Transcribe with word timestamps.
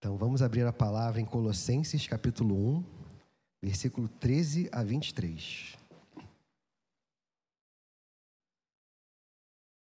Então 0.00 0.16
vamos 0.16 0.40
abrir 0.40 0.66
a 0.66 0.72
palavra 0.72 1.20
em 1.20 1.26
Colossenses 1.26 2.06
capítulo 2.06 2.56
1, 2.78 2.84
versículo 3.62 4.08
13 4.08 4.66
a 4.72 4.82
23. 4.82 5.76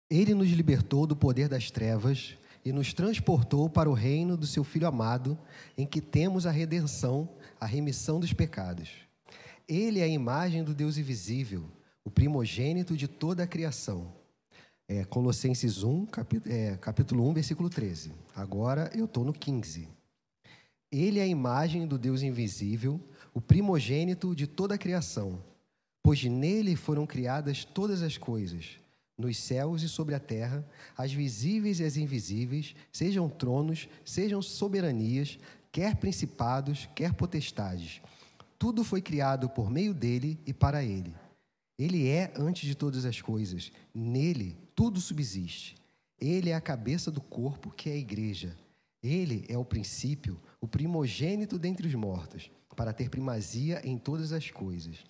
Ele 0.09 0.33
nos 0.33 0.49
libertou 0.49 1.07
do 1.07 1.15
poder 1.15 1.47
das 1.47 1.71
trevas 1.71 2.37
e 2.65 2.73
nos 2.73 2.93
transportou 2.93 3.69
para 3.69 3.89
o 3.89 3.93
reino 3.93 4.35
do 4.35 4.45
seu 4.45 4.65
Filho 4.65 4.89
amado, 4.89 5.39
em 5.77 5.87
que 5.87 6.01
temos 6.01 6.45
a 6.45 6.51
redenção, 6.51 7.29
a 7.57 7.65
remissão 7.65 8.19
dos 8.19 8.33
pecados. 8.33 8.89
Ele 9.69 10.01
é 10.01 10.03
a 10.03 10.07
imagem 10.07 10.65
do 10.65 10.73
Deus 10.73 10.97
invisível, 10.97 11.63
o 12.03 12.11
primogênito 12.11 12.97
de 12.97 13.07
toda 13.07 13.43
a 13.43 13.47
criação. 13.47 14.13
É, 14.85 15.05
Colossenses 15.05 15.81
1, 15.81 16.07
capítulo, 16.07 16.53
é, 16.53 16.75
capítulo 16.75 17.29
1, 17.29 17.33
versículo 17.35 17.69
13. 17.69 18.11
Agora 18.35 18.91
eu 18.93 19.05
estou 19.05 19.23
no 19.23 19.31
15. 19.31 19.98
Ele 20.91 21.19
é 21.19 21.23
a 21.23 21.27
imagem 21.27 21.85
do 21.85 21.97
Deus 21.97 22.21
invisível, 22.21 22.99
o 23.33 23.39
primogênito 23.39 24.35
de 24.35 24.47
toda 24.47 24.75
a 24.75 24.77
criação, 24.77 25.43
pois 26.01 26.23
nele 26.23 26.75
foram 26.75 27.05
criadas 27.05 27.63
todas 27.63 28.01
as 28.01 28.17
coisas, 28.17 28.79
nos 29.17 29.37
céus 29.37 29.83
e 29.83 29.89
sobre 29.89 30.15
a 30.15 30.19
terra, 30.19 30.65
as 30.97 31.11
visíveis 31.11 31.79
e 31.79 31.83
as 31.83 31.97
invisíveis, 31.97 32.75
sejam 32.91 33.29
tronos, 33.29 33.87
sejam 34.03 34.41
soberanias, 34.41 35.37
quer 35.71 35.95
principados, 35.97 36.89
quer 36.95 37.13
potestades. 37.13 38.01
Tudo 38.57 38.83
foi 38.83 39.01
criado 39.01 39.49
por 39.49 39.69
meio 39.69 39.93
dele 39.93 40.39
e 40.45 40.53
para 40.53 40.83
ele. 40.83 41.13
Ele 41.77 42.07
é 42.07 42.33
antes 42.35 42.67
de 42.67 42.75
todas 42.75 43.05
as 43.05 43.21
coisas, 43.21 43.71
nele 43.93 44.57
tudo 44.75 44.99
subsiste. 44.99 45.75
Ele 46.19 46.49
é 46.49 46.55
a 46.55 46.61
cabeça 46.61 47.09
do 47.09 47.21
corpo, 47.21 47.71
que 47.71 47.89
é 47.89 47.93
a 47.93 47.97
igreja. 47.97 48.57
Ele 49.01 49.45
é 49.47 49.57
o 49.57 49.63
princípio, 49.63 50.37
o 50.61 50.67
primogênito 50.67 51.57
dentre 51.57 51.87
os 51.87 51.95
mortos, 51.95 52.51
para 52.75 52.93
ter 52.93 53.09
primazia 53.09 53.81
em 53.83 53.97
todas 53.97 54.31
as 54.31 54.49
coisas. 54.49 55.03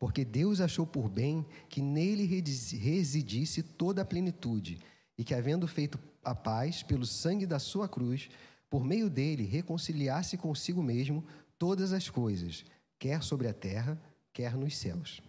Porque 0.00 0.24
Deus 0.24 0.60
achou 0.60 0.84
por 0.84 1.08
bem 1.08 1.46
que 1.68 1.80
nele 1.80 2.26
residisse 2.26 3.62
toda 3.62 4.02
a 4.02 4.04
plenitude, 4.04 4.80
e 5.16 5.22
que, 5.22 5.32
havendo 5.32 5.68
feito 5.68 5.98
a 6.24 6.34
paz 6.34 6.82
pelo 6.82 7.06
sangue 7.06 7.46
da 7.46 7.60
sua 7.60 7.88
cruz, 7.88 8.28
por 8.68 8.84
meio 8.84 9.08
dele 9.08 9.44
reconciliasse 9.44 10.36
consigo 10.36 10.82
mesmo 10.82 11.24
todas 11.56 11.92
as 11.92 12.10
coisas, 12.10 12.64
quer 12.98 13.22
sobre 13.22 13.46
a 13.46 13.54
terra, 13.54 14.00
quer 14.32 14.56
nos 14.56 14.76
céus. 14.76 15.22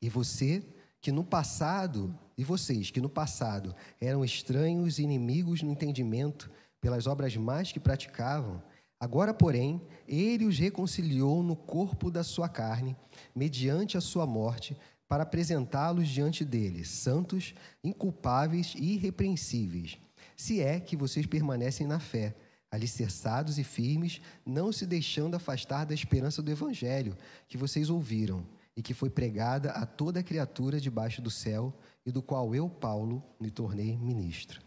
E 0.00 0.08
você, 0.08 0.62
que 1.00 1.10
no 1.10 1.24
passado, 1.24 2.16
e 2.38 2.44
vocês 2.44 2.92
que 2.92 3.00
no 3.00 3.08
passado 3.08 3.74
eram 4.00 4.24
estranhos 4.24 4.98
e 4.98 5.02
inimigos 5.02 5.62
no 5.62 5.72
entendimento, 5.72 6.48
pelas 6.80 7.06
obras 7.06 7.36
más 7.36 7.72
que 7.72 7.80
praticavam, 7.80 8.62
agora, 8.98 9.34
porém, 9.34 9.80
ele 10.06 10.44
os 10.44 10.58
reconciliou 10.58 11.42
no 11.42 11.56
corpo 11.56 12.10
da 12.10 12.22
sua 12.22 12.48
carne, 12.48 12.96
mediante 13.34 13.96
a 13.96 14.00
sua 14.00 14.26
morte, 14.26 14.76
para 15.08 15.24
apresentá-los 15.24 16.08
diante 16.08 16.44
dele, 16.44 16.84
santos, 16.84 17.52
inculpáveis 17.82 18.74
e 18.76 18.94
irrepreensíveis, 18.94 19.98
se 20.36 20.60
é 20.60 20.80
que 20.80 20.96
vocês 20.96 21.26
permanecem 21.26 21.86
na 21.86 21.98
fé, 21.98 22.34
alicerçados 22.70 23.58
e 23.58 23.64
firmes, 23.64 24.20
não 24.46 24.72
se 24.72 24.86
deixando 24.86 25.34
afastar 25.34 25.84
da 25.84 25.92
esperança 25.92 26.40
do 26.40 26.50
evangelho 26.50 27.16
que 27.48 27.58
vocês 27.58 27.90
ouviram 27.90 28.46
e 28.76 28.82
que 28.82 28.94
foi 28.94 29.10
pregada 29.10 29.72
a 29.72 29.84
toda 29.84 30.22
criatura 30.22 30.80
debaixo 30.80 31.20
do 31.20 31.30
céu 31.30 31.74
e 32.06 32.12
do 32.12 32.22
qual 32.22 32.54
eu, 32.54 32.70
Paulo, 32.70 33.22
me 33.38 33.50
tornei 33.50 33.98
ministro. 33.98 34.62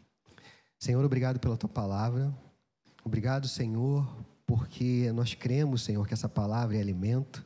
Senhor, 0.84 1.06
obrigado 1.06 1.40
pela 1.40 1.56
tua 1.56 1.70
palavra. 1.70 2.38
Obrigado, 3.06 3.48
Senhor, 3.48 4.06
porque 4.46 5.10
nós 5.14 5.34
cremos, 5.34 5.82
Senhor, 5.82 6.06
que 6.06 6.14
essa 6.14 6.28
palavra 6.28 6.76
é 6.76 6.82
alimento. 6.82 7.42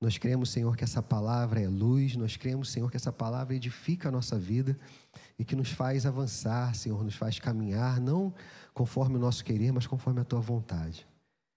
Nós 0.00 0.18
cremos, 0.18 0.50
Senhor, 0.50 0.76
que 0.76 0.82
essa 0.82 1.00
palavra 1.00 1.60
é 1.60 1.68
luz. 1.68 2.16
Nós 2.16 2.36
cremos, 2.36 2.72
Senhor, 2.72 2.90
que 2.90 2.96
essa 2.96 3.12
palavra 3.12 3.54
edifica 3.54 4.08
a 4.08 4.10
nossa 4.10 4.36
vida 4.36 4.76
e 5.38 5.44
que 5.44 5.54
nos 5.54 5.70
faz 5.70 6.04
avançar, 6.06 6.74
Senhor, 6.74 7.04
nos 7.04 7.14
faz 7.14 7.38
caminhar, 7.38 8.00
não 8.00 8.34
conforme 8.74 9.14
o 9.14 9.20
nosso 9.20 9.44
querer, 9.44 9.70
mas 9.70 9.86
conforme 9.86 10.20
a 10.20 10.24
tua 10.24 10.40
vontade. 10.40 11.06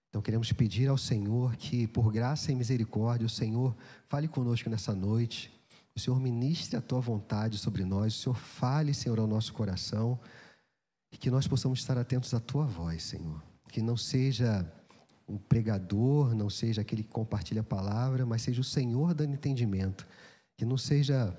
Então 0.08 0.22
queremos 0.22 0.52
pedir 0.52 0.86
ao 0.86 0.96
Senhor 0.96 1.56
que, 1.56 1.88
por 1.88 2.12
graça 2.12 2.52
e 2.52 2.54
misericórdia, 2.54 3.26
o 3.26 3.28
Senhor 3.28 3.74
fale 4.06 4.28
conosco 4.28 4.70
nessa 4.70 4.94
noite. 4.94 5.52
O 5.92 5.98
Senhor 5.98 6.20
ministre 6.20 6.76
a 6.76 6.80
tua 6.80 7.00
vontade 7.00 7.58
sobre 7.58 7.84
nós. 7.84 8.14
O 8.14 8.22
Senhor 8.22 8.36
fale, 8.36 8.94
Senhor, 8.94 9.18
ao 9.18 9.26
nosso 9.26 9.52
coração. 9.52 10.20
E 11.12 11.16
que 11.16 11.30
nós 11.30 11.46
possamos 11.46 11.78
estar 11.78 11.96
atentos 11.96 12.34
à 12.34 12.40
tua 12.40 12.64
voz, 12.64 13.02
Senhor. 13.02 13.42
Que 13.68 13.80
não 13.80 13.96
seja 13.96 14.70
um 15.28 15.36
pregador, 15.36 16.34
não 16.34 16.48
seja 16.48 16.80
aquele 16.80 17.02
que 17.02 17.10
compartilha 17.10 17.60
a 17.60 17.64
palavra, 17.64 18.24
mas 18.24 18.42
seja 18.42 18.60
o 18.60 18.64
Senhor 18.64 19.14
dando 19.14 19.34
entendimento. 19.34 20.06
Que 20.56 20.64
não 20.64 20.78
seja 20.78 21.36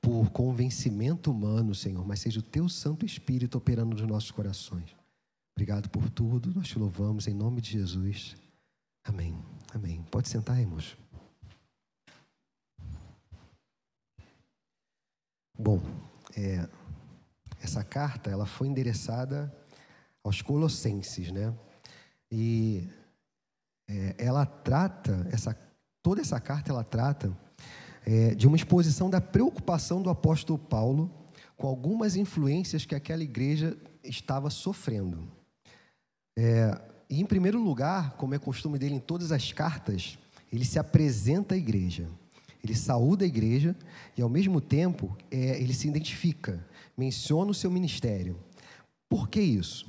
por 0.00 0.30
convencimento 0.30 1.30
humano, 1.30 1.74
Senhor, 1.74 2.06
mas 2.06 2.20
seja 2.20 2.38
o 2.38 2.42
teu 2.42 2.68
Santo 2.68 3.06
Espírito 3.06 3.56
operando 3.56 3.96
nos 3.96 4.06
nossos 4.06 4.30
corações. 4.30 4.94
Obrigado 5.56 5.88
por 5.88 6.10
tudo, 6.10 6.52
nós 6.54 6.68
te 6.68 6.78
louvamos 6.78 7.26
em 7.26 7.32
nome 7.32 7.60
de 7.60 7.70
Jesus. 7.70 8.36
Amém. 9.04 9.34
Amém. 9.72 10.02
Pode 10.10 10.28
sentar, 10.28 10.60
irmãos. 10.60 10.96
Bom, 15.58 15.80
é, 16.36 16.68
essa 17.64 17.82
carta 17.82 18.30
ela 18.30 18.46
foi 18.46 18.68
endereçada 18.68 19.52
aos 20.22 20.42
Colossenses, 20.42 21.30
né? 21.30 21.54
E 22.30 22.88
é, 23.88 24.14
ela 24.18 24.46
trata 24.46 25.26
essa 25.30 25.56
toda 26.02 26.20
essa 26.20 26.38
carta 26.38 26.70
ela 26.70 26.84
trata 26.84 27.36
é, 28.04 28.34
de 28.34 28.46
uma 28.46 28.56
exposição 28.56 29.08
da 29.08 29.20
preocupação 29.20 30.02
do 30.02 30.10
apóstolo 30.10 30.58
Paulo 30.58 31.10
com 31.56 31.66
algumas 31.66 32.16
influências 32.16 32.84
que 32.84 32.94
aquela 32.94 33.22
igreja 33.22 33.76
estava 34.02 34.50
sofrendo. 34.50 35.26
É, 36.36 36.78
e 37.08 37.20
em 37.20 37.24
primeiro 37.24 37.62
lugar, 37.62 38.16
como 38.16 38.34
é 38.34 38.38
costume 38.38 38.78
dele 38.78 38.96
em 38.96 39.00
todas 39.00 39.32
as 39.32 39.52
cartas, 39.52 40.18
ele 40.52 40.64
se 40.64 40.78
apresenta 40.78 41.54
à 41.54 41.58
igreja. 41.58 42.08
Ele 42.62 42.74
saúda 42.74 43.24
a 43.24 43.28
igreja 43.28 43.76
e, 44.16 44.22
ao 44.22 44.28
mesmo 44.28 44.60
tempo, 44.60 45.16
é, 45.30 45.60
ele 45.60 45.74
se 45.74 45.86
identifica 45.86 46.64
menciona 46.96 47.50
o 47.50 47.54
seu 47.54 47.70
ministério. 47.70 48.38
Por 49.08 49.28
que 49.28 49.40
isso? 49.40 49.86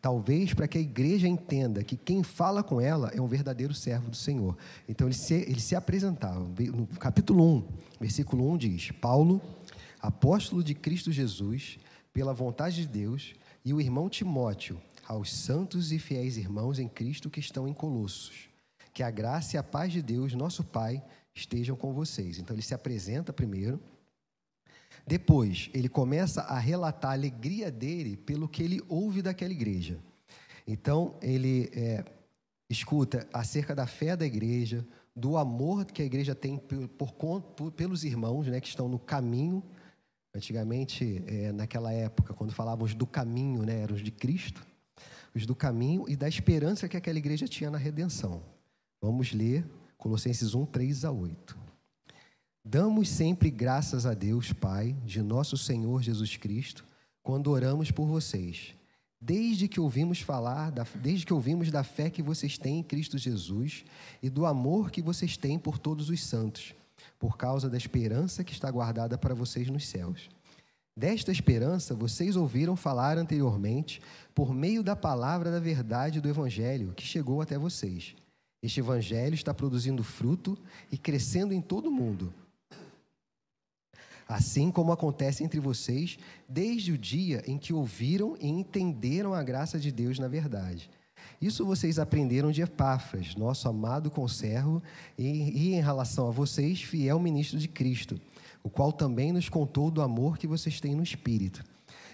Talvez 0.00 0.54
para 0.54 0.68
que 0.68 0.78
a 0.78 0.80
igreja 0.80 1.26
entenda 1.26 1.82
que 1.82 1.96
quem 1.96 2.22
fala 2.22 2.62
com 2.62 2.80
ela 2.80 3.10
é 3.12 3.20
um 3.20 3.26
verdadeiro 3.26 3.74
servo 3.74 4.10
do 4.10 4.16
Senhor. 4.16 4.56
Então 4.88 5.08
ele 5.08 5.14
se, 5.14 5.34
ele 5.34 5.60
se 5.60 5.74
apresentava. 5.74 6.40
No 6.40 6.86
capítulo 6.98 7.44
1, 7.56 7.68
versículo 8.00 8.48
1 8.52 8.56
diz: 8.58 8.90
Paulo, 8.92 9.40
apóstolo 10.00 10.62
de 10.62 10.74
Cristo 10.74 11.10
Jesus, 11.10 11.78
pela 12.12 12.32
vontade 12.32 12.76
de 12.76 12.86
Deus, 12.86 13.34
e 13.64 13.74
o 13.74 13.80
irmão 13.80 14.08
Timóteo, 14.08 14.80
aos 15.06 15.32
santos 15.32 15.90
e 15.90 15.98
fiéis 15.98 16.36
irmãos 16.36 16.78
em 16.78 16.86
Cristo 16.86 17.28
que 17.28 17.40
estão 17.40 17.66
em 17.66 17.72
Colossos. 17.72 18.48
Que 18.94 19.02
a 19.02 19.10
graça 19.10 19.56
e 19.56 19.58
a 19.58 19.62
paz 19.62 19.92
de 19.92 20.00
Deus, 20.00 20.32
nosso 20.34 20.62
Pai, 20.62 21.02
estejam 21.34 21.74
com 21.74 21.92
vocês. 21.92 22.38
Então 22.38 22.54
ele 22.54 22.62
se 22.62 22.74
apresenta 22.74 23.32
primeiro 23.32 23.80
depois, 25.08 25.70
ele 25.72 25.88
começa 25.88 26.42
a 26.42 26.58
relatar 26.58 27.12
a 27.12 27.14
alegria 27.14 27.70
dele 27.70 28.14
pelo 28.14 28.46
que 28.46 28.62
ele 28.62 28.82
ouve 28.90 29.22
daquela 29.22 29.52
igreja. 29.52 29.98
Então, 30.66 31.16
ele 31.22 31.70
é, 31.72 32.04
escuta 32.68 33.26
acerca 33.32 33.74
da 33.74 33.86
fé 33.86 34.14
da 34.14 34.26
igreja, 34.26 34.86
do 35.16 35.38
amor 35.38 35.86
que 35.86 36.02
a 36.02 36.04
igreja 36.04 36.34
tem 36.34 36.58
por, 36.58 37.40
por, 37.40 37.72
pelos 37.72 38.04
irmãos 38.04 38.46
né, 38.48 38.60
que 38.60 38.68
estão 38.68 38.86
no 38.86 38.98
caminho. 38.98 39.62
Antigamente, 40.34 41.24
é, 41.26 41.52
naquela 41.52 41.90
época, 41.90 42.34
quando 42.34 42.52
falávamos 42.52 42.94
do 42.94 43.06
caminho, 43.06 43.62
né, 43.62 43.80
eram 43.80 43.94
os 43.94 44.02
de 44.02 44.10
Cristo, 44.10 44.64
os 45.34 45.46
do 45.46 45.56
caminho 45.56 46.04
e 46.06 46.16
da 46.16 46.28
esperança 46.28 46.86
que 46.86 46.98
aquela 46.98 47.18
igreja 47.18 47.48
tinha 47.48 47.70
na 47.70 47.78
redenção. 47.78 48.42
Vamos 49.00 49.32
ler 49.32 49.64
Colossenses 49.96 50.54
1, 50.54 50.66
3 50.66 51.06
a 51.06 51.10
8. 51.10 51.57
Damos 52.64 53.08
sempre 53.08 53.50
graças 53.50 54.04
a 54.04 54.12
Deus, 54.12 54.52
Pai, 54.52 54.94
de 55.04 55.22
nosso 55.22 55.56
Senhor 55.56 56.02
Jesus 56.02 56.36
Cristo, 56.36 56.84
quando 57.22 57.50
oramos 57.50 57.90
por 57.90 58.06
vocês. 58.06 58.74
Desde 59.20 59.66
que 59.66 59.80
ouvimos 59.80 60.20
falar, 60.20 60.70
da, 60.70 60.86
desde 60.96 61.24
que 61.24 61.32
ouvimos 61.32 61.70
da 61.70 61.82
fé 61.82 62.10
que 62.10 62.22
vocês 62.22 62.58
têm 62.58 62.80
em 62.80 62.82
Cristo 62.82 63.16
Jesus 63.16 63.84
e 64.22 64.28
do 64.28 64.44
amor 64.44 64.90
que 64.90 65.00
vocês 65.00 65.36
têm 65.36 65.58
por 65.58 65.78
todos 65.78 66.10
os 66.10 66.22
santos, 66.22 66.74
por 67.18 67.36
causa 67.36 67.70
da 67.70 67.76
esperança 67.76 68.44
que 68.44 68.52
está 68.52 68.70
guardada 68.70 69.16
para 69.16 69.34
vocês 69.34 69.68
nos 69.68 69.86
céus. 69.86 70.28
Desta 70.96 71.32
esperança 71.32 71.94
vocês 71.94 72.36
ouviram 72.36 72.76
falar 72.76 73.18
anteriormente 73.18 74.00
por 74.34 74.52
meio 74.52 74.82
da 74.82 74.94
palavra 74.94 75.50
da 75.50 75.60
verdade 75.60 76.20
do 76.20 76.28
Evangelho 76.28 76.92
que 76.92 77.04
chegou 77.04 77.40
até 77.40 77.56
vocês. 77.56 78.14
Este 78.62 78.80
Evangelho 78.80 79.34
está 79.34 79.54
produzindo 79.54 80.02
fruto 80.02 80.58
e 80.92 80.98
crescendo 80.98 81.54
em 81.54 81.60
todo 81.60 81.88
o 81.88 81.92
mundo 81.92 82.32
assim 84.28 84.70
como 84.70 84.92
acontece 84.92 85.42
entre 85.42 85.58
vocês 85.58 86.18
desde 86.46 86.92
o 86.92 86.98
dia 86.98 87.42
em 87.46 87.56
que 87.56 87.72
ouviram 87.72 88.36
e 88.38 88.46
entenderam 88.46 89.32
a 89.32 89.42
graça 89.42 89.78
de 89.78 89.90
Deus 89.90 90.18
na 90.18 90.28
verdade. 90.28 90.90
Isso 91.40 91.64
vocês 91.64 91.98
aprenderam 91.98 92.50
de 92.50 92.62
Epáfras, 92.62 93.34
nosso 93.36 93.68
amado 93.68 94.10
conservo, 94.10 94.82
e, 95.16 95.24
e 95.24 95.74
em 95.74 95.80
relação 95.80 96.28
a 96.28 96.32
vocês, 96.32 96.82
fiel 96.82 97.18
ministro 97.20 97.58
de 97.58 97.68
Cristo, 97.68 98.20
o 98.62 98.68
qual 98.68 98.92
também 98.92 99.32
nos 99.32 99.48
contou 99.48 99.90
do 99.90 100.02
amor 100.02 100.36
que 100.36 100.48
vocês 100.48 100.80
têm 100.80 100.94
no 100.94 101.02
Espírito. 101.02 101.64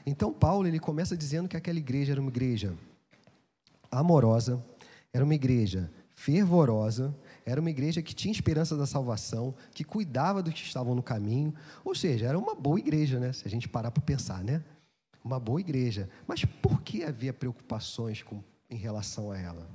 Então, 0.07 0.33
Paulo 0.33 0.69
ele 0.69 0.79
começa 0.79 1.17
dizendo 1.17 1.49
que 1.49 1.57
aquela 1.57 1.79
igreja 1.79 2.13
era 2.13 2.21
uma 2.21 2.31
igreja 2.31 2.75
amorosa, 3.91 4.63
era 5.13 5.25
uma 5.25 5.35
igreja 5.35 5.91
fervorosa, 6.15 7.15
era 7.47 7.61
uma 7.61 7.71
igreja 7.71 8.01
que 8.01 8.15
tinha 8.15 8.33
esperança 8.33 8.77
da 8.77 8.87
salvação, 8.87 9.55
que 9.73 9.85
cuidava 9.85 10.43
dos 10.43 10.55
que 10.55 10.61
estavam 10.61 10.95
no 10.95 11.03
caminho. 11.03 11.55
Ou 11.85 11.95
seja, 11.95 12.27
era 12.27 12.39
uma 12.39 12.55
boa 12.55 12.79
igreja, 12.79 13.21
né? 13.21 13.33
Se 13.33 13.47
a 13.47 13.51
gente 13.51 13.69
parar 13.69 13.91
para 13.91 14.03
pensar, 14.03 14.43
né? 14.43 14.65
Uma 15.23 15.39
boa 15.39 15.61
igreja. 15.61 16.09
Mas 16.27 16.45
por 16.45 16.81
que 16.83 17.05
havia 17.05 17.33
preocupações 17.33 18.23
com, 18.23 18.43
em 18.71 18.77
relação 18.77 19.31
a 19.31 19.39
ela? 19.39 19.69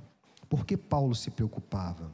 Por 0.48 0.66
que 0.66 0.76
Paulo 0.76 1.14
se 1.14 1.30
preocupava? 1.30 2.10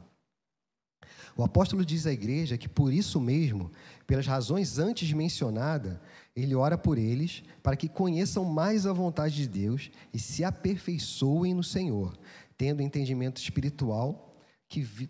O 1.35 1.43
apóstolo 1.43 1.85
diz 1.85 2.05
à 2.05 2.11
igreja 2.11 2.57
que 2.57 2.69
por 2.69 2.93
isso 2.93 3.19
mesmo, 3.19 3.71
pelas 4.05 4.25
razões 4.25 4.77
antes 4.77 5.11
mencionadas, 5.13 5.97
ele 6.35 6.55
ora 6.55 6.77
por 6.77 6.97
eles 6.97 7.43
para 7.63 7.75
que 7.75 7.87
conheçam 7.87 8.43
mais 8.43 8.85
a 8.85 8.93
vontade 8.93 9.35
de 9.35 9.47
Deus 9.47 9.89
e 10.13 10.19
se 10.19 10.43
aperfeiçoem 10.43 11.53
no 11.53 11.63
Senhor, 11.63 12.17
tendo 12.57 12.81
entendimento 12.81 13.37
espiritual 13.37 14.26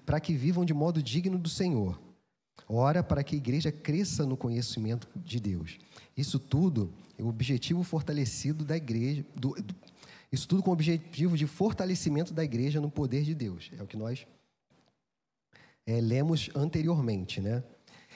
para 0.06 0.19
que 0.19 0.33
vivam 0.33 0.63
de 0.63 0.74
modo 0.74 1.01
digno 1.01 1.38
do 1.38 1.50
Senhor. 1.50 2.00
Ora 2.68 3.04
para 3.04 3.24
que 3.24 3.36
a 3.36 3.38
igreja 3.38 3.71
cresça 3.71 4.25
no 4.25 4.36
conhecimento 4.36 5.07
de 5.15 5.39
Deus. 5.39 5.77
Isso 6.15 6.39
tudo 6.39 6.94
é 7.18 7.24
o 7.24 7.27
objetivo 7.27 7.83
fortalecido 7.83 8.65
da 8.65 8.75
igreja, 8.75 9.25
do, 9.36 9.54
do, 9.54 9.75
isso 10.31 10.48
tudo 10.48 10.62
com 10.62 10.69
o 10.69 10.74
objetivo 10.74 11.38
de 11.38 11.48
fortalecimento 11.48 12.33
da 12.33 12.44
igreja 12.44 12.81
no 12.81 12.92
poder 12.92 13.24
de 13.24 13.33
Deus. 13.33 13.71
É 13.77 13.81
o 13.81 13.88
que 13.88 13.95
nós 13.95 14.27
é, 15.86 16.01
lemos 16.01 16.50
anteriormente, 16.53 17.39
né? 17.39 17.63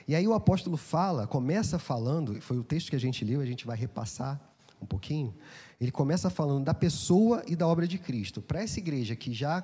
E 0.07 0.15
aí 0.15 0.27
o 0.27 0.33
apóstolo 0.33 0.75
fala, 0.75 1.27
começa 1.27 1.79
falando, 1.79 2.41
foi 2.41 2.57
o 2.57 2.63
texto 2.63 2.89
que 2.89 2.95
a 2.95 2.99
gente 2.99 3.23
leu, 3.23 3.39
a 3.39 3.45
gente 3.45 3.65
vai 3.65 3.77
repassar 3.77 4.39
um 4.81 4.85
pouquinho. 4.85 5.33
Ele 5.79 5.91
começa 5.91 6.29
falando 6.29 6.65
da 6.65 6.73
pessoa 6.73 7.43
e 7.47 7.55
da 7.55 7.67
obra 7.67 7.87
de 7.87 7.97
Cristo. 7.97 8.41
Para 8.41 8.61
essa 8.61 8.79
igreja 8.79 9.15
que 9.15 9.31
já 9.31 9.63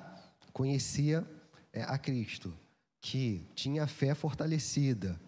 conhecia 0.52 1.26
é, 1.72 1.82
a 1.82 1.98
Cristo, 1.98 2.54
que 3.00 3.46
tinha 3.54 3.84
a 3.84 3.86
fé 3.86 4.14
fortalecida, 4.14 5.18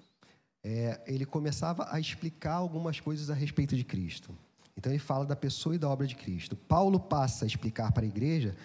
é, 0.63 1.01
ele 1.07 1.25
começava 1.25 1.89
a 1.91 1.99
explicar 1.99 2.55
algumas 2.55 3.01
coisas 3.01 3.31
a 3.31 3.35
respeito 3.35 3.77
de 3.77 3.85
Cristo. 3.85 4.37
Então 4.77 4.93
ele 4.93 4.99
fala 4.99 5.25
da 5.25 5.37
pessoa 5.37 5.75
e 5.75 5.79
da 5.79 5.89
obra 5.89 6.07
de 6.07 6.15
Cristo. 6.15 6.57
Paulo 6.57 6.99
passa 6.99 7.45
a 7.45 7.49
explicar 7.49 7.93
para 7.93 8.05
a 8.05 8.09
igreja 8.09 8.57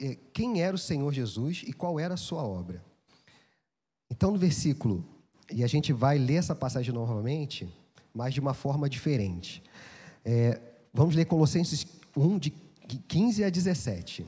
é, 0.00 0.16
quem 0.32 0.62
era 0.62 0.74
o 0.74 0.78
Senhor 0.78 1.12
Jesus 1.12 1.62
e 1.66 1.72
qual 1.72 1.98
era 1.98 2.14
a 2.14 2.18
sua 2.18 2.42
obra. 2.42 2.82
Então 4.10 4.30
no 4.30 4.38
versículo, 4.38 5.04
e 5.52 5.64
a 5.64 5.66
gente 5.66 5.92
vai 5.92 6.18
ler 6.18 6.36
essa 6.36 6.54
passagem 6.54 6.92
novamente, 6.94 7.68
mas 8.14 8.34
de 8.34 8.40
uma 8.40 8.54
forma 8.54 8.88
diferente. 8.88 9.62
É, 10.24 10.60
vamos 10.92 11.14
ler 11.14 11.24
Colossenses 11.24 11.86
1, 12.16 12.38
de 12.38 12.50
15 13.06 13.44
a 13.44 13.50
17 13.50 14.26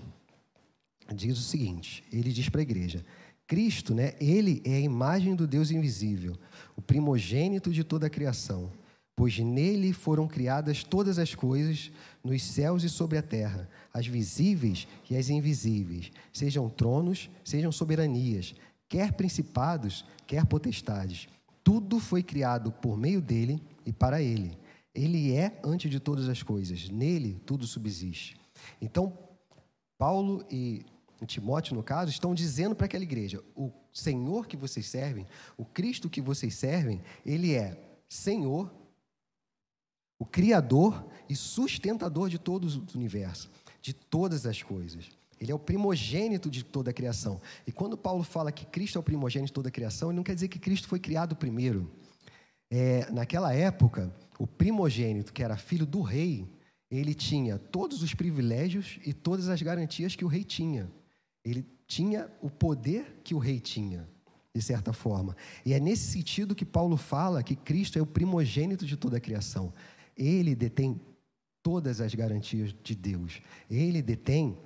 diz 1.14 1.38
o 1.38 1.42
seguinte: 1.42 2.04
ele 2.12 2.32
diz 2.32 2.48
para 2.48 2.60
a 2.60 2.62
igreja, 2.62 3.04
Cristo, 3.46 3.94
né, 3.94 4.14
ele 4.20 4.62
é 4.64 4.76
a 4.76 4.80
imagem 4.80 5.34
do 5.34 5.46
Deus 5.46 5.70
invisível, 5.70 6.36
o 6.76 6.80
primogênito 6.80 7.72
de 7.72 7.82
toda 7.82 8.06
a 8.06 8.10
criação, 8.10 8.70
pois 9.16 9.38
nele 9.38 9.92
foram 9.92 10.28
criadas 10.28 10.84
todas 10.84 11.18
as 11.18 11.34
coisas, 11.34 11.90
nos 12.22 12.42
céus 12.42 12.84
e 12.84 12.88
sobre 12.88 13.18
a 13.18 13.22
terra, 13.22 13.68
as 13.92 14.06
visíveis 14.06 14.86
e 15.10 15.16
as 15.16 15.28
invisíveis, 15.28 16.12
sejam 16.32 16.68
tronos, 16.68 17.28
sejam 17.44 17.72
soberanias, 17.72 18.54
quer 18.88 19.12
principados, 19.12 20.04
quer 20.26 20.46
potestades. 20.46 21.28
Tudo 21.64 21.98
foi 21.98 22.22
criado 22.22 22.72
por 22.72 22.96
meio 22.96 23.20
dele 23.20 23.60
e 23.84 23.92
para 23.92 24.22
ele. 24.22 24.56
Ele 24.94 25.32
é 25.32 25.60
antes 25.64 25.90
de 25.90 26.00
todas 26.00 26.28
as 26.28 26.42
coisas, 26.42 26.88
nele 26.88 27.40
tudo 27.44 27.66
subsiste. 27.66 28.36
Então, 28.80 29.12
Paulo 29.98 30.44
e 30.50 30.84
Timóteo, 31.26 31.74
no 31.74 31.82
caso, 31.82 32.10
estão 32.10 32.34
dizendo 32.34 32.74
para 32.74 32.86
aquela 32.86 33.04
igreja: 33.04 33.42
o 33.54 33.70
Senhor 33.92 34.46
que 34.46 34.56
vocês 34.56 34.86
servem, 34.86 35.26
o 35.56 35.64
Cristo 35.64 36.08
que 36.08 36.20
vocês 36.20 36.54
servem, 36.54 37.02
ele 37.24 37.54
é 37.54 37.78
Senhor, 38.08 38.72
o 40.18 40.24
Criador 40.24 41.06
e 41.28 41.36
sustentador 41.36 42.28
de 42.28 42.38
todo 42.38 42.66
o 42.66 42.96
universo, 42.96 43.50
de 43.80 43.92
todas 43.92 44.46
as 44.46 44.62
coisas. 44.62 45.10
Ele 45.40 45.50
é 45.50 45.54
o 45.54 45.58
primogênito 45.58 46.50
de 46.50 46.62
toda 46.62 46.90
a 46.90 46.94
criação. 46.94 47.40
E 47.66 47.72
quando 47.72 47.96
Paulo 47.96 48.22
fala 48.22 48.52
que 48.52 48.66
Cristo 48.66 48.98
é 48.98 49.00
o 49.00 49.02
primogênito 49.02 49.46
de 49.46 49.54
toda 49.54 49.68
a 49.68 49.72
criação, 49.72 50.10
ele 50.10 50.16
não 50.16 50.22
quer 50.22 50.34
dizer 50.34 50.48
que 50.48 50.58
Cristo 50.58 50.86
foi 50.86 51.00
criado 51.00 51.34
primeiro. 51.34 51.90
É, 52.70 53.10
naquela 53.10 53.54
época, 53.54 54.14
o 54.38 54.46
primogênito, 54.46 55.32
que 55.32 55.42
era 55.42 55.56
filho 55.56 55.86
do 55.86 56.02
rei, 56.02 56.46
ele 56.90 57.14
tinha 57.14 57.58
todos 57.58 58.02
os 58.02 58.12
privilégios 58.12 58.98
e 59.06 59.14
todas 59.14 59.48
as 59.48 59.62
garantias 59.62 60.14
que 60.14 60.24
o 60.24 60.28
rei 60.28 60.44
tinha. 60.44 60.90
Ele 61.44 61.66
tinha 61.86 62.30
o 62.40 62.50
poder 62.50 63.20
que 63.24 63.34
o 63.34 63.38
rei 63.38 63.58
tinha, 63.60 64.08
de 64.54 64.62
certa 64.62 64.92
forma. 64.92 65.36
E 65.64 65.72
é 65.72 65.80
nesse 65.80 66.12
sentido 66.12 66.54
que 66.54 66.64
Paulo 66.64 66.96
fala 66.96 67.42
que 67.42 67.56
Cristo 67.56 67.98
é 67.98 68.02
o 68.02 68.06
primogênito 68.06 68.86
de 68.86 68.96
toda 68.96 69.16
a 69.16 69.20
criação. 69.20 69.72
Ele 70.16 70.54
detém 70.54 71.00
todas 71.62 72.00
as 72.00 72.14
garantias 72.14 72.74
de 72.82 72.94
Deus. 72.94 73.40
Ele 73.70 74.02
detém 74.02 74.56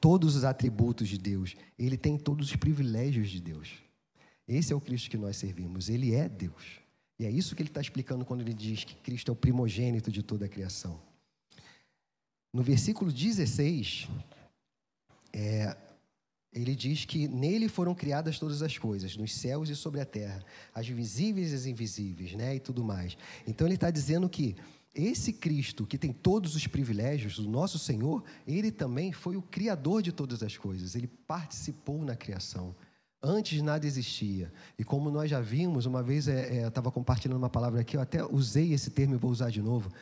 todos 0.00 0.36
os 0.36 0.44
atributos 0.44 1.08
de 1.08 1.18
Deus. 1.18 1.56
Ele 1.78 1.96
tem 1.96 2.16
todos 2.18 2.50
os 2.50 2.56
privilégios 2.56 3.30
de 3.30 3.40
Deus. 3.40 3.74
Esse 4.46 4.72
é 4.72 4.76
o 4.76 4.80
Cristo 4.80 5.10
que 5.10 5.16
nós 5.16 5.36
servimos. 5.36 5.88
Ele 5.88 6.14
é 6.14 6.28
Deus. 6.28 6.80
E 7.18 7.24
é 7.24 7.30
isso 7.30 7.54
que 7.56 7.62
ele 7.62 7.70
está 7.70 7.80
explicando 7.80 8.24
quando 8.24 8.42
ele 8.42 8.54
diz 8.54 8.84
que 8.84 8.94
Cristo 8.96 9.30
é 9.30 9.32
o 9.32 9.36
primogênito 9.36 10.10
de 10.10 10.22
toda 10.22 10.44
a 10.44 10.48
criação. 10.48 11.00
No 12.52 12.62
versículo 12.62 13.10
16, 13.10 14.08
é, 15.32 15.76
ele 16.52 16.74
diz 16.74 17.04
que 17.04 17.28
nele 17.28 17.68
foram 17.68 17.94
criadas 17.94 18.38
todas 18.38 18.62
as 18.62 18.78
coisas, 18.78 19.16
nos 19.16 19.34
céus 19.34 19.68
e 19.68 19.76
sobre 19.76 20.00
a 20.00 20.06
terra, 20.06 20.42
as 20.74 20.88
visíveis 20.88 21.52
e 21.52 21.54
as 21.54 21.66
invisíveis, 21.66 22.32
né, 22.32 22.56
e 22.56 22.60
tudo 22.60 22.82
mais. 22.82 23.16
Então 23.46 23.66
ele 23.66 23.74
está 23.74 23.90
dizendo 23.90 24.28
que 24.28 24.56
esse 24.94 25.34
Cristo, 25.34 25.86
que 25.86 25.98
tem 25.98 26.10
todos 26.10 26.56
os 26.56 26.66
privilégios, 26.66 27.38
o 27.38 27.48
nosso 27.48 27.78
Senhor, 27.78 28.24
ele 28.46 28.70
também 28.70 29.12
foi 29.12 29.36
o 29.36 29.42
criador 29.42 30.00
de 30.00 30.10
todas 30.10 30.42
as 30.42 30.56
coisas, 30.56 30.94
ele 30.94 31.06
participou 31.06 32.02
na 32.02 32.16
criação. 32.16 32.74
Antes 33.22 33.60
nada 33.60 33.86
existia. 33.86 34.50
E 34.78 34.84
como 34.84 35.10
nós 35.10 35.30
já 35.30 35.40
vimos, 35.40 35.84
uma 35.84 36.02
vez 36.02 36.28
é, 36.28 36.58
é, 36.58 36.66
estava 36.68 36.90
compartilhando 36.90 37.38
uma 37.38 37.50
palavra 37.50 37.80
aqui, 37.80 37.96
eu 37.96 38.00
até 38.00 38.24
usei 38.24 38.72
esse 38.72 38.90
termo 38.90 39.14
e 39.14 39.18
vou 39.18 39.30
usar 39.30 39.50
de 39.50 39.60
novo. 39.60 39.92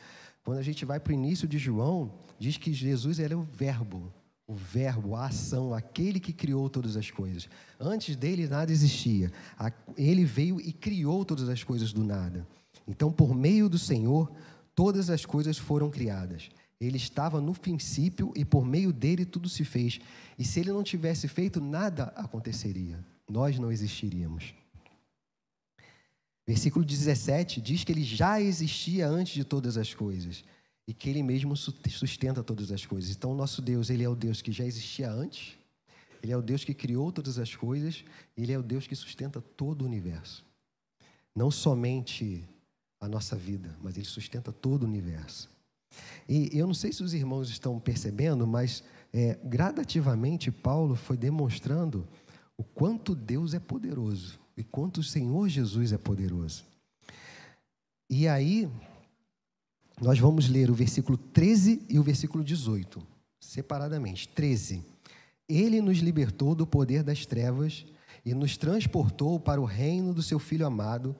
Quando 0.43 0.59
a 0.59 0.63
gente 0.63 0.85
vai 0.85 0.99
para 0.99 1.11
o 1.11 1.13
início 1.13 1.47
de 1.47 1.57
João, 1.57 2.13
diz 2.39 2.55
que 2.55 2.71
Jesus 2.71 3.19
era 3.19 3.37
o 3.37 3.43
Verbo 3.43 4.13
o 4.47 4.53
Verbo, 4.53 5.15
a 5.15 5.25
ação, 5.25 5.73
aquele 5.73 6.19
que 6.19 6.31
criou 6.31 6.69
todas 6.69 6.95
as 6.95 7.09
coisas. 7.09 7.49
Antes 7.79 8.15
dele 8.15 8.47
nada 8.47 8.71
existia. 8.71 9.31
Ele 9.97 10.23
veio 10.23 10.61
e 10.61 10.71
criou 10.71 11.25
todas 11.25 11.49
as 11.49 11.63
coisas 11.63 11.91
do 11.91 12.03
nada. 12.03 12.47
Então, 12.87 13.11
por 13.11 13.33
meio 13.33 13.67
do 13.67 13.79
Senhor, 13.79 14.31
todas 14.75 15.09
as 15.09 15.25
coisas 15.25 15.57
foram 15.57 15.89
criadas. 15.89 16.49
Ele 16.79 16.97
estava 16.97 17.41
no 17.41 17.53
princípio 17.53 18.31
e 18.35 18.45
por 18.45 18.65
meio 18.65 18.93
dele 18.93 19.25
tudo 19.25 19.49
se 19.49 19.65
fez. 19.65 19.99
E 20.37 20.45
se 20.45 20.59
ele 20.59 20.71
não 20.71 20.83
tivesse 20.83 21.27
feito, 21.27 21.59
nada 21.59 22.13
aconteceria. 22.15 23.03
Nós 23.27 23.57
não 23.57 23.71
existiríamos. 23.71 24.53
Versículo 26.45 26.85
17 26.85 27.59
diz 27.59 27.83
que 27.83 27.91
ele 27.91 28.03
já 28.03 28.39
existia 28.39 29.07
antes 29.07 29.33
de 29.33 29.43
todas 29.43 29.77
as 29.77 29.93
coisas 29.95 30.43
e 30.87 30.93
que 30.93 31.09
Ele 31.09 31.23
mesmo 31.23 31.55
sustenta 31.55 32.43
todas 32.43 32.71
as 32.71 32.85
coisas. 32.85 33.09
Então, 33.11 33.31
o 33.31 33.35
nosso 33.35 33.61
Deus, 33.61 33.89
Ele 33.89 34.03
é 34.03 34.09
o 34.09 34.15
Deus 34.15 34.41
que 34.41 34.51
já 34.51 34.65
existia 34.65 35.11
antes, 35.11 35.57
Ele 36.21 36.31
é 36.31 36.37
o 36.37 36.41
Deus 36.41 36.63
que 36.63 36.73
criou 36.73 37.11
todas 37.11 37.39
as 37.39 37.55
coisas, 37.55 38.03
Ele 38.37 38.51
é 38.51 38.59
o 38.59 38.63
Deus 38.63 38.87
que 38.87 38.95
sustenta 38.95 39.41
todo 39.41 39.81
o 39.81 39.85
universo. 39.85 40.45
Não 41.35 41.49
somente 41.49 42.47
a 42.99 43.07
nossa 43.07 43.35
vida, 43.35 43.75
mas 43.81 43.97
Ele 43.97 44.05
sustenta 44.05 44.51
todo 44.51 44.83
o 44.83 44.87
universo. 44.87 45.49
E 46.27 46.49
eu 46.57 46.67
não 46.67 46.73
sei 46.73 46.91
se 46.91 47.03
os 47.03 47.13
irmãos 47.13 47.49
estão 47.49 47.79
percebendo, 47.79 48.45
mas 48.45 48.83
é, 49.13 49.39
gradativamente 49.43 50.51
Paulo 50.51 50.95
foi 50.95 51.17
demonstrando 51.17 52.07
o 52.57 52.63
quanto 52.63 53.15
Deus 53.15 53.53
é 53.53 53.59
poderoso 53.59 54.39
e 54.57 54.63
quanto 54.63 54.99
o 54.99 55.03
Senhor 55.03 55.47
Jesus 55.49 55.91
é 55.91 55.97
poderoso. 55.97 56.65
E 58.09 58.27
aí, 58.27 58.69
nós 60.01 60.19
vamos 60.19 60.49
ler 60.49 60.69
o 60.69 60.73
versículo 60.73 61.17
13 61.17 61.83
e 61.89 61.97
o 61.97 62.03
versículo 62.03 62.43
18, 62.43 63.01
separadamente. 63.39 64.27
13. 64.27 64.83
Ele 65.47 65.81
nos 65.81 65.99
libertou 65.99 66.53
do 66.53 66.67
poder 66.67 67.01
das 67.01 67.25
trevas 67.25 67.85
e 68.25 68.33
nos 68.33 68.57
transportou 68.57 69.39
para 69.39 69.61
o 69.61 69.65
reino 69.65 70.13
do 70.13 70.21
seu 70.21 70.39
Filho 70.39 70.65
amado, 70.65 71.15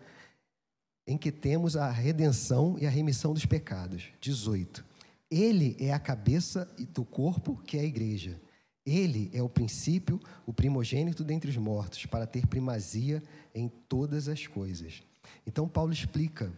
em 1.08 1.18
que 1.18 1.32
temos 1.32 1.78
a 1.78 1.90
redenção 1.90 2.78
e 2.80 2.86
a 2.86 2.90
remissão 2.90 3.34
dos 3.34 3.46
pecados. 3.46 4.06
18. 4.20 4.84
Ele 5.32 5.78
é 5.80 5.94
a 5.94 6.00
cabeça 6.00 6.68
do 6.94 7.06
corpo, 7.06 7.58
que 7.66 7.78
é 7.78 7.82
a 7.82 7.86
igreja. 7.86 8.40
Ele 8.86 9.32
é 9.34 9.42
o 9.42 9.50
princípio, 9.50 10.20
o 10.46 10.54
primogênito 10.54 11.24
dentre 11.24 11.50
os 11.50 11.58
mortos, 11.58 12.06
para 12.06 12.28
ter 12.28 12.46
primazia 12.46 13.24
em 13.54 13.68
todas 13.68 14.28
as 14.28 14.46
coisas. 14.48 15.02
Então 15.46 15.68
Paulo 15.68 15.94
explica 15.94 16.52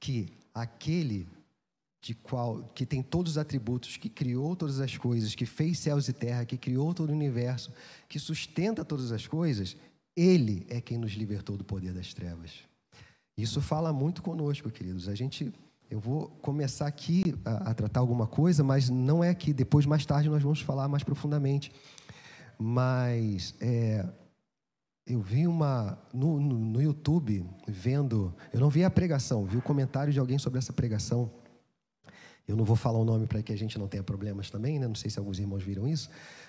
que 0.00 0.32
aquele 0.52 1.26
de 2.06 2.14
qual 2.14 2.62
que 2.72 2.86
tem 2.86 3.02
todos 3.02 3.32
os 3.32 3.38
atributos, 3.38 3.96
que 3.96 4.08
criou 4.08 4.54
todas 4.54 4.78
as 4.78 4.96
coisas, 4.96 5.34
que 5.34 5.44
fez 5.44 5.80
céus 5.80 6.06
e 6.06 6.12
terra, 6.12 6.44
que 6.44 6.56
criou 6.56 6.94
todo 6.94 7.10
o 7.10 7.12
universo, 7.12 7.72
que 8.08 8.16
sustenta 8.20 8.84
todas 8.84 9.10
as 9.10 9.26
coisas, 9.26 9.76
ele 10.14 10.64
é 10.70 10.80
quem 10.80 10.98
nos 10.98 11.12
libertou 11.14 11.56
do 11.56 11.64
poder 11.64 11.92
das 11.92 12.14
trevas. 12.14 12.52
Isso 13.36 13.60
fala 13.60 13.92
muito 13.92 14.22
conosco, 14.22 14.70
queridos. 14.70 15.08
A 15.08 15.16
gente 15.16 15.52
eu 15.90 15.98
vou 15.98 16.28
começar 16.42 16.86
aqui 16.86 17.34
a, 17.44 17.70
a, 17.70 17.74
tratar 17.74 17.98
alguma 17.98 18.28
coisa, 18.28 18.62
mas 18.62 18.88
não 18.88 19.24
é 19.24 19.30
aqui. 19.30 19.52
Depois, 19.52 19.84
mais 19.84 20.06
tarde, 20.06 20.28
nós 20.28 20.42
vamos 20.42 20.60
falar 20.60 20.86
mais 20.86 21.02
profundamente. 21.02 21.72
Mas 22.56 23.52
é, 23.60 24.08
eu 25.04 25.20
vi 25.20 25.44
uma 25.48 25.98
no, 26.12 26.38
no, 26.38 26.56
no, 26.56 26.80
YouTube 26.80 27.44
vendo, 27.66 28.32
eu 28.52 28.60
não 28.60 28.70
vi 28.70 28.84
a 28.84 28.90
pregação, 28.90 29.44
vi 29.44 29.56
o 29.56 29.62
comentário 29.62 30.12
de 30.12 30.20
alguém 30.20 30.38
sobre 30.38 30.58
essa 30.60 30.72
pregação. 30.72 31.30
Eu 32.46 32.56
não 32.56 32.64
vou 32.64 32.76
falar 32.76 32.98
o 32.98 33.04
nome 33.04 33.26
para 33.26 33.42
que 33.42 33.52
a 33.52 33.56
gente 33.56 33.78
não 33.78 33.88
tenha 33.88 34.02
problemas 34.02 34.50
também, 34.50 34.78
né? 34.78 34.86
Não 34.86 34.94
sei 34.94 35.10
se 35.10 35.18
alguns 35.18 35.38
irmãos 35.38 35.62
viram 35.62 35.86
isso, 35.86 36.08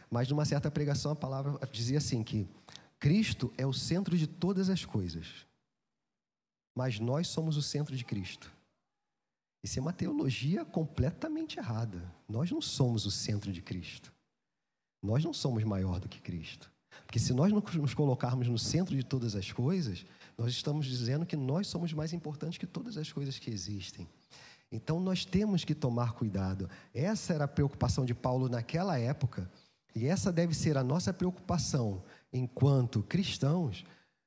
mas 0.10 0.30
numa 0.30 0.46
certa 0.46 0.70
pregação 0.70 1.12
a 1.12 1.16
palavra 1.16 1.58
dizia 1.72 1.98
assim 1.98 2.24
que 2.24 2.48
Cristo 3.00 3.52
é 3.58 3.66
o 3.66 3.74
centro 3.74 4.18
de 4.18 4.28
todas 4.28 4.70
as 4.70 4.86
coisas, 4.86 5.28
mas 6.76 7.00
nós 7.00 7.28
somos 7.28 7.58
o 7.58 7.62
centro 7.62 7.96
de 7.96 8.06
Cristo. 8.06 8.52
Isso 9.64 9.80
é 9.80 9.82
uma 9.82 9.94
teologia 9.94 10.64
completamente 10.64 11.58
errada. 11.58 12.14
Nós 12.30 12.52
não 12.52 12.62
somos 12.62 13.06
o 13.06 13.12
centro 13.12 13.52
de 13.52 13.62
Cristo. 13.62 14.14
Nós 15.02 15.24
não 15.24 15.34
somos 15.34 15.64
maior 15.64 16.00
do 16.00 16.08
que 16.08 16.22
Cristo. 16.22 16.72
Porque 17.06 17.20
se 17.20 17.34
nós 17.34 17.52
nos 17.52 17.94
colocarmos 17.94 18.48
no 18.48 18.58
centro 18.58 18.96
de 18.96 19.04
todas 19.04 19.36
as 19.36 19.52
coisas, 19.52 20.06
nós 20.38 20.52
estamos 20.52 20.86
dizendo 20.86 21.26
que 21.26 21.36
nós 21.36 21.68
somos 21.68 21.94
mais 21.94 22.14
importantes 22.14 22.58
que 22.58 22.68
todas 22.68 22.98
as 22.98 23.12
coisas 23.12 23.40
que 23.40 23.50
existem. 23.50 24.08
Então 24.72 25.00
nós 25.00 25.26
temos 25.26 25.64
que 25.64 25.74
tomar 25.74 26.14
cuidado. 26.14 26.70
Essa 26.94 27.34
era 27.34 27.46
a 27.46 27.48
preocupação 27.48 28.06
de 28.06 28.14
Paulo 28.14 28.50
naquela 28.50 29.00
época, 29.00 29.50
e 29.96 30.06
essa 30.06 30.32
deve 30.32 30.54
ser 30.54 30.78
a 30.78 30.84
nossa 30.84 31.14
preocupação 31.14 32.04
enquanto 32.32 33.02
cristãos, 33.02 33.84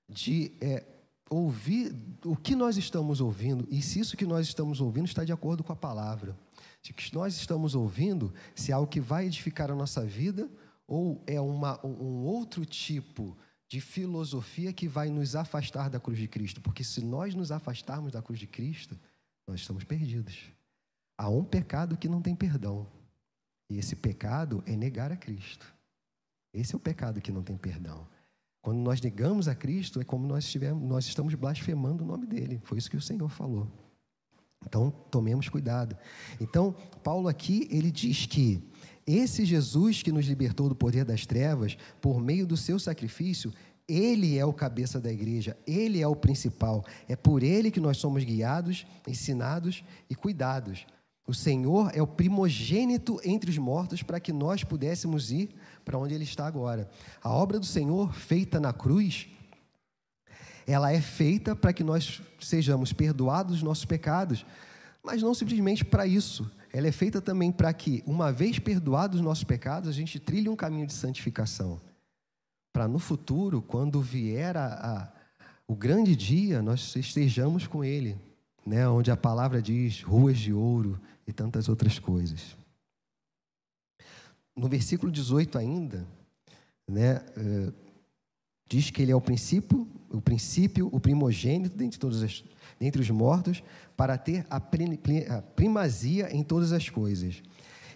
de 0.08 0.52
é, 0.60 0.84
ouvir 1.30 1.94
o 2.24 2.34
que 2.34 2.56
nós 2.56 2.76
estamos 2.76 3.20
ouvindo 3.20 3.66
e 3.70 3.80
se 3.80 4.00
isso 4.00 4.16
que 4.16 4.26
nós 4.26 4.48
estamos 4.48 4.80
ouvindo 4.80 5.06
está 5.06 5.22
de 5.22 5.32
acordo 5.32 5.62
com 5.62 5.72
a 5.72 5.76
palavra. 5.76 6.36
Se 6.82 6.90
o 6.90 6.94
que 6.94 7.14
nós 7.14 7.36
estamos 7.36 7.76
ouvindo, 7.76 8.34
se 8.54 8.72
é 8.72 8.74
algo 8.74 8.90
que 8.90 9.00
vai 9.00 9.26
edificar 9.26 9.70
a 9.70 9.74
nossa 9.74 10.04
vida 10.04 10.50
ou 10.88 11.22
é 11.26 11.40
uma, 11.40 11.78
um 11.86 12.24
outro 12.24 12.66
tipo 12.66 13.36
de 13.68 13.80
filosofia 13.80 14.72
que 14.72 14.88
vai 14.88 15.08
nos 15.08 15.36
afastar 15.36 15.88
da 15.88 16.00
cruz 16.00 16.18
de 16.18 16.26
Cristo. 16.26 16.60
Porque 16.60 16.82
se 16.82 17.04
nós 17.04 17.32
nos 17.32 17.52
afastarmos 17.52 18.10
da 18.10 18.20
cruz 18.20 18.40
de 18.40 18.48
Cristo, 18.48 18.98
nós 19.50 19.60
estamos 19.60 19.84
perdidos. 19.84 20.52
Há 21.18 21.28
um 21.28 21.44
pecado 21.44 21.96
que 21.96 22.08
não 22.08 22.22
tem 22.22 22.34
perdão. 22.34 22.86
E 23.68 23.78
esse 23.78 23.96
pecado 23.96 24.62
é 24.66 24.76
negar 24.76 25.12
a 25.12 25.16
Cristo. 25.16 25.66
Esse 26.52 26.74
é 26.74 26.76
o 26.76 26.80
pecado 26.80 27.20
que 27.20 27.32
não 27.32 27.42
tem 27.42 27.56
perdão. 27.56 28.06
Quando 28.62 28.78
nós 28.78 29.00
negamos 29.00 29.48
a 29.48 29.54
Cristo, 29.54 30.00
é 30.00 30.04
como 30.04 30.26
nós, 30.26 30.44
estivemos, 30.44 30.82
nós 30.88 31.06
estamos 31.06 31.34
blasfemando 31.34 32.04
o 32.04 32.06
nome 32.06 32.26
dele. 32.26 32.60
Foi 32.64 32.78
isso 32.78 32.90
que 32.90 32.96
o 32.96 33.00
Senhor 33.00 33.28
falou. 33.28 33.70
Então, 34.66 34.90
tomemos 35.10 35.48
cuidado. 35.48 35.96
Então, 36.40 36.72
Paulo 37.02 37.28
aqui, 37.28 37.66
ele 37.70 37.90
diz 37.90 38.26
que 38.26 38.62
esse 39.06 39.44
Jesus 39.44 40.02
que 40.02 40.12
nos 40.12 40.26
libertou 40.26 40.68
do 40.68 40.74
poder 40.74 41.04
das 41.04 41.24
trevas, 41.26 41.76
por 42.00 42.20
meio 42.20 42.46
do 42.46 42.56
seu 42.56 42.78
sacrifício, 42.78 43.52
ele 43.90 44.38
é 44.38 44.44
o 44.44 44.52
cabeça 44.52 45.00
da 45.00 45.12
igreja, 45.12 45.56
ele 45.66 46.00
é 46.00 46.06
o 46.06 46.14
principal. 46.14 46.84
É 47.08 47.16
por 47.16 47.42
ele 47.42 47.70
que 47.70 47.80
nós 47.80 47.96
somos 47.96 48.22
guiados, 48.22 48.86
ensinados 49.06 49.82
e 50.08 50.14
cuidados. 50.14 50.86
O 51.26 51.34
Senhor 51.34 51.90
é 51.94 52.00
o 52.00 52.06
primogênito 52.06 53.20
entre 53.24 53.50
os 53.50 53.58
mortos 53.58 54.02
para 54.02 54.20
que 54.20 54.32
nós 54.32 54.64
pudéssemos 54.64 55.30
ir 55.30 55.50
para 55.84 55.98
onde 55.98 56.14
ele 56.14 56.24
está 56.24 56.46
agora. 56.46 56.88
A 57.22 57.30
obra 57.30 57.58
do 57.58 57.66
Senhor 57.66 58.12
feita 58.14 58.58
na 58.60 58.72
cruz, 58.72 59.28
ela 60.66 60.92
é 60.92 61.00
feita 61.00 61.56
para 61.56 61.72
que 61.72 61.82
nós 61.82 62.22
sejamos 62.40 62.92
perdoados 62.92 63.54
dos 63.54 63.62
nossos 63.62 63.84
pecados, 63.84 64.46
mas 65.02 65.22
não 65.22 65.34
simplesmente 65.34 65.84
para 65.84 66.06
isso. 66.06 66.50
Ela 66.72 66.86
é 66.86 66.92
feita 66.92 67.20
também 67.20 67.50
para 67.50 67.72
que, 67.72 68.02
uma 68.06 68.32
vez 68.32 68.58
perdoados 68.58 69.18
os 69.18 69.24
nossos 69.24 69.44
pecados, 69.44 69.88
a 69.88 69.92
gente 69.92 70.20
trilhe 70.20 70.48
um 70.48 70.54
caminho 70.54 70.86
de 70.86 70.92
santificação. 70.92 71.80
Para 72.72 72.86
no 72.86 72.98
futuro, 72.98 73.60
quando 73.60 74.00
vier 74.00 74.56
a, 74.56 74.66
a, 74.66 75.12
o 75.66 75.74
grande 75.74 76.14
dia, 76.14 76.62
nós 76.62 76.94
estejamos 76.96 77.66
com 77.66 77.84
Ele, 77.84 78.16
né? 78.64 78.88
onde 78.88 79.10
a 79.10 79.16
palavra 79.16 79.60
diz 79.60 80.02
ruas 80.02 80.38
de 80.38 80.52
ouro 80.52 81.00
e 81.26 81.32
tantas 81.32 81.68
outras 81.68 81.98
coisas. 81.98 82.56
No 84.54 84.68
versículo 84.68 85.10
18 85.10 85.58
ainda, 85.58 86.06
né, 86.86 87.24
eh, 87.36 87.72
diz 88.68 88.90
que 88.90 89.00
ele 89.00 89.12
é 89.12 89.16
o 89.16 89.20
princípio, 89.20 89.88
o 90.10 90.20
princípio, 90.20 90.88
o 90.92 91.00
primogênito 91.00 91.76
dentre 91.76 91.98
todos 91.98 92.22
as, 92.22 92.44
dentre 92.78 93.00
os 93.00 93.10
mortos, 93.10 93.62
para 93.96 94.18
ter 94.18 94.46
a, 94.50 94.56
a 94.56 95.42
primazia 95.42 96.34
em 96.34 96.42
todas 96.42 96.72
as 96.72 96.88
coisas. 96.88 97.42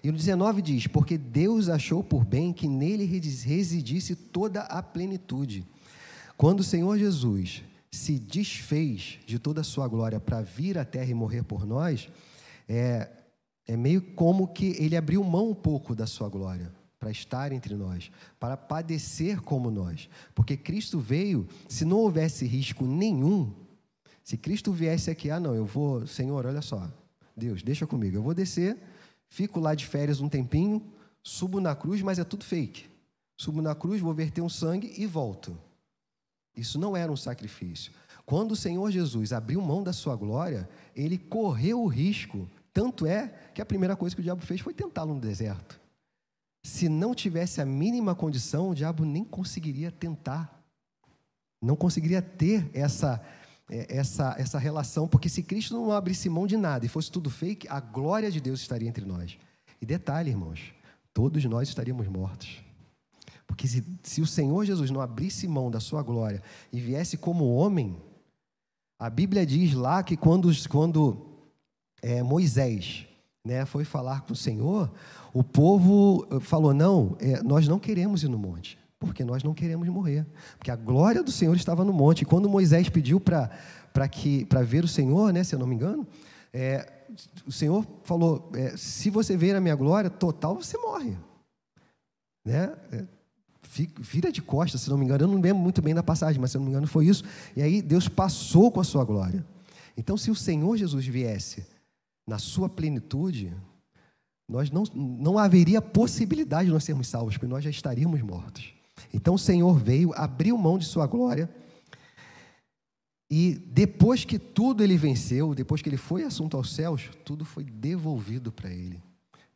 E 0.04 0.12
no 0.12 0.18
19 0.18 0.60
diz: 0.60 0.86
Porque 0.86 1.16
Deus 1.16 1.70
achou 1.70 2.04
por 2.04 2.26
bem 2.26 2.52
que 2.52 2.68
nele 2.68 3.06
residisse 3.06 4.14
toda 4.14 4.60
a 4.60 4.82
plenitude. 4.82 5.66
Quando 6.36 6.60
o 6.60 6.64
Senhor 6.64 6.98
Jesus 6.98 7.64
se 7.90 8.18
desfez 8.18 9.18
de 9.24 9.38
toda 9.38 9.62
a 9.62 9.64
sua 9.64 9.88
glória 9.88 10.20
para 10.20 10.42
vir 10.42 10.76
à 10.76 10.84
terra 10.84 11.10
e 11.10 11.14
morrer 11.14 11.42
por 11.42 11.64
nós, 11.64 12.10
é, 12.68 13.08
é 13.66 13.76
meio 13.78 14.02
como 14.02 14.48
que 14.48 14.76
ele 14.78 14.94
abriu 14.94 15.24
mão 15.24 15.50
um 15.50 15.54
pouco 15.54 15.94
da 15.94 16.06
sua 16.06 16.28
glória 16.28 16.70
para 16.98 17.10
estar 17.10 17.52
entre 17.52 17.74
nós, 17.74 18.10
para 18.38 18.58
padecer 18.58 19.40
como 19.40 19.70
nós. 19.70 20.08
Porque 20.34 20.56
Cristo 20.56 20.98
veio, 20.98 21.48
se 21.66 21.84
não 21.84 21.98
houvesse 21.98 22.46
risco 22.46 22.84
nenhum, 22.86 23.54
se 24.22 24.36
Cristo 24.36 24.72
viesse 24.72 25.10
aqui, 25.10 25.30
ah, 25.30 25.40
não, 25.40 25.54
eu 25.54 25.64
vou, 25.64 26.06
Senhor, 26.06 26.44
olha 26.44 26.62
só, 26.62 26.90
Deus, 27.36 27.62
deixa 27.62 27.86
comigo, 27.86 28.16
eu 28.16 28.22
vou 28.22 28.34
descer, 28.34 28.76
fico 29.34 29.60
lá 29.60 29.74
de 29.74 29.86
férias 29.86 30.20
um 30.20 30.28
tempinho, 30.28 30.82
subo 31.22 31.60
na 31.60 31.74
cruz, 31.74 32.00
mas 32.02 32.18
é 32.18 32.24
tudo 32.24 32.44
fake. 32.44 32.88
Subo 33.36 33.60
na 33.60 33.74
cruz, 33.74 34.00
vou 34.00 34.14
verter 34.14 34.40
um 34.40 34.48
sangue 34.48 34.94
e 34.96 35.06
volto. 35.06 35.58
Isso 36.56 36.78
não 36.78 36.96
era 36.96 37.10
um 37.10 37.16
sacrifício. 37.16 37.92
Quando 38.24 38.52
o 38.52 38.56
Senhor 38.56 38.90
Jesus 38.90 39.32
abriu 39.32 39.60
mão 39.60 39.82
da 39.82 39.92
sua 39.92 40.14
glória, 40.14 40.68
ele 40.94 41.18
correu 41.18 41.82
o 41.82 41.88
risco 41.88 42.48
tanto 42.74 43.06
é 43.06 43.28
que 43.54 43.62
a 43.62 43.64
primeira 43.64 43.94
coisa 43.94 44.16
que 44.16 44.20
o 44.20 44.24
diabo 44.24 44.44
fez 44.44 44.60
foi 44.60 44.74
tentá-lo 44.74 45.14
no 45.14 45.20
deserto. 45.20 45.80
Se 46.64 46.88
não 46.88 47.14
tivesse 47.14 47.60
a 47.60 47.64
mínima 47.64 48.16
condição, 48.16 48.70
o 48.70 48.74
diabo 48.74 49.04
nem 49.04 49.22
conseguiria 49.22 49.92
tentar. 49.92 50.60
Não 51.62 51.76
conseguiria 51.76 52.20
ter 52.20 52.68
essa, 52.74 53.24
essa, 53.68 54.34
essa 54.38 54.58
relação, 54.58 55.08
porque 55.08 55.28
se 55.28 55.42
Cristo 55.42 55.74
não 55.74 55.92
abrisse 55.92 56.28
mão 56.28 56.46
de 56.46 56.56
nada 56.56 56.84
e 56.84 56.88
fosse 56.88 57.10
tudo 57.10 57.30
fake, 57.30 57.66
a 57.68 57.80
glória 57.80 58.30
de 58.30 58.40
Deus 58.40 58.60
estaria 58.60 58.88
entre 58.88 59.04
nós. 59.04 59.38
E 59.80 59.86
detalhe, 59.86 60.30
irmãos, 60.30 60.74
todos 61.12 61.44
nós 61.44 61.68
estaríamos 61.68 62.06
mortos. 62.08 62.62
Porque 63.46 63.66
se, 63.66 63.84
se 64.02 64.20
o 64.20 64.26
Senhor 64.26 64.64
Jesus 64.64 64.90
não 64.90 65.00
abrisse 65.00 65.46
mão 65.46 65.70
da 65.70 65.80
sua 65.80 66.02
glória 66.02 66.42
e 66.72 66.80
viesse 66.80 67.16
como 67.16 67.54
homem, 67.54 67.96
a 68.98 69.08
Bíblia 69.10 69.44
diz 69.44 69.74
lá 69.74 70.02
que 70.02 70.16
quando, 70.16 70.50
quando 70.68 71.26
é, 72.02 72.22
Moisés 72.22 73.06
né, 73.44 73.64
foi 73.66 73.84
falar 73.84 74.22
com 74.22 74.32
o 74.32 74.36
Senhor, 74.36 74.90
o 75.32 75.44
povo 75.44 76.26
eh, 76.30 76.40
falou: 76.40 76.72
Não, 76.72 77.16
é, 77.20 77.42
nós 77.42 77.68
não 77.68 77.78
queremos 77.78 78.22
ir 78.22 78.28
no 78.28 78.38
monte, 78.38 78.78
porque 79.06 79.24
nós 79.24 79.42
não 79.42 79.54
queremos 79.54 79.88
morrer. 79.88 80.26
Porque 80.58 80.70
a 80.70 80.76
glória 80.76 81.22
do 81.22 81.30
Senhor 81.30 81.54
estava 81.56 81.84
no 81.84 81.92
monte. 81.92 82.22
E 82.22 82.24
quando 82.24 82.48
Moisés 82.48 82.88
pediu 82.88 83.20
para 83.20 83.50
ver 84.64 84.84
o 84.84 84.88
Senhor, 84.88 85.32
né, 85.32 85.44
se 85.44 85.54
eu 85.54 85.58
não 85.58 85.66
me 85.66 85.74
engano, 85.74 86.06
é, 86.52 86.92
o 87.46 87.52
Senhor 87.52 87.86
falou: 88.02 88.50
é, 88.54 88.76
Se 88.76 89.10
você 89.10 89.36
ver 89.36 89.56
a 89.56 89.60
minha 89.60 89.74
glória 89.74 90.10
total, 90.10 90.56
você 90.56 90.78
morre. 90.78 91.16
Né? 92.44 92.74
É, 92.92 93.04
vira 93.98 94.30
de 94.30 94.42
costas, 94.42 94.82
se 94.82 94.90
não 94.90 94.98
me 94.98 95.04
engano. 95.04 95.24
Eu 95.24 95.28
não 95.28 95.40
lembro 95.40 95.62
muito 95.62 95.82
bem 95.82 95.94
da 95.94 96.02
passagem, 96.02 96.40
mas 96.40 96.50
se 96.50 96.58
não 96.58 96.64
me 96.64 96.70
engano 96.70 96.86
foi 96.86 97.06
isso. 97.06 97.24
E 97.56 97.62
aí 97.62 97.82
Deus 97.82 98.08
passou 98.08 98.70
com 98.70 98.80
a 98.80 98.84
sua 98.84 99.04
glória. 99.04 99.44
Então, 99.96 100.16
se 100.16 100.30
o 100.30 100.34
Senhor 100.34 100.76
Jesus 100.76 101.06
viesse 101.06 101.66
na 102.26 102.38
sua 102.38 102.68
plenitude, 102.68 103.52
nós 104.48 104.70
não, 104.70 104.84
não 104.94 105.38
haveria 105.38 105.80
possibilidade 105.80 106.66
de 106.66 106.72
nós 106.72 106.84
sermos 106.84 107.08
salvos, 107.08 107.34
porque 107.34 107.46
nós 107.46 107.64
já 107.64 107.70
estaríamos 107.70 108.20
mortos. 108.20 108.73
Então 109.12 109.34
o 109.34 109.38
Senhor 109.38 109.78
veio, 109.78 110.12
abriu 110.14 110.56
mão 110.56 110.78
de 110.78 110.84
sua 110.84 111.06
glória 111.06 111.48
E 113.30 113.54
depois 113.66 114.24
que 114.24 114.38
tudo 114.38 114.82
ele 114.82 114.96
venceu, 114.96 115.54
depois 115.54 115.82
que 115.82 115.88
ele 115.88 115.96
foi 115.96 116.22
assunto 116.22 116.56
aos 116.56 116.72
céus, 116.72 117.10
tudo 117.24 117.44
foi 117.44 117.64
devolvido 117.64 118.52
para 118.52 118.70
ele, 118.70 119.02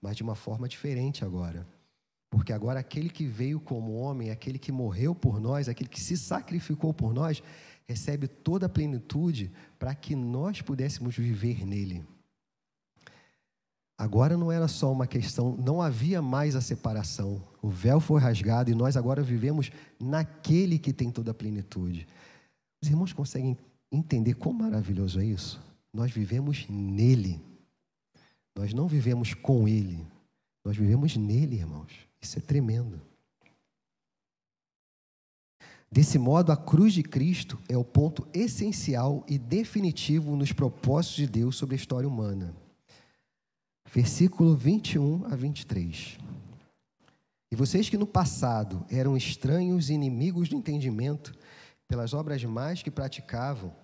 mas 0.01 0.17
de 0.17 0.23
uma 0.23 0.35
forma 0.35 0.69
diferente 0.69 1.25
agora. 1.25 1.67
Porque 2.31 2.53
agora 2.53 2.81
aquele 2.81 3.09
que 3.09 3.25
veio 3.27 3.61
como 3.61 3.95
homem, 3.95 4.31
aquele 4.31 4.59
que 4.59 4.73
morreu 4.73 5.15
por 5.15 5.41
nós, 5.41 5.69
aquele 5.69 5.89
que 5.89 6.01
se 6.01 6.17
sacrificou 6.17 6.93
por 6.93 7.15
nós, 7.15 7.43
recebe 7.87 8.27
toda 8.27 8.67
a 8.67 8.69
plenitude 8.69 9.51
para 9.79 9.95
que 9.95 10.15
nós 10.15 10.61
pudéssemos 10.61 11.17
viver 11.17 11.65
nele. 11.65 12.05
Agora 13.99 14.37
não 14.37 14.53
era 14.53 14.69
só 14.69 14.93
uma 14.93 15.09
questão, 15.09 15.57
não 15.57 15.83
havia 15.83 16.23
mais 16.23 16.55
a 16.55 16.61
separação. 16.61 17.43
O 17.61 17.69
véu 17.69 17.99
foi 17.99 18.21
rasgado 18.21 18.71
e 18.71 18.75
nós 18.75 18.97
agora 18.97 19.25
vivemos 19.25 19.73
naquele 19.99 20.79
que 20.79 20.93
tem 20.93 21.11
toda 21.11 21.33
a 21.33 21.35
plenitude. 21.35 22.07
Os 22.81 22.89
irmãos 22.89 23.13
conseguem 23.13 23.59
entender 23.91 24.35
quão 24.35 24.55
maravilhoso 24.55 25.21
é 25.21 25.25
isso? 25.25 25.61
Nós 25.93 26.13
vivemos 26.13 26.65
nele. 26.69 27.41
Nós 28.57 28.73
não 28.73 28.87
vivemos 28.87 29.35
com 29.35 29.67
ele. 29.67 30.07
Nós 30.65 30.77
vivemos 30.77 31.17
nele, 31.17 31.57
irmãos. 31.57 31.91
Isso 32.21 32.39
é 32.39 32.41
tremendo. 32.41 33.01
Desse 35.91 36.19
modo, 36.19 36.53
a 36.53 36.57
cruz 36.57 36.93
de 36.93 37.03
Cristo 37.03 37.59
é 37.69 37.77
o 37.77 37.85
ponto 37.85 38.29
essencial 38.33 39.25
e 39.27 39.39
definitivo 39.39 40.37
nos 40.37 40.53
propósitos 40.53 41.17
de 41.17 41.27
Deus 41.27 41.57
sobre 41.57 41.75
a 41.75 41.79
história 41.79 42.09
humana. 42.09 42.55
Versículo 43.93 44.55
21 44.55 45.27
a 45.27 45.37
23. 45.37 46.19
E 47.51 47.57
vocês 47.57 47.89
que 47.89 47.97
no 47.97 48.07
passado 48.07 48.85
eram 48.91 49.17
estranhos 49.17 49.89
e 49.89 49.95
inimigos 49.95 50.49
do 50.49 50.57
entendimento, 50.57 51.35
pelas 51.87 52.13
obras 52.13 52.45
más 52.45 52.83
que 52.83 52.91
praticavam, 52.91 53.75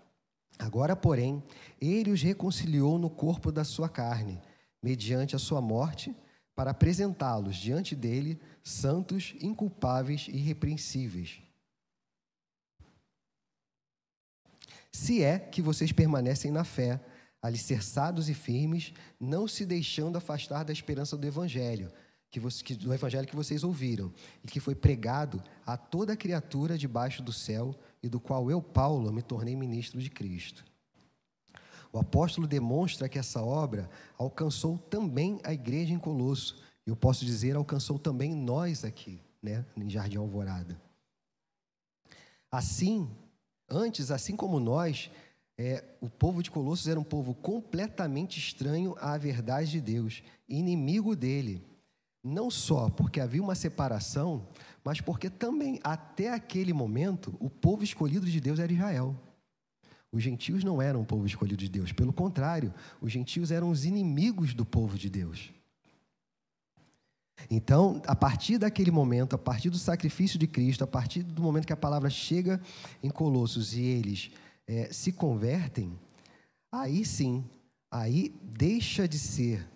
agora, 0.58 0.94
porém, 0.94 1.42
ele 1.80 2.10
os 2.10 2.22
reconciliou 2.22 2.98
no 2.98 3.08
corpo 3.08 3.50
da 3.50 3.64
sua 3.64 3.88
carne, 3.88 4.40
mediante 4.82 5.34
a 5.34 5.38
sua 5.38 5.60
morte, 5.60 6.14
para 6.54 6.70
apresentá-los 6.70 7.56
diante 7.56 7.96
dele 7.96 8.38
santos, 8.62 9.34
inculpáveis 9.40 10.28
e 10.28 10.36
irrepreensíveis 10.36 11.44
se 14.94 15.24
é 15.24 15.40
que 15.40 15.60
vocês 15.60 15.90
permanecem 15.90 16.52
na 16.52 16.62
fé, 16.62 17.00
alicerçados 17.44 18.30
e 18.30 18.34
firmes, 18.34 18.94
não 19.20 19.46
se 19.46 19.66
deixando 19.66 20.16
afastar 20.16 20.64
da 20.64 20.72
esperança 20.72 21.14
do 21.14 21.26
Evangelho, 21.26 21.92
que, 22.30 22.40
você, 22.40 22.64
que, 22.64 22.74
do 22.74 22.92
Evangelho 22.92 23.28
que 23.28 23.36
vocês 23.36 23.62
ouviram, 23.62 24.10
e 24.42 24.48
que 24.48 24.58
foi 24.58 24.74
pregado 24.74 25.42
a 25.66 25.76
toda 25.76 26.16
criatura 26.16 26.78
debaixo 26.78 27.22
do 27.22 27.34
céu, 27.34 27.78
e 28.02 28.08
do 28.08 28.18
qual 28.18 28.50
eu, 28.50 28.62
Paulo, 28.62 29.12
me 29.12 29.20
tornei 29.20 29.54
ministro 29.54 30.00
de 30.00 30.08
Cristo. 30.08 30.64
O 31.92 31.98
apóstolo 31.98 32.46
demonstra 32.46 33.10
que 33.10 33.18
essa 33.18 33.42
obra 33.42 33.90
alcançou 34.16 34.78
também 34.78 35.38
a 35.44 35.52
igreja 35.52 35.92
em 35.92 35.98
Colosso, 35.98 36.56
eu 36.86 36.96
posso 36.96 37.26
dizer, 37.26 37.56
alcançou 37.56 37.98
também 37.98 38.34
nós 38.34 38.86
aqui, 38.86 39.20
né, 39.42 39.66
em 39.76 39.90
Jardim 39.90 40.16
Alvorada. 40.16 40.80
Assim, 42.50 43.06
Antes, 43.68 44.10
assim 44.10 44.36
como 44.36 44.60
nós, 44.60 45.10
é, 45.56 45.84
o 46.00 46.08
povo 46.08 46.42
de 46.42 46.50
Colossos 46.50 46.88
era 46.88 46.98
um 46.98 47.04
povo 47.04 47.34
completamente 47.34 48.38
estranho 48.38 48.96
à 49.00 49.16
verdade 49.16 49.70
de 49.70 49.80
Deus, 49.80 50.22
inimigo 50.48 51.14
dele. 51.14 51.62
Não 52.22 52.50
só 52.50 52.88
porque 52.88 53.20
havia 53.20 53.42
uma 53.42 53.54
separação, 53.54 54.48
mas 54.82 55.00
porque 55.00 55.28
também, 55.30 55.78
até 55.84 56.32
aquele 56.32 56.72
momento, 56.72 57.36
o 57.38 57.48
povo 57.48 57.84
escolhido 57.84 58.26
de 58.26 58.40
Deus 58.40 58.58
era 58.58 58.72
Israel. 58.72 59.14
Os 60.10 60.22
gentios 60.22 60.64
não 60.64 60.80
eram 60.80 61.02
o 61.02 61.04
povo 61.04 61.26
escolhido 61.26 61.58
de 61.58 61.68
Deus, 61.68 61.92
pelo 61.92 62.12
contrário, 62.12 62.72
os 63.00 63.12
gentios 63.12 63.50
eram 63.50 63.68
os 63.68 63.84
inimigos 63.84 64.54
do 64.54 64.64
povo 64.64 64.96
de 64.96 65.10
Deus. 65.10 65.52
Então, 67.50 68.00
a 68.06 68.14
partir 68.14 68.58
daquele 68.58 68.90
momento, 68.90 69.34
a 69.34 69.38
partir 69.38 69.68
do 69.68 69.76
sacrifício 69.76 70.38
de 70.38 70.46
Cristo, 70.46 70.84
a 70.84 70.86
partir 70.86 71.22
do 71.22 71.42
momento 71.42 71.66
que 71.66 71.72
a 71.72 71.76
palavra 71.76 72.08
chega 72.08 72.60
em 73.02 73.10
Colossos 73.10 73.74
e 73.74 73.82
eles 73.82 74.30
é, 74.66 74.92
se 74.92 75.12
convertem, 75.12 75.98
aí 76.72 77.04
sim, 77.04 77.44
aí 77.90 78.34
deixa 78.42 79.06
de 79.06 79.18
ser 79.18 79.68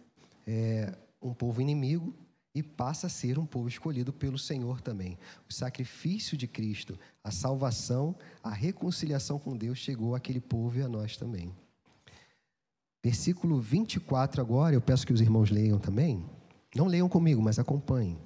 é, 0.46 0.96
um 1.20 1.34
povo 1.34 1.60
inimigo 1.60 2.14
e 2.54 2.62
passa 2.62 3.06
a 3.06 3.10
ser 3.10 3.38
um 3.38 3.46
povo 3.46 3.68
escolhido 3.68 4.12
pelo 4.12 4.38
Senhor 4.38 4.80
também. 4.80 5.18
O 5.48 5.52
sacrifício 5.52 6.36
de 6.36 6.48
Cristo, 6.48 6.98
a 7.22 7.30
salvação, 7.30 8.16
a 8.42 8.50
reconciliação 8.50 9.38
com 9.38 9.56
Deus 9.56 9.78
chegou 9.78 10.14
àquele 10.14 10.40
povo 10.40 10.78
e 10.78 10.82
a 10.82 10.88
nós 10.88 11.16
também. 11.16 11.54
Versículo 13.04 13.60
24 13.60 14.40
agora, 14.40 14.74
eu 14.74 14.80
peço 14.80 15.06
que 15.06 15.12
os 15.12 15.20
irmãos 15.20 15.50
leiam 15.50 15.78
também. 15.78 16.28
Não 16.74 16.86
leiam 16.86 17.08
comigo, 17.08 17.40
mas 17.40 17.58
acompanhem. 17.58 18.18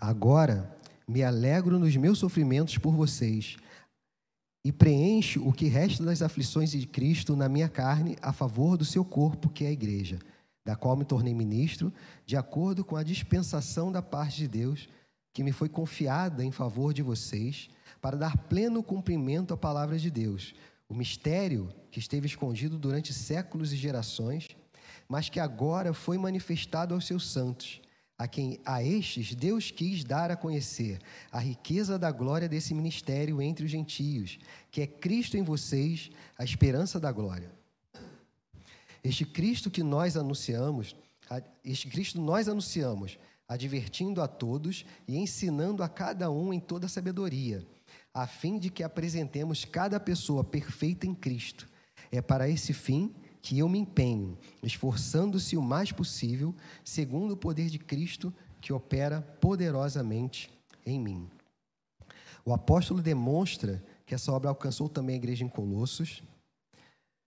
Agora 0.00 0.74
me 1.06 1.22
alegro 1.22 1.78
nos 1.78 1.94
meus 1.96 2.18
sofrimentos 2.18 2.78
por 2.78 2.94
vocês 2.94 3.56
e 4.64 4.72
preencho 4.72 5.46
o 5.46 5.52
que 5.52 5.66
resta 5.66 6.02
das 6.04 6.22
aflições 6.22 6.70
de 6.70 6.86
Cristo 6.86 7.36
na 7.36 7.48
minha 7.48 7.68
carne 7.68 8.16
a 8.22 8.32
favor 8.32 8.76
do 8.76 8.84
seu 8.84 9.04
corpo, 9.04 9.48
que 9.48 9.64
é 9.64 9.68
a 9.68 9.72
igreja, 9.72 10.18
da 10.64 10.74
qual 10.74 10.96
me 10.96 11.04
tornei 11.04 11.34
ministro, 11.34 11.92
de 12.24 12.36
acordo 12.36 12.84
com 12.84 12.96
a 12.96 13.02
dispensação 13.02 13.92
da 13.92 14.00
parte 14.00 14.38
de 14.38 14.48
Deus 14.48 14.88
que 15.32 15.42
me 15.42 15.52
foi 15.52 15.68
confiada 15.68 16.44
em 16.44 16.52
favor 16.52 16.94
de 16.94 17.02
vocês, 17.02 17.68
para 18.00 18.16
dar 18.16 18.36
pleno 18.36 18.82
cumprimento 18.82 19.52
à 19.52 19.56
palavra 19.56 19.98
de 19.98 20.10
Deus, 20.10 20.54
o 20.88 20.94
mistério 20.94 21.68
que 21.90 21.98
esteve 21.98 22.26
escondido 22.26 22.78
durante 22.78 23.12
séculos 23.12 23.72
e 23.72 23.76
gerações 23.76 24.48
mas 25.08 25.28
que 25.28 25.40
agora 25.40 25.92
foi 25.92 26.18
manifestado 26.18 26.94
aos 26.94 27.06
seus 27.06 27.30
santos, 27.30 27.80
a 28.16 28.28
quem 28.28 28.60
a 28.64 28.82
estes 28.82 29.34
Deus 29.34 29.70
quis 29.70 30.04
dar 30.04 30.30
a 30.30 30.36
conhecer 30.36 31.00
a 31.32 31.38
riqueza 31.38 31.98
da 31.98 32.10
glória 32.10 32.48
desse 32.48 32.72
ministério 32.72 33.42
entre 33.42 33.64
os 33.64 33.70
gentios, 33.70 34.38
que 34.70 34.80
é 34.80 34.86
Cristo 34.86 35.36
em 35.36 35.42
vocês, 35.42 36.10
a 36.38 36.44
esperança 36.44 37.00
da 37.00 37.10
glória. 37.10 37.50
Este 39.02 39.24
Cristo 39.24 39.70
que 39.70 39.82
nós 39.82 40.16
anunciamos, 40.16 40.96
este 41.64 41.88
Cristo 41.88 42.20
nós 42.20 42.48
anunciamos, 42.48 43.18
advertindo 43.48 44.22
a 44.22 44.28
todos 44.28 44.86
e 45.06 45.16
ensinando 45.16 45.82
a 45.82 45.88
cada 45.88 46.30
um 46.30 46.52
em 46.52 46.60
toda 46.60 46.88
sabedoria, 46.88 47.66
a 48.14 48.26
fim 48.26 48.58
de 48.58 48.70
que 48.70 48.82
apresentemos 48.82 49.64
cada 49.64 49.98
pessoa 50.00 50.42
perfeita 50.42 51.06
em 51.06 51.14
Cristo. 51.14 51.68
É 52.10 52.22
para 52.22 52.48
esse 52.48 52.72
fim 52.72 53.14
que 53.44 53.58
eu 53.58 53.68
me 53.68 53.78
empenho, 53.78 54.38
esforçando-se 54.62 55.54
o 55.54 55.60
mais 55.60 55.92
possível, 55.92 56.54
segundo 56.82 57.32
o 57.32 57.36
poder 57.36 57.68
de 57.68 57.78
Cristo 57.78 58.32
que 58.58 58.72
opera 58.72 59.20
poderosamente 59.20 60.50
em 60.86 60.98
mim. 60.98 61.28
O 62.42 62.54
apóstolo 62.54 63.02
demonstra 63.02 63.84
que 64.06 64.14
essa 64.14 64.32
obra 64.32 64.48
alcançou 64.48 64.88
também 64.88 65.12
a 65.12 65.18
igreja 65.18 65.44
em 65.44 65.48
Colossos. 65.48 66.22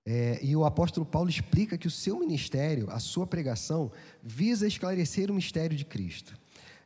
É, 0.08 0.39
e 0.43 0.56
o 0.56 0.65
apóstolo 0.65 1.06
Paulo 1.06 1.30
explica 1.30 1.77
que 1.77 1.88
o 1.88 1.91
seu 1.91 2.17
ministério, 2.17 2.89
a 2.89 2.97
sua 2.97 3.27
pregação, 3.27 3.91
visa 4.23 4.65
esclarecer 4.65 5.30
o 5.30 5.36
mistério 5.36 5.77
de 5.77 5.86
Cristo. 5.86 6.36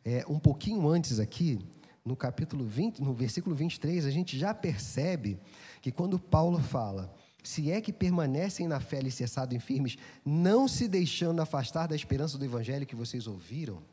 É, 0.04 0.26
um 0.28 0.39
pouquinho 0.39 0.89
antes 0.89 1.22
aqui, 1.22 1.58
no 2.04 2.17
capítulo 2.17 2.65
20, 2.65 3.02
no 3.02 3.13
versículo 3.13 3.56
23, 3.56 4.06
a 4.06 4.12
gente 4.12 4.38
já 4.38 4.54
percebe 4.54 5.39
que 5.82 5.89
quando 5.89 6.20
Paulo 6.20 6.60
fala 6.60 7.15
se 7.43 7.71
é 7.71 7.82
que 7.82 7.91
permanecem 7.91 8.67
na 8.67 8.80
fé 8.80 8.97
alicerçados 8.97 9.56
em 9.56 9.60
firmes, 9.60 9.97
não 10.23 10.67
se 10.67 10.88
deixando 10.88 11.41
afastar 11.41 11.88
da 11.88 11.95
esperança 11.95 12.38
do 12.38 12.45
evangelho 12.45 12.86
que 12.86 12.95
vocês 12.95 13.27
ouviram, 13.27 13.84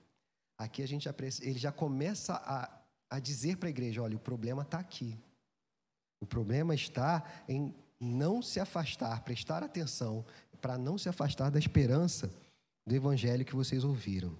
aqui 0.56 0.82
a 0.82 0.88
gente 0.88 1.08
ele 1.40 1.58
já 1.58 1.72
começa 1.72 2.34
a, 2.34 2.70
a 3.10 3.18
dizer 3.18 3.56
para 3.56 3.68
a 3.68 3.70
igreja: 3.70 4.02
olha, 4.02 4.16
o 4.16 4.20
problema 4.20 4.62
está 4.62 4.78
aqui. 4.78 5.18
O 6.20 6.26
problema 6.26 6.74
está 6.74 7.24
em 7.48 7.74
não 8.00 8.42
se 8.42 8.60
afastar, 8.60 9.22
prestar 9.22 9.62
atenção, 9.62 10.24
para 10.60 10.76
não 10.76 10.98
se 10.98 11.08
afastar 11.08 11.50
da 11.50 11.58
esperança 11.58 12.30
do 12.86 12.94
evangelho 12.94 13.44
que 13.44 13.54
vocês 13.54 13.84
ouviram. 13.84 14.36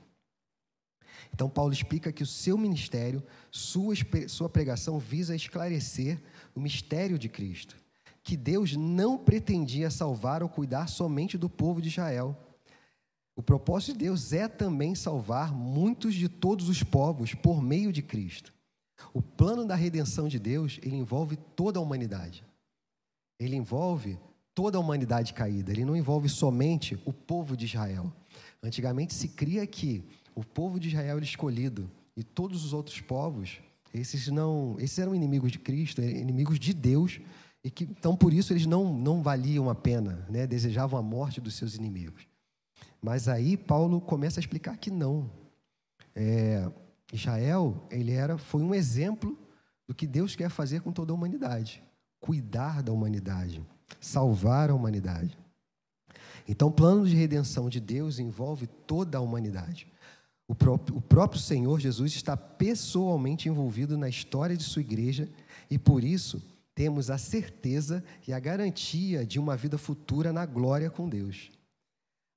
Então, 1.33 1.49
Paulo 1.49 1.73
explica 1.73 2.13
que 2.13 2.23
o 2.23 2.27
seu 2.27 2.57
ministério, 2.57 3.23
sua, 3.51 3.95
sua 4.29 4.49
pregação 4.49 4.99
visa 4.99 5.35
esclarecer 5.35 6.21
o 6.55 6.61
mistério 6.61 7.19
de 7.19 7.29
Cristo 7.29 7.77
que 8.29 8.37
Deus 8.37 8.77
não 8.77 9.17
pretendia 9.17 9.91
salvar 9.91 10.43
ou 10.43 10.51
cuidar 10.51 10.87
somente 10.87 11.39
do 11.39 11.49
povo 11.49 11.81
de 11.81 11.89
Israel. 11.89 12.37
O 13.35 13.43
propósito 13.43 13.93
de 13.95 14.01
Deus 14.01 14.35
é 14.35 14.47
também 14.47 14.95
salvar 14.95 15.51
muitos 15.51 16.15
de 16.15 16.29
todos 16.29 16.69
os 16.69 16.83
povos 16.83 17.33
por 17.33 17.63
meio 17.63 17.91
de 17.91 18.03
Cristo. 18.03 18.53
O 19.15 19.23
plano 19.23 19.65
da 19.65 19.75
redenção 19.75 20.29
de 20.29 20.39
Deus, 20.39 20.79
ele 20.83 20.97
envolve 20.97 21.37
toda 21.57 21.79
a 21.79 21.83
humanidade. 21.83 22.45
Ele 23.41 23.57
envolve 23.57 24.19
toda 24.55 24.77
a 24.77 24.81
humanidade 24.81 25.33
caída, 25.33 25.73
ele 25.73 25.87
não 25.87 25.97
envolve 25.97 26.29
somente 26.29 27.01
o 27.07 27.15
povo 27.15 27.57
de 27.57 27.65
Israel. 27.65 28.13
Antigamente 28.63 29.15
se 29.15 29.29
cria 29.29 29.67
que 29.67 30.05
o 30.35 30.45
povo 30.45 30.79
de 30.79 30.89
Israel 30.89 31.17
era 31.17 31.25
escolhido 31.25 31.91
e 32.15 32.23
todos 32.23 32.63
os 32.63 32.75
outros 32.75 33.01
povos, 33.01 33.59
esses 33.95 34.29
não, 34.29 34.77
esses 34.79 34.99
eram 34.99 35.15
inimigos 35.15 35.51
de 35.51 35.59
Cristo, 35.59 36.03
inimigos 36.03 36.61
de 36.61 36.75
Deus, 36.75 37.19
e 37.69 37.71
que 37.71 37.85
então 37.85 38.17
por 38.17 38.33
isso 38.33 38.55
eles 38.55 38.65
não, 38.65 38.95
não 38.95 39.23
valiam 39.23 39.69
a 39.69 39.75
pena, 39.75 40.27
né? 40.31 40.47
desejavam 40.47 40.99
a 40.99 41.03
morte 41.03 41.39
dos 41.39 41.55
seus 41.55 41.75
inimigos. 41.75 42.27
Mas 42.99 43.29
aí 43.29 43.59
Paulo 43.59 44.01
começa 44.01 44.41
a 44.41 44.43
explicar 44.43 44.79
que 44.79 44.91
não. 44.91 45.31
É, 46.17 46.67
Israel 47.13 47.87
ele 47.91 48.13
era, 48.13 48.39
foi 48.39 48.63
um 48.63 48.75
exemplo 48.75 49.39
do 49.87 49.95
que 49.95 50.07
Deus 50.07 50.35
quer 50.35 50.49
fazer 50.49 50.81
com 50.81 50.91
toda 50.91 51.13
a 51.13 51.15
humanidade, 51.15 51.85
cuidar 52.19 52.83
da 52.83 52.91
humanidade, 52.91 53.63
salvar 54.01 54.71
a 54.71 54.75
humanidade. 54.75 55.37
Então, 56.49 56.69
o 56.69 56.73
plano 56.73 57.07
de 57.07 57.15
redenção 57.15 57.69
de 57.69 57.81
Deus 57.81 58.19
envolve 58.19 58.67
toda 58.67 59.19
a 59.19 59.21
humanidade. 59.21 59.87
O 60.47 60.55
próprio, 60.55 60.97
o 60.97 61.03
próprio 61.03 61.39
Senhor 61.39 61.79
Jesus 61.79 62.15
está 62.15 62.35
pessoalmente 62.35 63.47
envolvido 63.47 63.99
na 63.99 64.09
história 64.09 64.57
de 64.57 64.65
sua 64.65 64.81
igreja 64.81 65.29
e 65.71 65.79
por 65.79 66.03
isso 66.03 66.43
temos 66.79 67.11
a 67.11 67.19
certeza 67.19 68.05
e 68.25 68.33
a 68.33 68.39
garantia 68.39 69.27
de 69.27 69.41
uma 69.41 69.57
vida 69.57 69.77
futura 69.77 70.33
na 70.33 70.47
glória 70.47 70.89
com 70.89 71.09
Deus. 71.09 71.51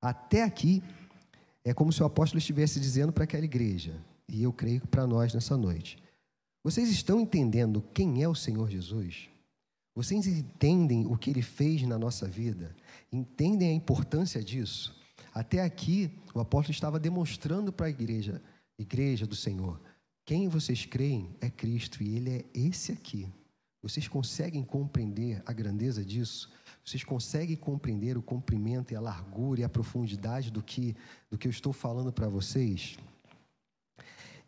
Até 0.00 0.42
aqui, 0.42 0.82
é 1.62 1.72
como 1.72 1.92
se 1.92 2.02
o 2.02 2.06
apóstolo 2.06 2.40
estivesse 2.40 2.80
dizendo 2.80 3.12
para 3.12 3.22
aquela 3.22 3.44
igreja, 3.44 3.94
e 4.28 4.42
eu 4.42 4.52
creio 4.52 4.80
que 4.80 4.88
para 4.88 5.06
nós 5.06 5.32
nessa 5.32 5.56
noite: 5.56 5.96
vocês 6.64 6.90
estão 6.90 7.20
entendendo 7.20 7.84
quem 7.94 8.20
é 8.20 8.28
o 8.28 8.34
Senhor 8.34 8.68
Jesus? 8.68 9.28
Vocês 9.94 10.26
entendem 10.26 11.06
o 11.06 11.16
que 11.16 11.30
ele 11.30 11.42
fez 11.42 11.80
na 11.82 11.96
nossa 11.96 12.26
vida? 12.26 12.74
Entendem 13.12 13.68
a 13.68 13.72
importância 13.72 14.42
disso? 14.42 15.00
Até 15.32 15.62
aqui, 15.62 16.10
o 16.34 16.40
apóstolo 16.40 16.74
estava 16.74 16.98
demonstrando 16.98 17.72
para 17.72 17.86
a 17.86 17.90
igreja, 17.90 18.42
igreja 18.76 19.24
do 19.24 19.36
Senhor, 19.36 19.80
quem 20.26 20.48
vocês 20.48 20.84
creem 20.84 21.30
é 21.40 21.48
Cristo 21.48 22.02
e 22.02 22.16
ele 22.16 22.30
é 22.30 22.44
esse 22.52 22.90
aqui. 22.90 23.28
Vocês 23.82 24.06
conseguem 24.06 24.62
compreender 24.62 25.42
a 25.44 25.52
grandeza 25.52 26.04
disso? 26.04 26.48
Vocês 26.84 27.02
conseguem 27.02 27.56
compreender 27.56 28.16
o 28.16 28.22
comprimento 28.22 28.92
e 28.92 28.96
a 28.96 29.00
largura 29.00 29.60
e 29.60 29.64
a 29.64 29.68
profundidade 29.68 30.50
do 30.50 30.62
que, 30.62 30.96
do 31.28 31.36
que 31.36 31.48
eu 31.48 31.50
estou 31.50 31.72
falando 31.72 32.12
para 32.12 32.28
vocês? 32.28 32.96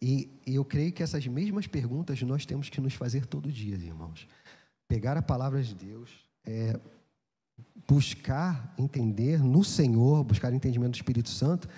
E, 0.01 0.31
e 0.47 0.55
eu 0.55 0.65
creio 0.65 0.93
que 0.93 1.03
essas 1.03 1.27
mesmas 1.27 1.67
perguntas 1.67 2.21
nós 2.23 2.47
temos 2.47 2.69
que 2.69 2.81
nos 2.81 2.95
fazer 2.95 3.27
todo 3.27 3.51
dia, 3.51 3.75
irmãos. 3.75 4.29
Pegar 4.87 5.17
a 5.17 5.23
palavra 5.23 5.63
de 5.63 5.75
Deus, 5.75 6.11
é, 6.45 6.79
buscar 7.89 8.73
entender 8.79 9.43
no 9.43 9.65
Senhor, 9.65 10.23
buscar 10.23 10.53
entendimento 10.53 10.93
do 10.93 10.97
Espírito 10.97 11.29
Santo 11.29 11.69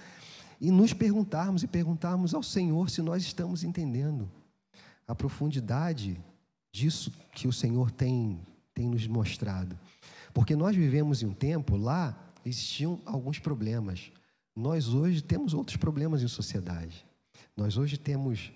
e 0.61 0.71
nos 0.71 0.93
perguntarmos 0.93 1.63
e 1.63 1.67
perguntarmos 1.67 2.35
ao 2.35 2.43
Senhor 2.43 2.91
se 2.91 3.01
nós 3.01 3.23
estamos 3.23 3.63
entendendo 3.63 4.31
a 5.07 5.15
profundidade 5.15 6.21
disso 6.77 7.11
que 7.33 7.49
o 7.49 7.53
Senhor 7.53 7.91
tem, 7.91 8.39
tem 8.75 8.89
nos 8.89 9.07
mostrado. 9.07 9.79
Porque 10.35 10.55
nós 10.55 10.77
vivemos 10.77 11.23
em 11.23 11.27
um 11.27 11.33
tempo, 11.33 11.77
lá 11.77 12.15
existiam 12.45 13.01
alguns 13.07 13.39
problemas. 13.39 14.13
Nós 14.55 14.89
hoje 14.89 15.23
temos 15.23 15.55
outros 15.55 15.79
problemas 15.79 16.23
em 16.23 16.29
sociedade. 16.29 17.07
Nós 17.57 17.79
hoje 17.79 17.97
temos 17.97 18.53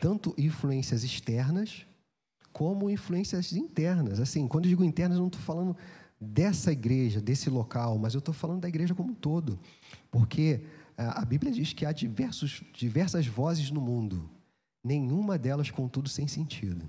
tanto 0.00 0.34
influências 0.36 1.04
externas 1.04 1.86
como 2.52 2.90
influências 2.90 3.52
internas. 3.52 4.18
Assim, 4.18 4.48
quando 4.48 4.64
eu 4.64 4.70
digo 4.70 4.84
internas, 4.84 5.16
eu 5.16 5.20
não 5.22 5.28
estou 5.28 5.42
falando 5.42 5.76
dessa 6.20 6.72
igreja, 6.72 7.20
desse 7.20 7.48
local, 7.48 7.96
mas 7.98 8.14
eu 8.14 8.18
estou 8.18 8.34
falando 8.34 8.62
da 8.62 8.68
igreja 8.68 8.94
como 8.94 9.12
um 9.12 9.14
todo. 9.14 9.58
Porque 10.10 10.62
a 10.96 11.24
Bíblia 11.24 11.52
diz 11.52 11.72
que 11.72 11.86
há 11.86 11.92
diversos, 11.92 12.62
diversas 12.72 13.26
vozes 13.26 13.70
no 13.70 13.80
mundo, 13.80 14.28
nenhuma 14.82 15.38
delas, 15.38 15.70
contudo, 15.70 16.08
sem 16.08 16.26
sentido. 16.26 16.84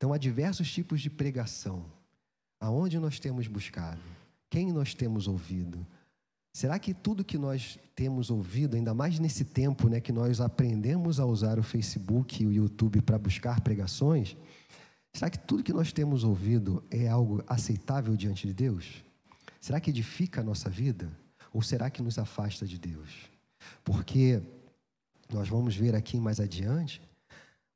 Então, 0.00 0.14
há 0.14 0.16
diversos 0.16 0.72
tipos 0.72 1.02
de 1.02 1.10
pregação. 1.10 1.84
Aonde 2.58 2.98
nós 2.98 3.20
temos 3.20 3.46
buscado? 3.46 4.00
Quem 4.48 4.72
nós 4.72 4.94
temos 4.94 5.28
ouvido? 5.28 5.86
Será 6.54 6.78
que 6.78 6.94
tudo 6.94 7.22
que 7.22 7.36
nós 7.36 7.78
temos 7.94 8.30
ouvido, 8.30 8.76
ainda 8.76 8.94
mais 8.94 9.18
nesse 9.18 9.44
tempo 9.44 9.90
né, 9.90 10.00
que 10.00 10.10
nós 10.10 10.40
aprendemos 10.40 11.20
a 11.20 11.26
usar 11.26 11.58
o 11.58 11.62
Facebook 11.62 12.42
e 12.42 12.46
o 12.46 12.52
YouTube 12.52 13.02
para 13.02 13.18
buscar 13.18 13.60
pregações, 13.60 14.38
será 15.12 15.28
que 15.28 15.38
tudo 15.38 15.62
que 15.62 15.72
nós 15.72 15.92
temos 15.92 16.24
ouvido 16.24 16.82
é 16.90 17.06
algo 17.06 17.44
aceitável 17.46 18.16
diante 18.16 18.46
de 18.46 18.54
Deus? 18.54 19.04
Será 19.60 19.78
que 19.80 19.90
edifica 19.90 20.40
a 20.40 20.44
nossa 20.44 20.70
vida? 20.70 21.12
Ou 21.52 21.60
será 21.60 21.90
que 21.90 22.00
nos 22.00 22.18
afasta 22.18 22.66
de 22.66 22.78
Deus? 22.78 23.30
Porque 23.84 24.42
nós 25.30 25.46
vamos 25.46 25.76
ver 25.76 25.94
aqui 25.94 26.18
mais 26.18 26.40
adiante, 26.40 27.02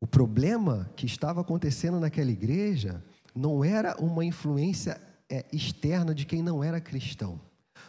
o 0.01 0.07
problema 0.07 0.91
que 0.97 1.07
estava 1.07 1.41
acontecendo 1.41 1.99
naquela 1.99 2.31
igreja 2.31 3.03
não 3.35 3.65
era 3.65 3.97
uma 3.97 4.25
influência 4.25 5.01
é, 5.29 5.45
externa 5.53 6.15
de 6.15 6.27
quem 6.27 6.43
não 6.43 6.63
era 6.63 6.81
cristão. 6.81 7.41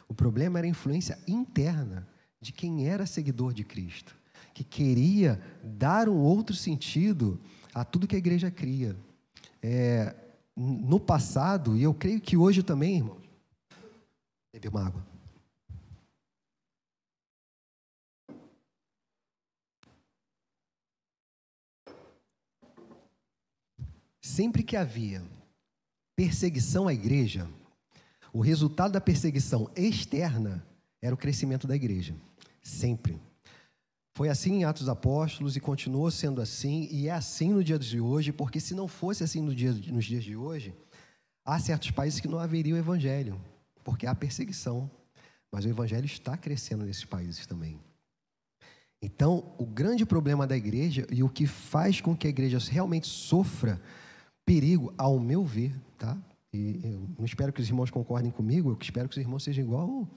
O 0.08 0.14
problema 0.14 0.60
era 0.60 0.68
a 0.68 0.70
influência 0.70 1.18
interna 1.28 2.08
de 2.40 2.52
quem 2.52 2.88
era 2.88 3.06
seguidor 3.06 3.54
de 3.54 3.64
Cristo, 3.64 4.16
que 4.54 4.64
queria 4.64 5.42
dar 5.64 6.08
um 6.08 6.18
outro 6.18 6.56
sentido 6.56 7.40
a 7.74 7.84
tudo 7.84 8.08
que 8.08 8.16
a 8.16 8.20
igreja 8.20 8.50
cria. 8.50 8.96
É, 9.62 10.16
no 10.56 11.00
passado, 11.00 11.76
e 11.76 11.84
eu 11.84 11.94
creio 11.94 12.22
que 12.22 12.38
hoje 12.38 12.64
também, 12.64 12.98
irmão. 12.98 13.18
Bebe 14.54 14.70
uma 14.70 14.86
água. 14.86 15.15
Sempre 24.26 24.64
que 24.64 24.76
havia 24.76 25.22
perseguição 26.16 26.88
à 26.88 26.94
igreja, 26.94 27.48
o 28.34 28.40
resultado 28.40 28.94
da 28.94 29.00
perseguição 29.00 29.70
externa 29.76 30.66
era 31.00 31.14
o 31.14 31.18
crescimento 31.18 31.68
da 31.68 31.76
igreja. 31.76 32.16
Sempre. 32.60 33.22
Foi 34.16 34.28
assim 34.28 34.54
em 34.56 34.64
Atos 34.64 34.90
Apóstolos 34.90 35.56
e 35.56 35.60
continuou 35.60 36.10
sendo 36.10 36.42
assim, 36.42 36.88
e 36.90 37.08
é 37.08 37.12
assim 37.12 37.54
no 37.54 37.64
dia 37.64 37.78
de 37.78 38.00
hoje, 38.02 38.32
porque 38.32 38.60
se 38.60 38.74
não 38.74 38.88
fosse 38.88 39.24
assim 39.24 39.44
no 39.44 39.54
dia, 39.54 39.72
nos 39.72 40.06
dias 40.06 40.24
de 40.24 40.36
hoje, 40.36 40.74
há 41.46 41.60
certos 41.60 41.92
países 41.92 42.20
que 42.20 42.28
não 42.28 42.40
haveria 42.40 42.74
o 42.74 42.80
evangelho, 42.80 43.40
porque 43.84 44.08
há 44.08 44.16
perseguição. 44.16 44.90
Mas 45.52 45.66
o 45.66 45.70
evangelho 45.70 46.08
está 46.08 46.36
crescendo 46.36 46.84
nesses 46.84 47.06
países 47.06 47.46
também. 47.46 47.80
Então, 49.00 49.54
o 49.60 49.68
grande 49.68 50.04
problema 50.04 50.48
da 50.48 50.58
igreja 50.58 51.06
e 51.12 51.22
o 51.22 51.30
que 51.30 51.46
faz 51.46 52.02
com 52.02 52.18
que 52.18 52.26
a 52.26 52.32
igreja 52.32 52.58
realmente 52.72 53.06
sofra 53.06 53.80
perigo, 54.46 54.94
ao 54.98 55.20
meu 55.20 55.44
ver, 55.44 55.76
tá? 55.98 56.18
E 56.54 56.80
eu 56.84 57.10
não 57.18 57.26
espero 57.26 57.52
que 57.52 57.60
os 57.60 57.68
irmãos 57.68 57.90
concordem 57.90 58.32
comigo, 58.32 58.70
eu 58.70 58.78
espero 58.80 59.10
que 59.10 59.16
os 59.16 59.22
irmãos 59.22 59.44
sejam 59.44 59.66
igual 59.66 60.08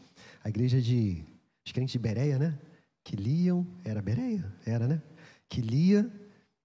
a 0.44 0.48
igreja 0.48 0.80
de 0.80 1.24
os 1.64 1.72
crentes 1.72 1.92
de 1.92 1.98
Bereia, 1.98 2.38
né? 2.38 2.58
Que 3.02 3.16
liam, 3.16 3.66
era 3.84 4.00
Bereia, 4.00 4.52
era, 4.64 4.86
né? 4.86 5.02
Que 5.48 5.60
lia, 5.60 6.10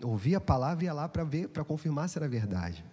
ouvia 0.02 0.38
a 0.38 0.41
palavra 0.41 0.84
e 0.84 0.88
ia 0.88 0.93
lá 0.93 1.08
para 1.08 1.23
ver, 1.23 1.49
para 1.49 1.63
confirmar 1.63 2.10
se 2.10 2.17
era 2.17 2.28
verdade. 2.28 2.84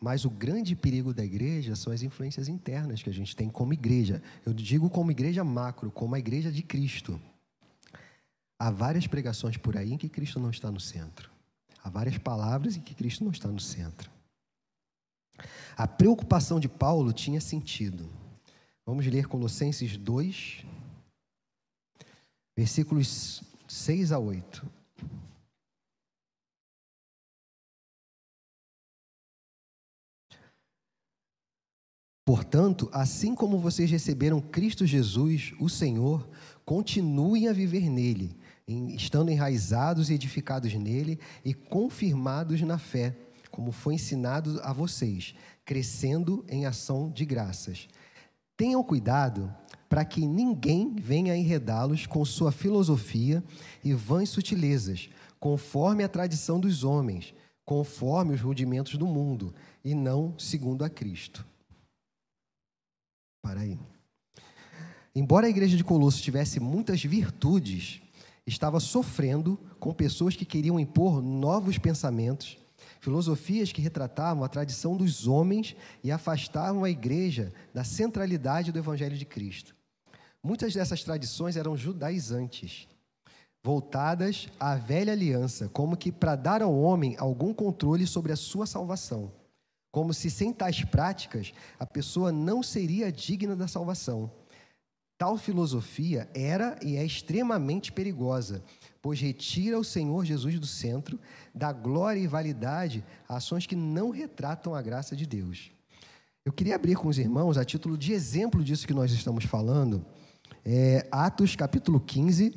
Mas 0.00 0.24
o 0.24 0.30
grande 0.30 0.74
perigo 0.74 1.14
da 1.14 1.24
igreja 1.24 1.76
são 1.76 1.92
as 1.92 2.02
influências 2.02 2.48
internas 2.48 3.02
que 3.02 3.10
a 3.10 3.12
gente 3.12 3.36
tem 3.36 3.48
como 3.48 3.72
igreja. 3.72 4.20
Eu 4.44 4.52
digo 4.52 4.90
como 4.90 5.12
igreja 5.12 5.44
macro, 5.44 5.92
como 5.92 6.14
a 6.14 6.18
igreja 6.18 6.50
de 6.50 6.62
Cristo. 6.62 7.20
Há 8.58 8.70
várias 8.70 9.06
pregações 9.06 9.56
por 9.56 9.76
aí 9.76 9.92
em 9.92 9.98
que 9.98 10.08
Cristo 10.08 10.40
não 10.40 10.50
está 10.50 10.70
no 10.70 10.80
centro. 10.80 11.30
Há 11.84 11.88
várias 11.88 12.18
palavras 12.18 12.76
em 12.76 12.80
que 12.80 12.94
Cristo 12.94 13.24
não 13.24 13.30
está 13.30 13.48
no 13.48 13.60
centro. 13.60 14.10
A 15.76 15.86
preocupação 15.86 16.58
de 16.60 16.68
Paulo 16.68 17.12
tinha 17.12 17.40
sentido. 17.40 18.08
Vamos 18.84 19.06
ler 19.06 19.26
Colossenses 19.26 19.96
2, 19.96 20.64
versículos 22.56 23.42
6 23.68 24.12
a 24.12 24.18
8. 24.18 24.66
Portanto, 32.24 32.88
assim 32.92 33.34
como 33.34 33.58
vocês 33.58 33.90
receberam 33.90 34.40
Cristo 34.40 34.86
Jesus, 34.86 35.52
o 35.60 35.68
Senhor, 35.68 36.28
continuem 36.64 37.48
a 37.48 37.52
viver 37.52 37.90
nele 37.90 38.36
estando 38.66 39.30
enraizados 39.30 40.10
e 40.10 40.14
edificados 40.14 40.72
nele 40.74 41.18
e 41.44 41.52
confirmados 41.52 42.60
na 42.62 42.78
fé, 42.78 43.16
como 43.52 43.70
foi 43.70 43.94
ensinado 43.94 44.58
a 44.64 44.72
vocês, 44.72 45.34
crescendo 45.64 46.44
em 46.48 46.66
ação 46.66 47.10
de 47.10 47.24
graças. 47.24 47.86
Tenham 48.56 48.82
cuidado 48.82 49.54
para 49.88 50.04
que 50.04 50.26
ninguém 50.26 50.96
venha 50.96 51.36
enredá-los 51.36 52.06
com 52.06 52.24
sua 52.24 52.50
filosofia 52.50 53.44
e 53.84 53.92
vãs 53.92 54.30
sutilezas, 54.30 55.10
conforme 55.38 56.02
a 56.02 56.08
tradição 56.08 56.58
dos 56.58 56.82
homens, 56.82 57.34
conforme 57.64 58.34
os 58.34 58.40
rudimentos 58.40 58.96
do 58.96 59.06
mundo, 59.06 59.54
e 59.84 59.94
não 59.94 60.34
segundo 60.38 60.82
a 60.82 60.88
Cristo. 60.88 61.46
Para 63.42 63.60
aí. 63.60 63.78
Embora 65.14 65.46
a 65.46 65.50
igreja 65.50 65.76
de 65.76 65.84
Colosso 65.84 66.22
tivesse 66.22 66.58
muitas 66.58 67.02
virtudes, 67.04 68.00
estava 68.46 68.80
sofrendo 68.80 69.58
com 69.78 69.92
pessoas 69.92 70.34
que 70.34 70.46
queriam 70.46 70.80
impor 70.80 71.20
novos 71.20 71.76
pensamentos, 71.76 72.56
filosofias 73.02 73.72
que 73.72 73.82
retratavam 73.82 74.44
a 74.44 74.48
tradição 74.48 74.96
dos 74.96 75.26
homens 75.26 75.74
e 76.04 76.12
afastavam 76.12 76.84
a 76.84 76.90
igreja 76.90 77.52
da 77.74 77.82
centralidade 77.82 78.70
do 78.70 78.78
Evangelho 78.78 79.16
de 79.16 79.24
Cristo. 79.24 79.74
Muitas 80.40 80.72
dessas 80.72 81.02
tradições 81.02 81.56
eram 81.56 81.76
judaizantes, 81.76 82.86
voltadas 83.60 84.48
à 84.58 84.76
velha 84.76 85.12
aliança, 85.12 85.68
como 85.68 85.96
que 85.96 86.12
para 86.12 86.36
dar 86.36 86.62
ao 86.62 86.72
homem 86.80 87.16
algum 87.18 87.52
controle 87.52 88.06
sobre 88.06 88.32
a 88.32 88.36
sua 88.36 88.66
salvação. 88.66 89.32
Como 89.90 90.14
se 90.14 90.30
sem 90.30 90.52
tais 90.52 90.84
práticas 90.84 91.52
a 91.80 91.86
pessoa 91.86 92.30
não 92.30 92.62
seria 92.62 93.10
digna 93.10 93.56
da 93.56 93.66
salvação. 93.66 94.30
Tal 95.18 95.36
filosofia 95.36 96.30
era 96.32 96.78
e 96.80 96.96
é 96.96 97.04
extremamente 97.04 97.90
perigosa, 97.90 98.62
pois 99.02 99.20
retira 99.20 99.76
o 99.78 99.84
Senhor 99.84 100.24
Jesus 100.24 100.60
do 100.60 100.66
centro, 100.66 101.18
dá 101.52 101.72
glória 101.72 102.20
e 102.20 102.28
validade 102.28 103.04
ações 103.28 103.66
que 103.66 103.74
não 103.74 104.10
retratam 104.10 104.76
a 104.76 104.80
graça 104.80 105.16
de 105.16 105.26
Deus. 105.26 105.72
Eu 106.44 106.52
queria 106.52 106.76
abrir 106.76 106.96
com 106.96 107.08
os 107.08 107.18
irmãos, 107.18 107.58
a 107.58 107.64
título 107.64 107.98
de 107.98 108.12
exemplo 108.12 108.62
disso 108.62 108.86
que 108.86 108.94
nós 108.94 109.10
estamos 109.10 109.44
falando, 109.44 110.06
é 110.64 111.06
Atos 111.10 111.56
capítulo 111.56 112.00
15. 112.00 112.56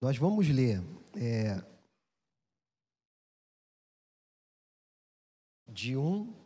Nós 0.00 0.16
vamos 0.16 0.48
ler 0.48 0.80
é, 1.16 1.60
de 5.68 5.96
1, 5.96 6.37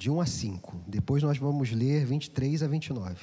de 0.00 0.10
1 0.10 0.18
a 0.18 0.24
5. 0.24 0.84
Depois 0.88 1.22
nós 1.22 1.36
vamos 1.36 1.70
ler 1.72 2.06
23 2.06 2.62
a 2.62 2.66
29. 2.66 3.22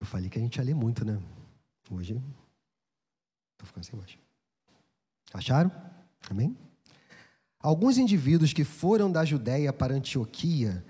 Eu 0.00 0.06
falei 0.06 0.30
que 0.30 0.38
a 0.38 0.40
gente 0.40 0.56
ia 0.56 0.64
ler 0.64 0.74
muito, 0.74 1.04
né? 1.04 1.20
Hoje. 1.90 2.14
Estou 2.14 3.66
ficando 3.66 3.84
sem 3.84 3.98
mais. 3.98 4.16
Acharam? 5.34 5.70
Amém? 6.30 6.56
Alguns 7.60 7.98
indivíduos 7.98 8.54
que 8.54 8.64
foram 8.64 9.12
da 9.12 9.22
Judéia 9.22 9.70
para 9.70 9.94
Antioquia, 9.94 10.82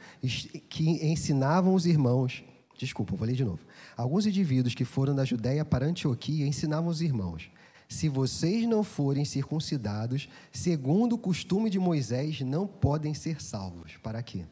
que 0.68 0.90
ensinavam 1.04 1.74
os 1.74 1.84
irmãos. 1.84 2.44
Desculpa, 2.78 3.16
vou 3.16 3.26
ler 3.26 3.34
de 3.34 3.44
novo. 3.44 3.66
Alguns 3.96 4.24
indivíduos 4.24 4.72
que 4.72 4.84
foram 4.84 5.16
da 5.16 5.24
Judéia 5.24 5.64
para 5.64 5.84
Antioquia 5.84 6.46
ensinavam 6.46 6.88
os 6.88 7.02
irmãos 7.02 7.50
se 7.88 8.09
vocês 8.09 8.68
não 8.68 8.85
forem 8.85 9.24
circuncidados, 9.24 10.29
segundo 10.53 11.14
o 11.14 11.18
costume 11.18 11.70
de 11.70 11.79
Moisés, 11.79 12.42
não 12.42 12.66
podem 12.66 13.14
ser 13.14 13.40
salvos. 13.40 13.96
Para 14.03 14.22
quê? 14.22 14.44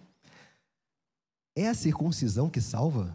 É 1.55 1.69
a 1.69 1.75
circuncisão 1.75 2.49
que 2.49 2.61
salva? 2.61 3.15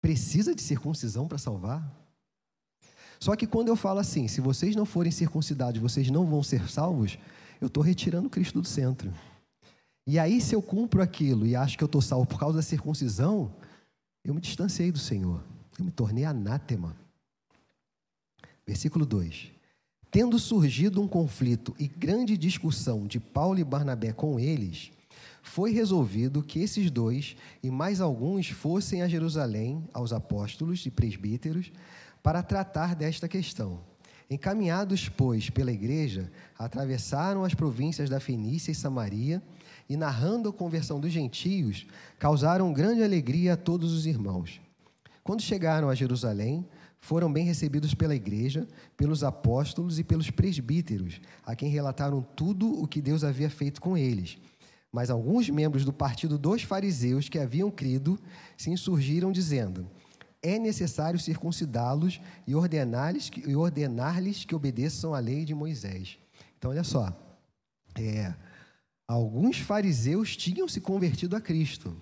Precisa 0.00 0.54
de 0.54 0.62
circuncisão 0.62 1.28
para 1.28 1.38
salvar? 1.38 1.88
Só 3.20 3.34
que 3.36 3.46
quando 3.46 3.68
eu 3.68 3.76
falo 3.76 4.00
assim, 4.00 4.28
se 4.28 4.40
vocês 4.40 4.74
não 4.74 4.84
forem 4.84 5.12
circuncidados, 5.12 5.80
vocês 5.80 6.10
não 6.10 6.26
vão 6.26 6.42
ser 6.42 6.68
salvos, 6.68 7.18
eu 7.60 7.68
estou 7.68 7.82
retirando 7.82 8.28
Cristo 8.28 8.60
do 8.60 8.66
centro. 8.66 9.12
E 10.06 10.18
aí, 10.18 10.40
se 10.40 10.54
eu 10.54 10.62
cumpro 10.62 11.02
aquilo 11.02 11.46
e 11.46 11.56
acho 11.56 11.78
que 11.78 11.82
eu 11.82 11.86
estou 11.86 12.02
salvo 12.02 12.26
por 12.26 12.38
causa 12.38 12.58
da 12.58 12.62
circuncisão, 12.62 13.52
eu 14.24 14.34
me 14.34 14.40
distanciei 14.40 14.92
do 14.92 14.98
Senhor. 14.98 15.42
Eu 15.78 15.84
me 15.84 15.90
tornei 15.90 16.24
anátema. 16.24 16.96
Versículo 18.66 19.06
2: 19.06 19.52
Tendo 20.10 20.38
surgido 20.38 21.00
um 21.00 21.06
conflito 21.06 21.74
e 21.78 21.86
grande 21.86 22.36
discussão 22.36 23.06
de 23.06 23.20
Paulo 23.20 23.58
e 23.58 23.64
Barnabé 23.64 24.12
com 24.12 24.40
eles, 24.40 24.90
foi 25.42 25.72
resolvido 25.72 26.42
que 26.42 26.58
esses 26.58 26.90
dois 26.90 27.36
e 27.62 27.70
mais 27.70 28.00
alguns 28.00 28.48
fossem 28.48 29.02
a 29.02 29.08
Jerusalém 29.08 29.88
aos 29.92 30.12
apóstolos 30.12 30.84
e 30.84 30.90
presbíteros 30.90 31.70
para 32.22 32.42
tratar 32.42 32.96
desta 32.96 33.28
questão. 33.28 33.78
Encaminhados, 34.28 35.08
pois, 35.08 35.48
pela 35.48 35.70
igreja, 35.70 36.32
atravessaram 36.58 37.44
as 37.44 37.54
províncias 37.54 38.10
da 38.10 38.18
Fenícia 38.18 38.72
e 38.72 38.74
Samaria 38.74 39.40
e, 39.88 39.96
narrando 39.96 40.48
a 40.48 40.52
conversão 40.52 40.98
dos 40.98 41.12
gentios, 41.12 41.86
causaram 42.18 42.72
grande 42.72 43.04
alegria 43.04 43.52
a 43.52 43.56
todos 43.56 43.92
os 43.92 44.04
irmãos. 44.04 44.60
Quando 45.22 45.42
chegaram 45.42 45.88
a 45.88 45.94
Jerusalém, 45.94 46.66
foram 47.06 47.32
bem 47.32 47.44
recebidos 47.44 47.94
pela 47.94 48.16
igreja, 48.16 48.66
pelos 48.96 49.22
apóstolos 49.22 50.00
e 50.00 50.02
pelos 50.02 50.28
presbíteros, 50.28 51.20
a 51.44 51.54
quem 51.54 51.70
relataram 51.70 52.20
tudo 52.20 52.82
o 52.82 52.84
que 52.84 53.00
Deus 53.00 53.22
havia 53.22 53.48
feito 53.48 53.80
com 53.80 53.96
eles. 53.96 54.38
Mas 54.90 55.08
alguns 55.08 55.48
membros 55.48 55.84
do 55.84 55.92
partido 55.92 56.36
dos 56.36 56.62
fariseus 56.62 57.28
que 57.28 57.38
haviam 57.38 57.70
crido 57.70 58.18
se 58.56 58.70
insurgiram, 58.70 59.30
dizendo: 59.30 59.88
É 60.42 60.58
necessário 60.58 61.20
circuncidá-los 61.20 62.20
e 62.44 62.56
ordenar-lhes 62.56 63.30
que, 63.30 63.54
ordenar 63.54 64.20
que 64.44 64.54
obedeçam 64.54 65.14
à 65.14 65.20
lei 65.20 65.44
de 65.44 65.54
Moisés. 65.54 66.18
Então, 66.58 66.72
olha 66.72 66.82
só. 66.82 67.16
É, 67.94 68.34
alguns 69.06 69.58
fariseus 69.58 70.36
tinham 70.36 70.66
se 70.66 70.80
convertido 70.80 71.36
a 71.36 71.40
Cristo 71.40 71.96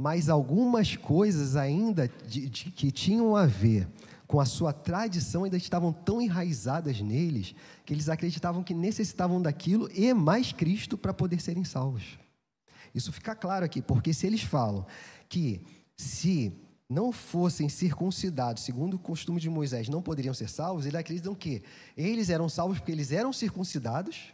mas 0.00 0.30
algumas 0.30 0.96
coisas 0.96 1.56
ainda 1.56 2.10
de, 2.26 2.48
de, 2.48 2.70
que 2.70 2.90
tinham 2.90 3.36
a 3.36 3.44
ver 3.44 3.86
com 4.26 4.40
a 4.40 4.46
sua 4.46 4.72
tradição 4.72 5.44
ainda 5.44 5.58
estavam 5.58 5.92
tão 5.92 6.22
enraizadas 6.22 7.02
neles 7.02 7.54
que 7.84 7.92
eles 7.92 8.08
acreditavam 8.08 8.64
que 8.64 8.72
necessitavam 8.72 9.42
daquilo 9.42 9.90
e 9.92 10.14
mais 10.14 10.52
Cristo 10.52 10.96
para 10.96 11.12
poder 11.12 11.38
serem 11.42 11.64
salvos. 11.64 12.18
Isso 12.94 13.12
fica 13.12 13.34
claro 13.34 13.62
aqui, 13.62 13.82
porque 13.82 14.14
se 14.14 14.26
eles 14.26 14.40
falam 14.40 14.86
que 15.28 15.60
se 15.94 16.50
não 16.88 17.12
fossem 17.12 17.68
circuncidados, 17.68 18.62
segundo 18.62 18.94
o 18.94 18.98
costume 18.98 19.38
de 19.38 19.50
Moisés, 19.50 19.86
não 19.90 20.00
poderiam 20.00 20.32
ser 20.32 20.48
salvos, 20.48 20.86
eles 20.86 20.98
acreditam 20.98 21.34
que 21.34 21.62
eles 21.94 22.30
eram 22.30 22.48
salvos 22.48 22.78
porque 22.78 22.92
eles 22.92 23.12
eram 23.12 23.34
circuncidados 23.34 24.32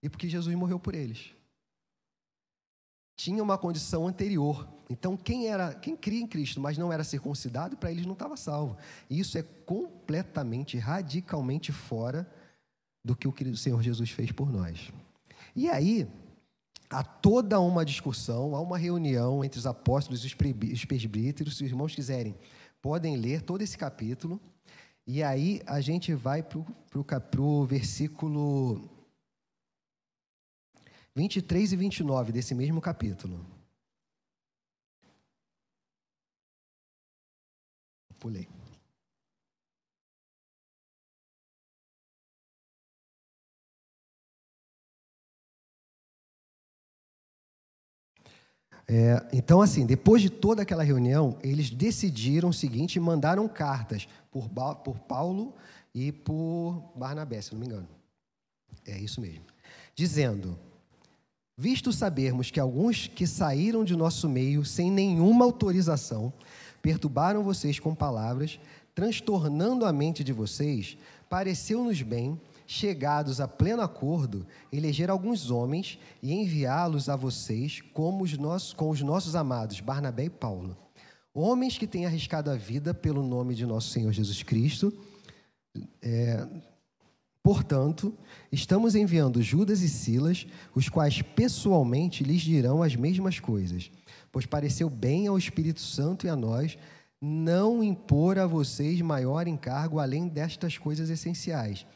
e 0.00 0.08
porque 0.08 0.28
Jesus 0.28 0.54
morreu 0.54 0.78
por 0.78 0.94
eles 0.94 1.36
tinha 3.18 3.42
uma 3.42 3.58
condição 3.58 4.06
anterior. 4.06 4.66
Então, 4.90 5.16
quem 5.16 5.48
era, 5.48 5.74
quem 5.74 5.94
cria 5.94 6.20
em 6.20 6.26
Cristo, 6.26 6.60
mas 6.60 6.78
não 6.78 6.92
era 6.92 7.04
circuncidado, 7.04 7.76
para 7.76 7.90
eles 7.90 8.06
não 8.06 8.14
estava 8.14 8.36
salvo. 8.36 8.76
E 9.10 9.20
isso 9.20 9.36
é 9.36 9.42
completamente, 9.42 10.78
radicalmente 10.78 11.72
fora 11.72 12.28
do 13.04 13.14
que 13.14 13.28
o 13.28 13.56
Senhor 13.56 13.82
Jesus 13.82 14.10
fez 14.10 14.32
por 14.32 14.50
nós. 14.50 14.90
E 15.54 15.68
aí, 15.68 16.08
há 16.88 17.04
toda 17.04 17.60
uma 17.60 17.84
discussão, 17.84 18.56
há 18.56 18.60
uma 18.60 18.78
reunião 18.78 19.44
entre 19.44 19.58
os 19.58 19.66
apóstolos 19.66 20.24
e 20.24 20.26
os 20.72 20.84
presbíteros, 20.84 21.58
se 21.58 21.64
os 21.64 21.70
irmãos 21.70 21.94
quiserem, 21.94 22.34
podem 22.80 23.16
ler 23.16 23.42
todo 23.42 23.60
esse 23.60 23.76
capítulo. 23.76 24.40
E 25.06 25.22
aí 25.22 25.60
a 25.66 25.80
gente 25.80 26.14
vai 26.14 26.42
para 26.42 27.40
o 27.40 27.64
versículo 27.64 28.88
23 31.14 31.72
e 31.72 31.76
29 31.76 32.32
desse 32.32 32.54
mesmo 32.54 32.80
capítulo. 32.80 33.57
Pulei. 38.18 38.48
É, 48.90 49.28
então, 49.34 49.60
assim, 49.60 49.84
depois 49.84 50.22
de 50.22 50.30
toda 50.30 50.62
aquela 50.62 50.82
reunião, 50.82 51.38
eles 51.42 51.68
decidiram 51.68 52.48
o 52.48 52.54
seguinte 52.54 52.96
e 52.96 53.00
mandaram 53.00 53.46
cartas 53.46 54.08
por, 54.30 54.48
por 54.82 54.98
Paulo 55.00 55.54
e 55.94 56.10
por 56.10 56.90
Barnabé, 56.96 57.42
se 57.42 57.52
não 57.52 57.60
me 57.60 57.66
engano. 57.66 57.88
É 58.86 58.98
isso 58.98 59.20
mesmo. 59.20 59.44
Dizendo: 59.94 60.58
Visto 61.60 61.92
sabermos 61.92 62.50
que 62.50 62.60
alguns 62.60 63.08
que 63.08 63.26
saíram 63.26 63.84
de 63.84 63.94
nosso 63.94 64.28
meio 64.28 64.64
sem 64.64 64.90
nenhuma 64.90 65.44
autorização 65.44 66.32
perturbaram 66.88 67.42
vocês 67.42 67.78
com 67.78 67.94
palavras, 67.94 68.58
transtornando 68.94 69.84
a 69.84 69.92
mente 69.92 70.24
de 70.24 70.32
vocês, 70.32 70.96
pareceu-nos 71.28 72.00
bem, 72.00 72.40
chegados 72.66 73.42
a 73.42 73.46
pleno 73.46 73.82
acordo, 73.82 74.46
eleger 74.72 75.10
alguns 75.10 75.50
homens 75.50 75.98
e 76.22 76.32
enviá-los 76.32 77.10
a 77.10 77.14
vocês 77.14 77.82
como 77.92 78.24
os 78.24 78.38
nossos, 78.38 78.72
com 78.72 78.88
os 78.88 79.02
nossos 79.02 79.36
amados 79.36 79.80
Barnabé 79.80 80.24
e 80.24 80.30
Paulo. 80.30 80.74
Homens 81.34 81.76
que 81.76 81.86
têm 81.86 82.06
arriscado 82.06 82.50
a 82.50 82.56
vida 82.56 82.94
pelo 82.94 83.22
nome 83.22 83.54
de 83.54 83.66
nosso 83.66 83.90
Senhor 83.90 84.10
Jesus 84.10 84.42
Cristo, 84.42 84.90
é, 86.00 86.48
Portanto, 87.48 88.12
estamos 88.52 88.94
enviando 88.94 89.40
Judas 89.40 89.80
e 89.80 89.88
Silas, 89.88 90.46
os 90.74 90.90
quais 90.90 91.22
pessoalmente 91.22 92.22
lhes 92.22 92.42
dirão 92.42 92.82
as 92.82 92.94
mesmas 92.94 93.40
coisas, 93.40 93.90
pois 94.30 94.46
pareceu 94.46 94.88
bem 94.88 95.26
ao 95.26 95.38
Espírito 95.38 95.80
Santo 95.80 96.26
e 96.26 96.28
a 96.28 96.36
nós 96.36 96.78
não 97.20 97.82
impor 97.82 98.38
a 98.38 98.46
vocês 98.46 99.00
maior 99.00 99.48
encargo 99.48 99.98
além 99.98 100.28
destas 100.28 100.78
coisas 100.78 101.10
essenciais: 101.10 101.86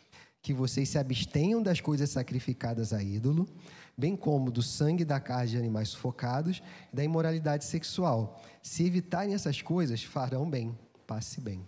que 0.40 0.52
vocês 0.52 0.88
se 0.88 0.98
abstenham 0.98 1.62
das 1.62 1.80
coisas 1.80 2.10
sacrificadas 2.10 2.92
a 2.92 3.02
ídolo, 3.02 3.48
bem 3.96 4.16
como 4.16 4.50
do 4.50 4.62
sangue 4.62 5.04
da 5.04 5.20
carne 5.20 5.50
de 5.52 5.58
animais 5.58 5.90
sufocados 5.90 6.62
e 6.92 6.96
da 6.96 7.04
imoralidade 7.04 7.64
sexual. 7.64 8.42
Se 8.62 8.84
evitarem 8.84 9.34
essas 9.34 9.62
coisas, 9.62 10.02
farão 10.02 10.48
bem, 10.48 10.76
passe 11.06 11.40
bem. 11.40 11.64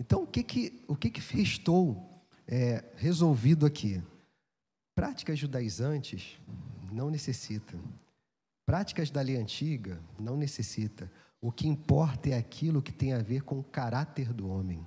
Então, 0.00 0.22
o 0.22 0.26
que 0.26 0.42
que, 0.42 0.84
o 0.88 0.96
que, 0.96 1.10
que 1.10 1.20
restou 1.36 2.24
é, 2.48 2.82
resolvido 2.96 3.66
aqui? 3.66 4.02
Práticas 4.94 5.38
judaizantes 5.38 6.38
não 6.90 7.10
necessita. 7.10 7.78
Práticas 8.64 9.10
da 9.10 9.20
lei 9.20 9.36
antiga 9.36 10.00
não 10.18 10.36
necessita. 10.36 11.10
O 11.40 11.50
que 11.50 11.66
importa 11.66 12.30
é 12.30 12.38
aquilo 12.38 12.80
que 12.80 12.92
tem 12.92 13.12
a 13.12 13.18
ver 13.18 13.42
com 13.42 13.58
o 13.58 13.64
caráter 13.64 14.32
do 14.32 14.48
homem. 14.48 14.86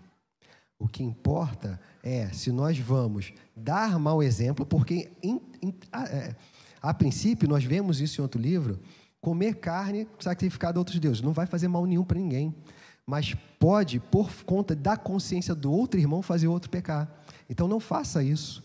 O 0.79 0.87
que 0.87 1.03
importa 1.03 1.79
é 2.03 2.27
se 2.29 2.51
nós 2.51 2.77
vamos 2.77 3.33
dar 3.55 3.97
mau 3.97 4.21
exemplo, 4.21 4.65
porque 4.65 5.11
in, 5.23 5.41
in, 5.61 5.73
a, 5.91 6.03
é, 6.03 6.35
a, 6.81 6.93
princípio 6.93 7.47
nós 7.47 7.63
vemos 7.63 8.01
isso 8.01 8.19
em 8.19 8.23
outro 8.23 8.39
livro, 8.39 8.79
comer 9.21 9.55
carne 9.55 10.07
sacrificada 10.19 10.77
a 10.77 10.81
outros 10.81 10.99
deuses 10.99 11.21
não 11.21 11.33
vai 11.33 11.45
fazer 11.45 11.67
mal 11.67 11.85
nenhum 11.85 12.03
para 12.03 12.19
ninguém, 12.19 12.53
mas 13.05 13.35
pode 13.59 13.99
por 13.99 14.31
conta 14.43 14.75
da 14.75 14.97
consciência 14.97 15.55
do 15.55 15.71
outro 15.71 15.99
irmão 15.99 16.21
fazer 16.21 16.47
outro 16.47 16.69
pecar. 16.69 17.09
Então 17.49 17.67
não 17.67 17.79
faça 17.79 18.23
isso. 18.23 18.63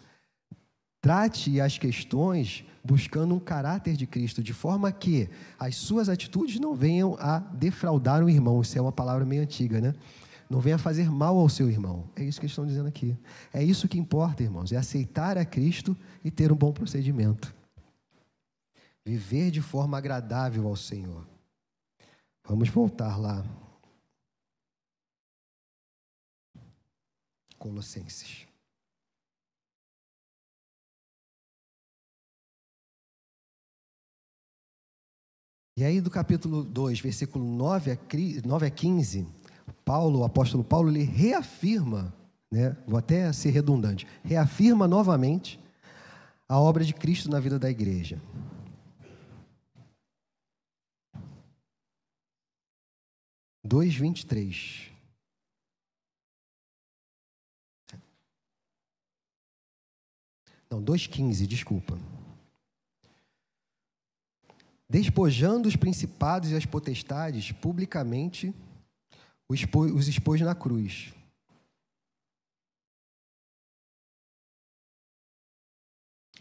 Trate 1.00 1.60
as 1.60 1.78
questões 1.78 2.64
buscando 2.90 3.32
um 3.36 3.38
caráter 3.38 3.96
de 3.96 4.04
Cristo, 4.04 4.42
de 4.42 4.52
forma 4.52 4.90
que 4.90 5.30
as 5.56 5.76
suas 5.76 6.08
atitudes 6.08 6.58
não 6.58 6.74
venham 6.74 7.16
a 7.20 7.38
defraudar 7.38 8.24
o 8.24 8.28
irmão. 8.28 8.60
Isso 8.60 8.76
é 8.76 8.80
uma 8.80 8.90
palavra 8.90 9.24
meio 9.24 9.42
antiga, 9.42 9.80
né? 9.80 9.94
Não 10.48 10.58
venha 10.58 10.76
fazer 10.76 11.08
mal 11.08 11.38
ao 11.38 11.48
seu 11.48 11.70
irmão. 11.70 12.10
É 12.16 12.24
isso 12.24 12.40
que 12.40 12.46
eles 12.46 12.50
estão 12.50 12.66
dizendo 12.66 12.88
aqui. 12.88 13.16
É 13.52 13.62
isso 13.62 13.86
que 13.86 13.96
importa, 13.96 14.42
irmãos, 14.42 14.72
é 14.72 14.76
aceitar 14.76 15.38
a 15.38 15.44
Cristo 15.44 15.96
e 16.24 16.32
ter 16.32 16.50
um 16.50 16.56
bom 16.56 16.72
procedimento. 16.72 17.54
Viver 19.06 19.52
de 19.52 19.62
forma 19.62 19.96
agradável 19.96 20.66
ao 20.66 20.74
Senhor. 20.74 21.24
Vamos 22.44 22.68
voltar 22.70 23.16
lá. 23.16 23.44
Colossenses. 27.56 28.49
E 35.80 35.82
aí, 35.82 35.98
do 35.98 36.10
capítulo 36.10 36.62
2, 36.62 37.00
versículo 37.00 37.42
9 37.42 37.90
a 37.90 38.70
15, 38.70 39.26
Paulo, 39.82 40.18
o 40.18 40.24
apóstolo 40.24 40.62
Paulo, 40.62 40.90
ele 40.90 41.04
reafirma, 41.04 42.14
né, 42.52 42.76
vou 42.86 42.98
até 42.98 43.32
ser 43.32 43.48
redundante, 43.48 44.06
reafirma 44.22 44.86
novamente 44.86 45.58
a 46.46 46.60
obra 46.60 46.84
de 46.84 46.92
Cristo 46.92 47.30
na 47.30 47.40
vida 47.40 47.58
da 47.58 47.70
igreja. 47.70 48.20
Dois 53.64 53.94
vinte 53.94 54.20
e 54.20 54.26
três. 54.26 54.90
Não, 60.70 60.82
dois 60.82 61.06
quinze, 61.06 61.46
desculpa. 61.46 61.98
Despojando 64.90 65.68
os 65.68 65.76
principados 65.76 66.50
e 66.50 66.56
as 66.56 66.66
potestades 66.66 67.52
publicamente 67.52 68.52
os 69.48 70.08
expôs 70.08 70.40
na 70.40 70.54
cruz. 70.54 71.14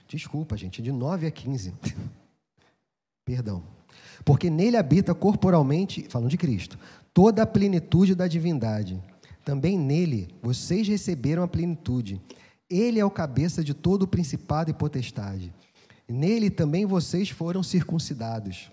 Desculpa, 0.07 0.57
gente, 0.57 0.81
de 0.81 0.91
9 0.91 1.27
a 1.27 1.31
15. 1.31 1.75
Perdão. 3.23 3.63
Porque 4.25 4.49
nele 4.49 4.77
habita 4.77 5.13
corporalmente, 5.13 6.07
falando 6.09 6.31
de 6.31 6.37
Cristo, 6.37 6.79
toda 7.13 7.43
a 7.43 7.47
plenitude 7.47 8.15
da 8.15 8.27
divindade. 8.27 8.99
Também 9.45 9.77
nele 9.77 10.35
vocês 10.41 10.87
receberam 10.87 11.43
a 11.43 11.47
plenitude. 11.47 12.19
Ele 12.67 12.99
é 12.99 13.05
o 13.05 13.11
cabeça 13.11 13.63
de 13.63 13.75
todo 13.75 14.03
o 14.03 14.07
principado 14.07 14.71
e 14.71 14.73
potestade. 14.73 15.53
Nele 16.09 16.49
também 16.49 16.85
vocês 16.85 17.29
foram 17.29 17.61
circuncidados 17.61 18.71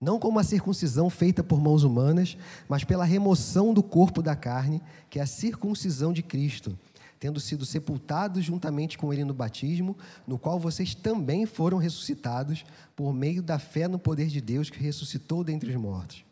não 0.00 0.18
como 0.18 0.38
a 0.38 0.44
circuncisão 0.44 1.10
feita 1.10 1.44
por 1.44 1.60
mãos 1.60 1.84
humanas, 1.84 2.36
mas 2.66 2.84
pela 2.84 3.04
remoção 3.04 3.74
do 3.74 3.82
corpo 3.82 4.22
da 4.22 4.34
carne, 4.34 4.80
que 5.10 5.18
é 5.18 5.22
a 5.22 5.26
circuncisão 5.26 6.10
de 6.10 6.22
Cristo, 6.22 6.78
tendo 7.18 7.38
sido 7.38 7.66
sepultados 7.66 8.42
juntamente 8.42 8.96
com 8.96 9.12
ele 9.12 9.24
no 9.24 9.34
batismo, 9.34 9.94
no 10.26 10.38
qual 10.38 10.58
vocês 10.58 10.94
também 10.94 11.44
foram 11.44 11.76
ressuscitados 11.76 12.64
por 12.96 13.12
meio 13.12 13.42
da 13.42 13.58
fé 13.58 13.86
no 13.86 13.98
poder 13.98 14.28
de 14.28 14.40
Deus 14.40 14.70
que 14.70 14.82
ressuscitou 14.82 15.44
dentre 15.44 15.68
os 15.68 15.76
mortos. 15.76 16.24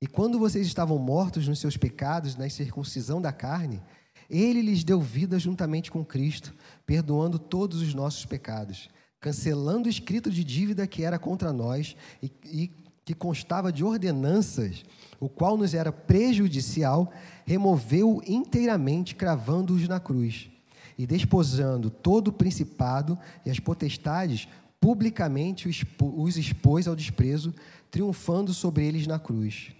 E 0.00 0.06
quando 0.06 0.38
vocês 0.38 0.66
estavam 0.66 0.96
mortos 0.96 1.46
nos 1.46 1.58
seus 1.58 1.76
pecados, 1.76 2.34
na 2.34 2.48
circuncisão 2.48 3.20
da 3.20 3.30
carne, 3.30 3.82
ele 4.28 4.62
lhes 4.62 4.82
deu 4.82 5.02
vida 5.02 5.38
juntamente 5.38 5.90
com 5.90 6.02
Cristo, 6.02 6.54
perdoando 6.86 7.38
todos 7.38 7.82
os 7.82 7.92
nossos 7.92 8.24
pecados, 8.24 8.88
cancelando 9.22 9.86
o 9.86 9.90
escrito 9.90 10.28
de 10.30 10.42
dívida 10.42 10.84
que 10.84 11.04
era 11.04 11.16
contra 11.16 11.52
nós 11.52 11.96
e, 12.20 12.30
e 12.44 12.70
que 13.04 13.14
constava 13.14 13.72
de 13.72 13.84
ordenanças, 13.84 14.84
o 15.20 15.28
qual 15.28 15.56
nos 15.56 15.74
era 15.74 15.92
prejudicial, 15.92 17.10
removeu 17.46 18.20
inteiramente, 18.26 19.14
cravando-os 19.14 19.86
na 19.88 20.00
cruz, 20.00 20.50
e 20.98 21.06
despojando 21.06 21.88
todo 21.88 22.28
o 22.28 22.32
principado 22.32 23.16
e 23.46 23.50
as 23.50 23.60
potestades, 23.60 24.48
publicamente 24.80 25.68
os 25.68 26.36
expôs 26.36 26.88
ao 26.88 26.96
desprezo, 26.96 27.54
triunfando 27.92 28.52
sobre 28.52 28.84
eles 28.84 29.06
na 29.06 29.20
cruz. 29.20 29.70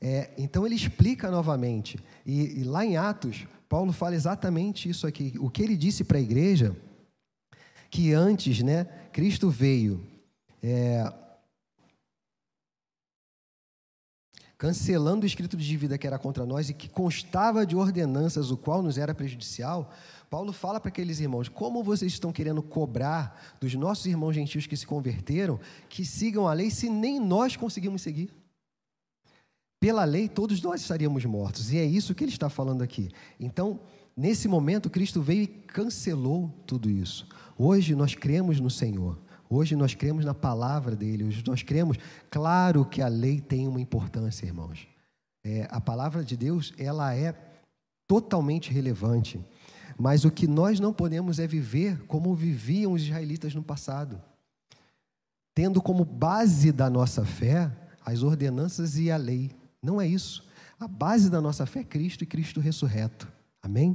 É, 0.00 0.30
então 0.38 0.64
ele 0.64 0.76
explica 0.76 1.28
novamente, 1.28 1.98
e, 2.24 2.60
e, 2.60 2.64
lá 2.64 2.86
em 2.86 2.96
Atos, 2.96 3.46
Paulo 3.68 3.92
fala 3.92 4.14
exatamente 4.14 4.88
isso 4.88 5.08
aqui. 5.08 5.34
O 5.40 5.50
que 5.50 5.62
ele 5.62 5.76
disse 5.76 6.04
para 6.04 6.18
a 6.18 6.20
igreja, 6.20 6.76
que 7.90 8.12
antes, 8.12 8.62
né, 8.62 8.84
Cristo 9.12 9.50
veio. 9.50 10.06
É, 10.62 11.12
cancelando 14.58 15.22
o 15.22 15.26
escrito 15.26 15.56
de 15.56 15.64
dívida 15.64 15.96
que 15.96 16.06
era 16.06 16.18
contra 16.18 16.44
nós 16.44 16.68
e 16.68 16.74
que 16.74 16.88
constava 16.88 17.64
de 17.64 17.76
ordenanças, 17.76 18.50
o 18.50 18.56
qual 18.56 18.82
nos 18.82 18.98
era 18.98 19.14
prejudicial, 19.14 19.92
Paulo 20.28 20.52
fala 20.52 20.80
para 20.80 20.88
aqueles 20.88 21.20
irmãos: 21.20 21.48
como 21.48 21.82
vocês 21.82 22.12
estão 22.12 22.32
querendo 22.32 22.62
cobrar 22.62 23.56
dos 23.60 23.72
nossos 23.74 24.04
irmãos 24.06 24.34
gentios 24.34 24.66
que 24.66 24.76
se 24.76 24.86
converteram 24.86 25.60
que 25.88 26.04
sigam 26.04 26.48
a 26.48 26.52
lei 26.52 26.70
se 26.70 26.90
nem 26.90 27.20
nós 27.20 27.56
conseguimos 27.56 28.02
seguir? 28.02 28.30
Pela 29.80 30.04
lei, 30.04 30.28
todos 30.28 30.60
nós 30.60 30.80
estaríamos 30.80 31.24
mortos, 31.24 31.72
e 31.72 31.78
é 31.78 31.84
isso 31.84 32.12
que 32.12 32.24
ele 32.24 32.32
está 32.32 32.50
falando 32.50 32.82
aqui. 32.82 33.10
Então, 33.38 33.78
nesse 34.18 34.48
momento, 34.48 34.90
Cristo 34.90 35.22
veio 35.22 35.42
e 35.42 35.46
cancelou 35.46 36.52
tudo 36.66 36.90
isso. 36.90 37.28
Hoje 37.56 37.94
nós 37.94 38.14
cremos 38.14 38.58
no 38.58 38.68
Senhor. 38.68 39.16
Hoje 39.48 39.76
nós 39.76 39.94
cremos 39.94 40.24
na 40.24 40.34
palavra 40.34 40.94
dele, 40.94 41.24
hoje 41.24 41.42
nós 41.46 41.62
cremos, 41.62 41.96
claro 42.30 42.84
que 42.84 43.00
a 43.00 43.08
lei 43.08 43.40
tem 43.40 43.66
uma 43.66 43.80
importância, 43.80 44.44
irmãos. 44.44 44.86
É, 45.42 45.66
a 45.70 45.80
palavra 45.80 46.22
de 46.22 46.36
Deus, 46.36 46.74
ela 46.76 47.14
é 47.14 47.34
totalmente 48.06 48.70
relevante, 48.70 49.42
mas 49.98 50.26
o 50.26 50.30
que 50.30 50.46
nós 50.46 50.78
não 50.78 50.92
podemos 50.92 51.38
é 51.38 51.46
viver 51.46 52.04
como 52.06 52.34
viviam 52.34 52.92
os 52.92 53.02
israelitas 53.02 53.54
no 53.54 53.62
passado, 53.62 54.20
tendo 55.54 55.80
como 55.80 56.04
base 56.04 56.70
da 56.70 56.90
nossa 56.90 57.24
fé 57.24 57.72
as 58.04 58.22
ordenanças 58.22 58.98
e 58.98 59.10
a 59.10 59.16
lei. 59.16 59.50
Não 59.82 60.00
é 60.00 60.06
isso. 60.06 60.46
A 60.80 60.88
base 60.88 61.28
da 61.28 61.40
nossa 61.40 61.66
fé 61.66 61.80
é 61.80 61.84
Cristo 61.84 62.24
e 62.24 62.26
Cristo 62.26 62.60
ressurreto. 62.60 63.30
Amém? 63.68 63.94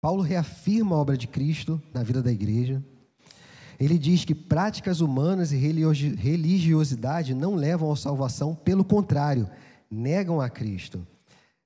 Paulo 0.00 0.22
reafirma 0.22 0.94
a 0.94 0.98
obra 1.00 1.18
de 1.18 1.26
Cristo 1.26 1.82
na 1.92 2.04
vida 2.04 2.22
da 2.22 2.30
igreja. 2.30 2.80
Ele 3.80 3.98
diz 3.98 4.24
que 4.24 4.32
práticas 4.32 5.00
humanas 5.00 5.50
e 5.50 5.56
religiosidade 5.56 7.34
não 7.34 7.56
levam 7.56 7.90
à 7.90 7.96
salvação, 7.96 8.54
pelo 8.54 8.84
contrário, 8.84 9.50
negam 9.90 10.40
a 10.40 10.48
Cristo. 10.48 11.04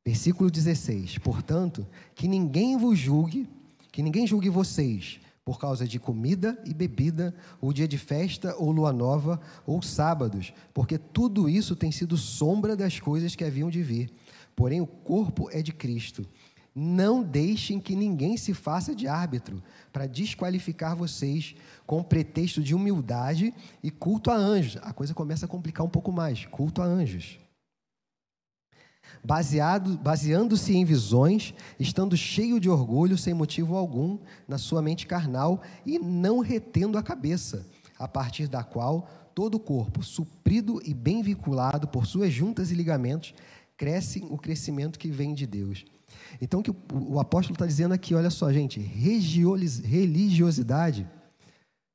Versículo 0.03 0.51
16: 0.51 1.19
Portanto, 1.19 1.87
que 2.15 2.27
ninguém 2.27 2.79
vos 2.79 2.99
julgue, 2.99 3.47
que 3.93 4.03
ninguém 4.03 4.27
julgue 4.27 4.49
vocês 4.49 5.21
por 5.47 5.61
causa 5.61 5.87
de 5.87 6.01
comida 6.01 6.61
e 6.67 6.75
bebida, 6.75 7.33
ou 7.61 7.73
dia 7.73 7.87
de 7.87 7.97
festa, 7.97 8.57
ou 8.59 8.73
lua 8.73 8.93
nova, 8.93 9.41
ou 9.65 9.81
sábados, 9.81 10.53
porque 10.75 10.99
tudo 10.99 11.49
isso 11.49 11.77
tem 11.77 11.93
sido 11.93 12.17
sombra 12.17 12.75
das 12.75 12.99
coisas 12.99 13.37
que 13.37 13.45
haviam 13.45 13.71
de 13.71 13.81
vir. 13.81 14.11
Porém, 14.57 14.81
o 14.81 14.87
corpo 14.89 15.49
é 15.53 15.63
de 15.63 15.73
Cristo. 15.73 16.27
Não 16.75 17.23
deixem 17.23 17.79
que 17.79 17.95
ninguém 17.95 18.37
se 18.37 18.53
faça 18.53 18.93
de 18.93 19.07
árbitro 19.07 19.63
para 19.93 20.09
desqualificar 20.09 20.97
vocês 20.97 21.55
com 21.87 22.03
pretexto 22.03 22.61
de 22.61 22.75
humildade 22.75 23.55
e 23.85 23.89
culto 23.89 24.33
a 24.33 24.37
anjos. 24.37 24.79
A 24.83 24.93
coisa 24.93 25.15
começa 25.15 25.47
a 25.47 25.49
complicar 25.49 25.87
um 25.87 25.89
pouco 25.89 26.11
mais 26.11 26.45
culto 26.47 26.83
a 26.83 26.85
anjos. 26.85 27.39
Baseado, 29.27 29.99
baseando-se 29.99 30.75
em 30.77 30.85
visões, 30.85 31.53
estando 31.81 32.17
cheio 32.17 32.61
de 32.61 32.71
orgulho 32.71 33.19
sem 33.19 33.35
motivo 33.35 33.77
algum 33.77 34.21
na 34.47 34.57
sua 34.57 34.81
mente 34.81 35.05
carnal 35.05 35.61
e 35.85 35.99
não 35.99 36.39
retendo 36.39 36.97
a 36.97 37.03
cabeça, 37.03 37.67
a 37.99 38.07
partir 38.07 38.47
da 38.47 38.63
qual 38.63 39.11
todo 39.35 39.57
o 39.57 39.61
corpo, 39.61 40.05
suprido 40.05 40.81
e 40.85 40.95
bem 40.95 41.23
vinculado 41.23 41.89
por 41.89 42.07
suas 42.07 42.33
juntas 42.33 42.71
e 42.71 42.75
ligamentos, 42.75 43.35
cresce 43.77 44.25
o 44.31 44.39
crescimento 44.39 44.97
que 44.97 45.11
vem 45.11 45.35
de 45.35 45.45
Deus. 45.45 45.85
Então, 46.41 46.61
o 46.61 46.63
que 46.63 46.71
o 46.95 47.19
apóstolo 47.19 47.57
está 47.57 47.67
dizendo 47.67 47.95
aqui, 47.95 48.15
olha 48.15 48.31
só, 48.31 48.53
gente, 48.53 48.79
religiosidade 48.79 51.05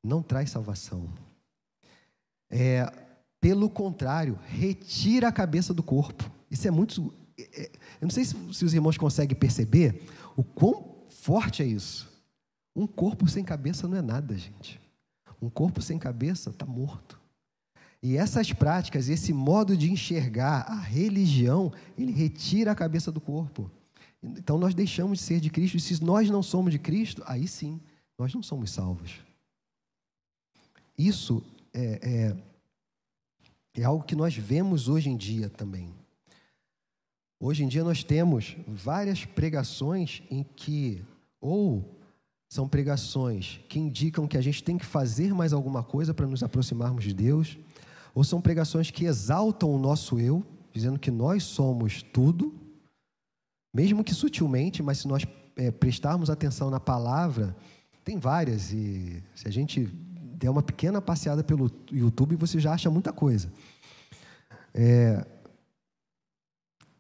não 0.04 0.22
traz 0.22 0.50
salvação. 0.50 1.08
É, 2.50 2.92
pelo 3.40 3.70
contrário, 3.70 4.38
retira 4.48 5.30
a 5.30 5.32
cabeça 5.32 5.74
do 5.74 5.82
corpo. 5.82 6.30
Isso 6.52 6.68
é 6.68 6.72
muito. 6.72 7.21
É, 7.54 7.72
eu 8.00 8.06
não 8.06 8.10
sei 8.10 8.26
se, 8.26 8.36
se 8.54 8.66
os 8.66 8.74
irmãos 8.74 8.98
conseguem 8.98 9.38
perceber 9.38 10.04
o 10.36 10.44
quão 10.44 11.06
forte 11.10 11.62
é 11.62 11.66
isso. 11.66 12.10
Um 12.76 12.88
corpo 12.88 13.28
sem 13.28 13.44
cabeça 13.44 13.88
não 13.88 13.98
é 13.98 14.02
nada, 14.02 14.38
gente. 14.38 14.80
Um 15.42 15.50
corpo 15.50 15.82
sem 15.82 15.98
cabeça 15.98 16.50
está 16.50 16.66
morto. 16.66 17.20
E 18.02 18.18
essas 18.18 18.52
práticas, 18.52 19.10
esse 19.10 19.32
modo 19.32 19.78
de 19.78 19.92
enxergar 19.92 20.62
a 20.62 20.80
religião, 20.80 21.72
ele 21.98 22.12
retira 22.12 22.72
a 22.72 22.76
cabeça 22.76 23.12
do 23.12 23.22
corpo. 23.22 23.70
Então 24.24 24.58
nós 24.58 24.74
deixamos 24.74 25.20
de 25.20 25.24
ser 25.24 25.40
de 25.40 25.50
Cristo, 25.50 25.78
e 25.78 25.80
se 25.80 26.04
nós 26.04 26.30
não 26.30 26.42
somos 26.42 26.72
de 26.72 26.80
Cristo, 26.80 27.24
aí 27.26 27.48
sim, 27.48 27.80
nós 28.18 28.34
não 28.34 28.42
somos 28.42 28.72
salvos. 28.72 29.20
Isso 30.98 31.44
é, 31.74 32.36
é, 33.76 33.82
é 33.82 33.84
algo 33.84 34.04
que 34.04 34.16
nós 34.16 34.36
vemos 34.36 34.88
hoje 34.88 35.10
em 35.10 35.18
dia 35.18 35.50
também. 35.50 35.94
Hoje 37.44 37.64
em 37.64 37.68
dia 37.68 37.84
nós 37.84 38.04
temos 38.04 38.56
várias 38.68 39.26
pregações 39.26 40.22
em 40.30 40.44
que, 40.44 41.04
ou 41.42 42.00
são 42.48 42.70
pregações 42.70 43.60
que 43.68 43.80
indicam 43.80 44.28
que 44.28 44.38
a 44.38 44.42
gente 44.42 44.64
tem 44.64 44.78
que 44.78 44.86
fazer 44.86 45.34
mais 45.34 45.52
alguma 45.52 45.82
coisa 45.82 46.14
para 46.14 46.28
nos 46.28 46.44
aproximarmos 46.44 47.04
de 47.04 47.16
Deus, 47.16 47.58
ou 48.14 48.24
são 48.24 48.40
pregações 48.40 48.92
que 48.92 49.06
exaltam 49.06 49.74
o 49.74 49.80
nosso 49.80 50.20
eu, 50.20 50.46
dizendo 50.72 51.00
que 51.00 51.10
nós 51.10 51.42
somos 51.42 52.04
tudo, 52.04 52.54
mesmo 53.74 54.04
que 54.04 54.14
sutilmente, 54.14 54.84
mas 54.84 55.00
se 55.00 55.08
nós 55.08 55.26
é, 55.56 55.72
prestarmos 55.72 56.30
atenção 56.30 56.70
na 56.70 56.80
palavra, 56.80 57.56
tem 58.04 58.20
várias, 58.20 58.72
e 58.72 59.24
se 59.34 59.48
a 59.48 59.52
gente 59.52 59.86
der 60.36 60.52
uma 60.52 60.62
pequena 60.62 61.02
passeada 61.02 61.44
pelo 61.44 61.72
YouTube, 61.92 62.36
você 62.36 62.60
já 62.60 62.74
acha 62.74 62.92
muita 62.92 63.12
coisa. 63.12 63.52
É, 64.76 65.26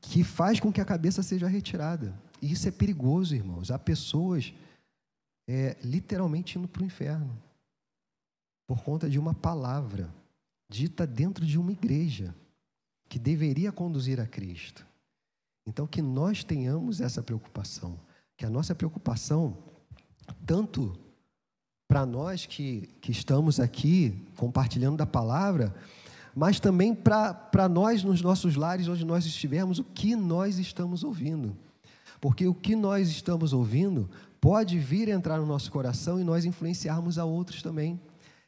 que 0.01 0.23
faz 0.23 0.59
com 0.59 0.73
que 0.73 0.81
a 0.81 0.85
cabeça 0.85 1.21
seja 1.21 1.47
retirada. 1.47 2.13
E 2.41 2.51
isso 2.51 2.67
é 2.67 2.71
perigoso, 2.71 3.35
irmãos. 3.35 3.69
Há 3.69 3.77
pessoas 3.77 4.53
é, 5.47 5.77
literalmente 5.83 6.57
indo 6.57 6.67
para 6.67 6.81
o 6.81 6.85
inferno 6.85 7.37
por 8.67 8.81
conta 8.83 9.09
de 9.09 9.19
uma 9.19 9.33
palavra 9.33 10.13
dita 10.69 11.05
dentro 11.05 11.45
de 11.45 11.59
uma 11.59 11.71
igreja 11.71 12.33
que 13.09 13.19
deveria 13.19 13.71
conduzir 13.71 14.19
a 14.19 14.25
Cristo. 14.25 14.87
Então, 15.67 15.85
que 15.85 16.01
nós 16.01 16.43
tenhamos 16.43 17.01
essa 17.01 17.21
preocupação, 17.21 17.99
que 18.37 18.45
a 18.45 18.49
nossa 18.49 18.73
preocupação, 18.73 19.57
tanto 20.45 20.97
para 21.87 22.05
nós 22.05 22.45
que, 22.45 22.87
que 23.01 23.11
estamos 23.11 23.59
aqui 23.59 24.25
compartilhando 24.37 24.95
da 24.95 25.05
palavra, 25.05 25.75
mas 26.35 26.59
também 26.59 26.93
para 26.93 27.69
nós 27.69 28.03
nos 28.03 28.21
nossos 28.21 28.55
lares, 28.55 28.87
onde 28.87 29.05
nós 29.05 29.25
estivermos, 29.25 29.79
o 29.79 29.83
que 29.83 30.15
nós 30.15 30.57
estamos 30.57 31.03
ouvindo. 31.03 31.55
Porque 32.19 32.47
o 32.47 32.53
que 32.53 32.75
nós 32.75 33.09
estamos 33.09 33.51
ouvindo 33.53 34.09
pode 34.39 34.77
vir 34.79 35.09
entrar 35.09 35.39
no 35.39 35.45
nosso 35.45 35.71
coração 35.71 36.19
e 36.19 36.23
nós 36.23 36.45
influenciarmos 36.45 37.17
a 37.17 37.25
outros 37.25 37.61
também. 37.61 37.99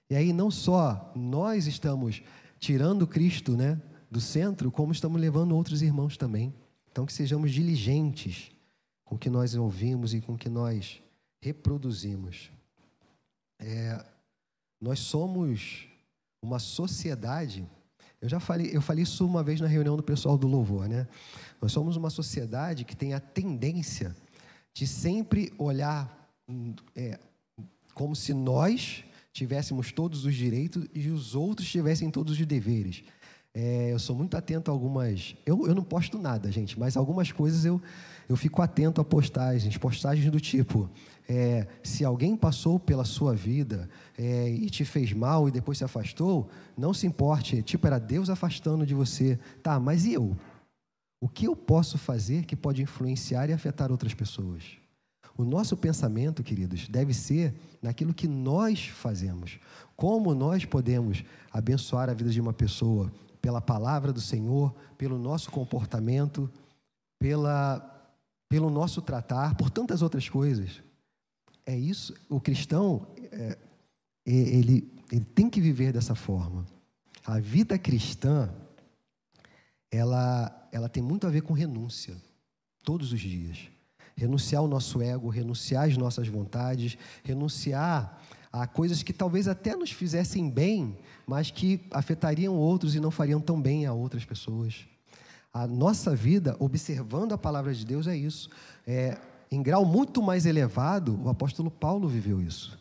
E 0.09 0.15
aí 0.15 0.31
não 0.31 0.49
só 0.51 1.11
nós 1.15 1.67
estamos 1.67 2.21
tirando 2.59 3.07
Cristo 3.07 3.57
né, 3.57 3.81
do 4.09 4.21
centro, 4.21 4.71
como 4.71 4.91
estamos 4.91 5.19
levando 5.19 5.55
outros 5.55 5.81
irmãos 5.81 6.15
também. 6.15 6.53
Então, 6.91 7.05
que 7.05 7.13
sejamos 7.13 7.51
diligentes 7.51 8.51
com 9.03 9.15
o 9.15 9.17
que 9.17 9.29
nós 9.29 9.55
ouvimos 9.55 10.13
e 10.13 10.21
com 10.21 10.33
o 10.33 10.37
que 10.37 10.49
nós 10.49 11.01
reproduzimos. 11.41 12.51
É, 13.59 14.05
nós 14.79 14.99
somos 14.99 15.87
uma 16.43 16.59
sociedade. 16.59 17.65
Eu 18.21 18.29
já 18.29 18.39
falei, 18.39 18.69
eu 18.73 18.81
falei 18.81 19.03
isso 19.03 19.25
uma 19.25 19.41
vez 19.41 19.59
na 19.61 19.67
reunião 19.67 19.95
do 19.95 20.03
pessoal 20.03 20.37
do 20.37 20.47
louvor, 20.47 20.87
né? 20.87 21.07
Nós 21.61 21.71
somos 21.71 21.95
uma 21.95 22.09
sociedade 22.09 22.83
que 22.83 22.95
tem 22.95 23.13
a 23.13 23.19
tendência 23.19 24.15
de 24.73 24.85
sempre 24.85 25.53
olhar 25.57 26.29
é, 26.95 27.19
como 27.93 28.15
se 28.15 28.33
nós 28.33 29.03
tivéssemos 29.31 29.91
todos 29.91 30.25
os 30.25 30.35
direitos 30.35 30.85
e 30.93 31.09
os 31.09 31.35
outros 31.35 31.69
tivessem 31.69 32.11
todos 32.11 32.39
os 32.39 32.45
deveres. 32.45 33.03
É, 33.53 33.91
eu 33.91 33.99
sou 33.99 34.15
muito 34.15 34.35
atento 34.35 34.69
a 34.69 34.73
algumas. 34.73 35.35
Eu, 35.45 35.67
eu 35.67 35.75
não 35.75 35.83
posto 35.83 36.17
nada, 36.17 36.51
gente, 36.51 36.77
mas 36.77 36.97
algumas 36.97 37.31
coisas 37.31 37.63
eu, 37.65 37.81
eu 38.27 38.35
fico 38.35 38.61
atento 38.61 39.01
a 39.01 39.05
postagens, 39.05 39.77
postagens 39.77 40.31
do 40.31 40.39
tipo: 40.39 40.89
é, 41.27 41.67
se 41.83 42.03
alguém 42.03 42.35
passou 42.35 42.79
pela 42.79 43.05
sua 43.05 43.33
vida 43.33 43.89
é, 44.17 44.49
e 44.49 44.69
te 44.69 44.83
fez 44.85 45.13
mal 45.13 45.47
e 45.47 45.51
depois 45.51 45.77
se 45.77 45.83
afastou, 45.83 46.49
não 46.77 46.93
se 46.93 47.07
importe, 47.07 47.61
tipo, 47.61 47.85
era 47.87 47.99
Deus 47.99 48.29
afastando 48.29 48.85
de 48.85 48.93
você. 48.93 49.39
Tá, 49.61 49.79
mas 49.79 50.05
e 50.05 50.13
eu? 50.13 50.35
O 51.21 51.29
que 51.29 51.47
eu 51.47 51.55
posso 51.55 51.97
fazer 51.97 52.45
que 52.45 52.55
pode 52.55 52.81
influenciar 52.81 53.49
e 53.49 53.53
afetar 53.53 53.91
outras 53.91 54.13
pessoas? 54.13 54.63
O 55.35 55.43
nosso 55.43 55.75
pensamento, 55.75 56.43
queridos, 56.43 56.87
deve 56.87 57.13
ser 57.13 57.55
naquilo 57.81 58.13
que 58.13 58.27
nós 58.27 58.87
fazemos. 58.87 59.57
Como 59.95 60.35
nós 60.35 60.65
podemos 60.65 61.23
abençoar 61.51 62.09
a 62.09 62.13
vida 62.13 62.29
de 62.29 62.39
uma 62.39 62.53
pessoa 62.53 63.11
pela 63.41 63.59
palavra 63.59 64.13
do 64.13 64.21
Senhor, 64.21 64.73
pelo 64.97 65.17
nosso 65.17 65.49
comportamento, 65.49 66.49
pela, 67.19 67.92
pelo 68.49 68.69
nosso 68.69 69.01
tratar, 69.01 69.55
por 69.55 69.69
tantas 69.69 70.01
outras 70.01 70.29
coisas. 70.29 70.81
É 71.65 71.77
isso, 71.77 72.13
o 72.29 72.39
cristão, 72.39 73.07
é, 73.31 73.57
ele, 74.25 74.91
ele 75.11 75.25
tem 75.25 75.49
que 75.49 75.61
viver 75.61 75.93
dessa 75.93 76.15
forma. 76.15 76.65
A 77.25 77.39
vida 77.39 77.77
cristã, 77.77 78.53
ela, 79.91 80.69
ela 80.71 80.89
tem 80.89 81.01
muito 81.01 81.25
a 81.25 81.29
ver 81.29 81.41
com 81.41 81.53
renúncia, 81.53 82.15
todos 82.83 83.13
os 83.13 83.19
dias 83.19 83.73
renunciar 84.15 84.61
ao 84.61 84.67
nosso 84.67 85.01
ego, 85.01 85.29
renunciar 85.29 85.87
às 85.87 85.97
nossas 85.97 86.27
vontades, 86.27 86.97
renunciar 87.23 88.21
a 88.51 88.67
coisas 88.67 89.01
que 89.01 89.11
talvez 89.11 89.47
até 89.47 89.75
nos 89.75 89.91
fizessem 89.91 90.49
bem, 90.49 90.97
mas 91.25 91.49
que 91.49 91.81
afetariam 91.91 92.55
outros 92.55 92.95
e 92.95 92.99
não 92.99 93.09
fariam 93.09 93.41
tão 93.41 93.59
bem 93.59 93.85
a 93.85 93.93
outras 93.93 94.23
pessoas. 94.23 94.85
A 95.53 95.67
nossa 95.67 96.15
vida, 96.15 96.55
observando 96.59 97.33
a 97.33 97.37
palavra 97.37 97.71
de 97.73 97.85
Deus, 97.85 98.07
é 98.07 98.17
isso. 98.17 98.49
É, 98.87 99.19
em 99.51 99.61
grau 99.61 99.85
muito 99.85 100.19
mais 100.19 100.47
elevado, 100.47 101.19
o 101.23 101.29
apóstolo 101.29 101.69
Paulo 101.69 102.07
viveu 102.07 102.41
isso. 102.41 102.75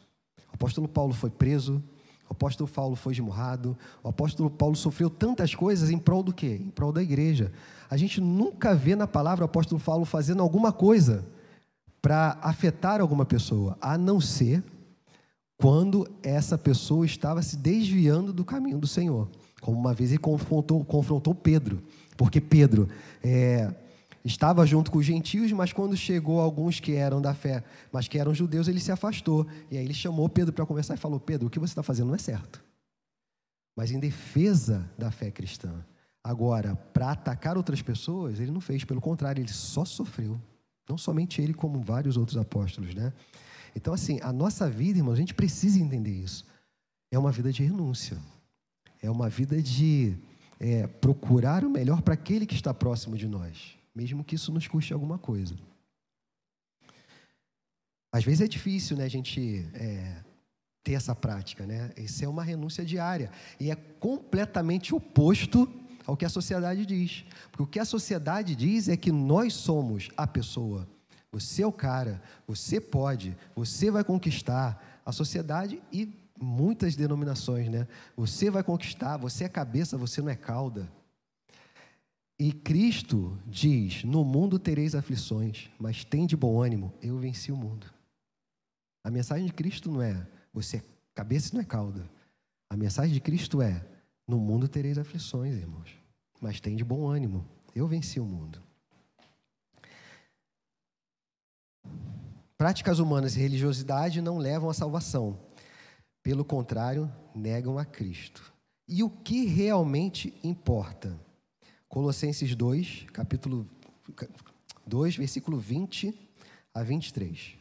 O 0.51 0.55
apóstolo 0.55 0.89
Paulo 0.89 1.13
foi 1.13 1.29
preso, 1.29 1.83
o 2.31 2.33
apóstolo 2.33 2.67
Paulo 2.67 2.97
foi 2.97 3.13
esmurrado, 3.13 3.77
o 4.03 4.09
apóstolo 4.09 4.49
Paulo 4.49 4.75
sofreu 4.75 5.11
tantas 5.11 5.55
coisas 5.55 5.91
em 5.91 5.99
prol 5.99 6.23
do 6.23 6.33
quê? 6.33 6.59
Em 6.63 6.71
prol 6.71 6.91
da 6.91 7.03
igreja. 7.03 7.53
A 7.91 7.97
gente 7.99 8.23
nunca 8.23 8.75
vê 8.75 8.97
na 8.97 9.07
palavra 9.07 9.45
o 9.45 9.47
apóstolo 9.47 9.79
Paulo 9.79 10.07
fazendo 10.07 10.43
alguma 10.43 10.73
coisa 10.73 11.27
para 12.01 12.39
afetar 12.41 13.03
alguma 13.03 13.27
pessoa, 13.27 13.77
a 13.83 13.99
não 13.99 14.19
ser 14.19 14.65
quando 15.59 16.09
essa 16.23 16.57
pessoa 16.57 17.05
estava 17.05 17.43
se 17.43 17.57
desviando 17.57 18.33
do 18.33 18.47
caminho 18.47 18.79
do 18.79 18.87
Senhor. 18.87 19.29
Como 19.61 19.79
uma 19.79 19.93
vez 19.93 20.11
ele 20.11 20.19
confrontou, 20.19 20.83
confrontou 20.85 21.35
Pedro, 21.35 21.83
porque 22.23 22.41
Pedro 22.41 22.89
é, 23.21 23.75
estava 24.25 24.65
junto 24.65 24.93
com 24.93 24.99
os 24.99 25.05
gentios, 25.05 25.51
mas 25.51 25.73
quando 25.73 25.97
chegou 25.97 26.41
alguns 26.41 26.79
que 26.79 26.95
eram 26.95 27.21
da 27.21 27.35
fé, 27.35 27.65
mas 27.91 28.07
que 28.07 28.17
eram 28.17 28.33
judeus, 28.33 28.69
ele 28.69 28.79
se 28.79 28.93
afastou. 28.93 29.45
E 29.69 29.77
aí 29.77 29.85
ele 29.85 29.93
chamou 29.93 30.29
Pedro 30.29 30.53
para 30.53 30.65
conversar 30.65 30.95
e 30.95 30.99
falou: 30.99 31.19
Pedro, 31.19 31.49
o 31.49 31.51
que 31.51 31.59
você 31.59 31.73
está 31.73 31.83
fazendo 31.83 32.07
não 32.07 32.15
é 32.15 32.19
certo. 32.19 32.63
Mas 33.77 33.91
em 33.91 33.99
defesa 33.99 34.89
da 34.97 35.11
fé 35.11 35.33
cristã. 35.33 35.85
Agora, 36.23 36.77
para 36.77 37.11
atacar 37.11 37.57
outras 37.57 37.83
pessoas, 37.83 38.39
ele 38.39 38.53
não 38.53 38.61
fez, 38.61 38.85
pelo 38.85 39.01
contrário, 39.01 39.43
ele 39.43 39.53
só 39.53 39.85
sofreu. 39.85 40.41
Não 40.89 40.97
somente 40.97 41.43
ele, 41.43 41.53
como 41.53 41.81
vários 41.81 42.17
outros 42.17 42.37
apóstolos, 42.37 42.95
né? 42.95 43.13
Então, 43.75 43.93
assim, 43.93 44.21
a 44.23 44.33
nossa 44.33 44.71
vida, 44.71 45.01
irmão, 45.01 45.13
a 45.13 45.17
gente 45.17 45.35
precisa 45.35 45.81
entender 45.81 46.13
isso. 46.13 46.47
É 47.11 47.19
uma 47.19 47.33
vida 47.33 47.53
de 47.53 47.65
renúncia. 47.65 48.17
É 49.03 49.11
uma 49.11 49.29
vida 49.29 49.61
de 49.61 50.17
é, 50.63 50.87
procurar 50.87 51.65
o 51.65 51.71
melhor 51.71 52.03
para 52.03 52.15
aquele 52.15 52.47
que 52.47 52.55
está 52.55 52.73
próximo 52.73 53.17
de 53.17 53.27
nós, 53.27 53.77
mesmo 53.93 54.23
que 54.23 54.37
isso 54.37 54.53
nos 54.53 54.69
custe 54.69 54.93
alguma 54.93 55.19
coisa. 55.19 55.57
Às 58.13 58.23
vezes 58.23 58.43
é 58.43 58.47
difícil, 58.47 58.97
né, 58.97 59.05
a 59.05 59.09
gente 59.09 59.67
é, 59.75 60.23
ter 60.85 60.93
essa 60.93 61.17
prática, 61.17 61.67
né? 61.67 61.91
Isso 61.97 62.25
é 62.25 62.29
uma 62.29 62.45
renúncia 62.45 62.85
diária 62.85 63.33
e 63.59 63.73
é 63.73 63.75
completamente 63.75 64.95
oposto 64.95 65.69
ao 66.07 66.17
que 66.17 66.25
a 66.25 66.29
sociedade 66.29 66.87
diz. 66.87 67.25
Porque 67.51 67.63
o 67.63 67.67
que 67.67 67.81
a 67.81 67.85
sociedade 67.85 68.55
diz 68.55 68.89
é 68.89 68.97
que 68.97 69.11
nós 69.11 69.55
somos 69.55 70.11
a 70.17 70.29
pessoa. 70.29 70.87
Você 71.33 71.63
é 71.63 71.67
o 71.67 71.73
cara, 71.73 72.23
você 72.47 72.81
pode, 72.81 73.37
você 73.57 73.91
vai 73.91 74.05
conquistar. 74.05 74.91
A 75.05 75.11
sociedade 75.11 75.83
e 75.91 76.22
muitas 76.43 76.97
denominações, 76.97 77.69
né? 77.69 77.87
Você 78.17 78.51
vai 78.51 78.63
conquistar, 78.63 79.17
você 79.17 79.45
é 79.45 79.49
cabeça, 79.49 79.97
você 79.97 80.21
não 80.21 80.29
é 80.29 80.37
cauda. 80.37 80.91
E 82.39 82.53
Cristo 82.53 83.39
diz: 83.47 84.05
No 84.05 84.25
mundo 84.25 84.59
tereis 84.59 84.95
aflições, 84.95 85.71
mas 85.79 86.05
tem 86.05 86.27
de 86.27 86.37
bom 86.37 86.61
ânimo, 86.61 86.93
eu 87.01 87.17
venci 87.19 87.53
o 87.53 87.57
mundo. 87.57 87.87
A 89.05 89.11
mensagem 89.11 89.47
de 89.47 89.53
Cristo 89.53 89.91
não 89.91 90.03
é 90.03 90.27
você 90.53 90.79
é 90.79 90.83
cabeça 91.15 91.51
e 91.51 91.55
não 91.55 91.63
é 91.63 91.65
cauda. 91.65 92.09
A 92.69 92.77
mensagem 92.77 93.13
de 93.13 93.21
Cristo 93.21 93.63
é: 93.63 93.85
No 94.27 94.39
mundo 94.39 94.69
tereis 94.69 94.99
aflições, 94.99 95.55
irmãos, 95.55 95.91
mas 96.41 96.61
tem 96.61 96.77
de 96.77 96.85
bom 96.85 97.09
ânimo, 97.09 97.47
eu 97.75 97.87
venci 97.87 98.21
o 98.21 98.25
mundo. 98.25 98.61
Práticas 102.59 102.99
humanas 102.99 103.35
e 103.35 103.41
religiosidade 103.41 104.21
não 104.21 104.39
levam 104.39 104.71
à 104.71 104.75
salvação. 104.75 105.39
Pelo 106.23 106.45
contrário, 106.45 107.11
negam 107.35 107.79
a 107.79 107.85
Cristo. 107.85 108.53
E 108.87 109.03
o 109.03 109.11
que 109.11 109.45
realmente 109.45 110.33
importa? 110.45 111.19
Colossenses 111.89 112.55
2, 112.55 113.07
capítulo 113.13 113.67
2, 114.87 115.17
versículo 115.17 115.59
20 115.59 116.15
a 116.73 116.83
23. 116.83 117.57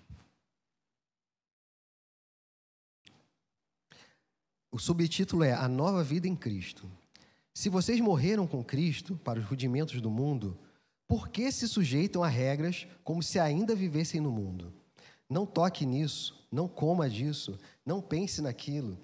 O 4.72 4.80
subtítulo 4.80 5.44
é 5.44 5.54
A 5.54 5.68
Nova 5.68 6.04
Vida 6.04 6.28
em 6.28 6.36
Cristo. 6.36 6.90
Se 7.54 7.68
vocês 7.68 8.00
morreram 8.00 8.48
com 8.48 8.64
Cristo 8.64 9.20
para 9.24 9.40
os 9.40 9.46
rudimentos 9.46 10.00
do 10.00 10.10
mundo, 10.10 10.58
por 11.08 11.28
que 11.28 11.52
se 11.52 11.68
sujeitam 11.68 12.24
a 12.24 12.30
regras 12.30 12.88
como 13.04 13.22
se 13.22 13.38
ainda 13.38 13.76
vivessem 13.76 14.22
no 14.22 14.32
mundo? 14.32 14.74
Não 15.30 15.46
toque 15.46 15.86
nisso, 15.86 16.48
não 16.50 16.70
coma 16.70 17.10
disso, 17.10 17.60
não 17.86 18.02
pense 18.02 18.42
naquilo. 18.42 18.98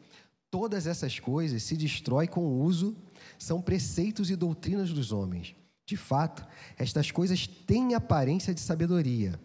Todas 0.49 0.87
essas 0.87 1.19
coisas 1.19 1.63
se 1.63 1.75
destroem 1.75 2.27
com 2.27 2.41
o 2.41 2.61
uso, 2.61 2.95
são 3.37 3.61
preceitos 3.61 4.29
e 4.29 4.35
doutrinas 4.35 4.91
dos 4.91 5.11
homens. 5.11 5.55
De 5.85 5.97
fato, 5.97 6.45
estas 6.77 7.11
coisas 7.11 7.47
têm 7.47 7.93
aparência 7.93 8.53
de 8.53 8.59
sabedoria. 8.59 9.39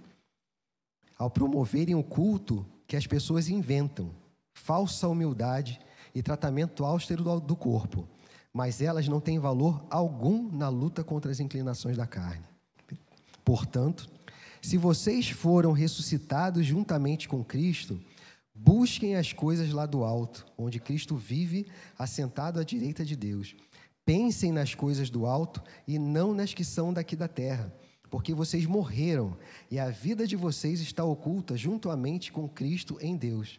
Ao 1.18 1.30
promoverem 1.30 1.94
o 1.94 2.02
culto 2.02 2.66
que 2.86 2.96
as 2.96 3.06
pessoas 3.06 3.48
inventam, 3.48 4.10
falsa 4.52 5.08
humildade 5.08 5.80
e 6.14 6.22
tratamento 6.22 6.84
austero 6.84 7.40
do 7.40 7.56
corpo, 7.56 8.08
mas 8.52 8.80
elas 8.80 9.08
não 9.08 9.20
têm 9.20 9.38
valor 9.38 9.84
algum 9.88 10.50
na 10.50 10.68
luta 10.68 11.02
contra 11.02 11.30
as 11.30 11.40
inclinações 11.40 11.96
da 11.96 12.06
carne. 12.06 12.44
Portanto, 13.44 14.08
se 14.60 14.76
vocês 14.76 15.30
foram 15.30 15.72
ressuscitados 15.72 16.66
juntamente 16.66 17.28
com 17.28 17.42
Cristo, 17.42 18.00
busquem 18.64 19.16
as 19.16 19.32
coisas 19.32 19.72
lá 19.72 19.86
do 19.86 20.04
alto, 20.04 20.46
onde 20.56 20.78
Cristo 20.78 21.16
vive, 21.16 21.66
assentado 21.98 22.60
à 22.60 22.64
direita 22.64 23.04
de 23.04 23.16
Deus. 23.16 23.56
Pensem 24.04 24.52
nas 24.52 24.74
coisas 24.74 25.10
do 25.10 25.26
alto 25.26 25.62
e 25.86 25.98
não 25.98 26.32
nas 26.32 26.54
que 26.54 26.64
são 26.64 26.92
daqui 26.92 27.16
da 27.16 27.28
terra, 27.28 27.74
porque 28.10 28.34
vocês 28.34 28.66
morreram 28.66 29.36
e 29.70 29.78
a 29.78 29.90
vida 29.90 30.26
de 30.26 30.36
vocês 30.36 30.80
está 30.80 31.04
oculta 31.04 31.56
juntamente 31.56 32.30
com 32.30 32.48
Cristo 32.48 32.98
em 33.00 33.16
Deus. 33.16 33.58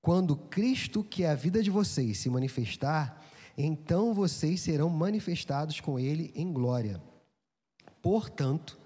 Quando 0.00 0.36
Cristo, 0.36 1.04
que 1.04 1.24
é 1.24 1.30
a 1.30 1.34
vida 1.34 1.62
de 1.62 1.70
vocês, 1.70 2.18
se 2.18 2.30
manifestar, 2.30 3.22
então 3.56 4.14
vocês 4.14 4.60
serão 4.60 4.88
manifestados 4.88 5.80
com 5.80 5.98
Ele 5.98 6.32
em 6.34 6.52
glória. 6.52 7.02
Portanto, 8.00 8.80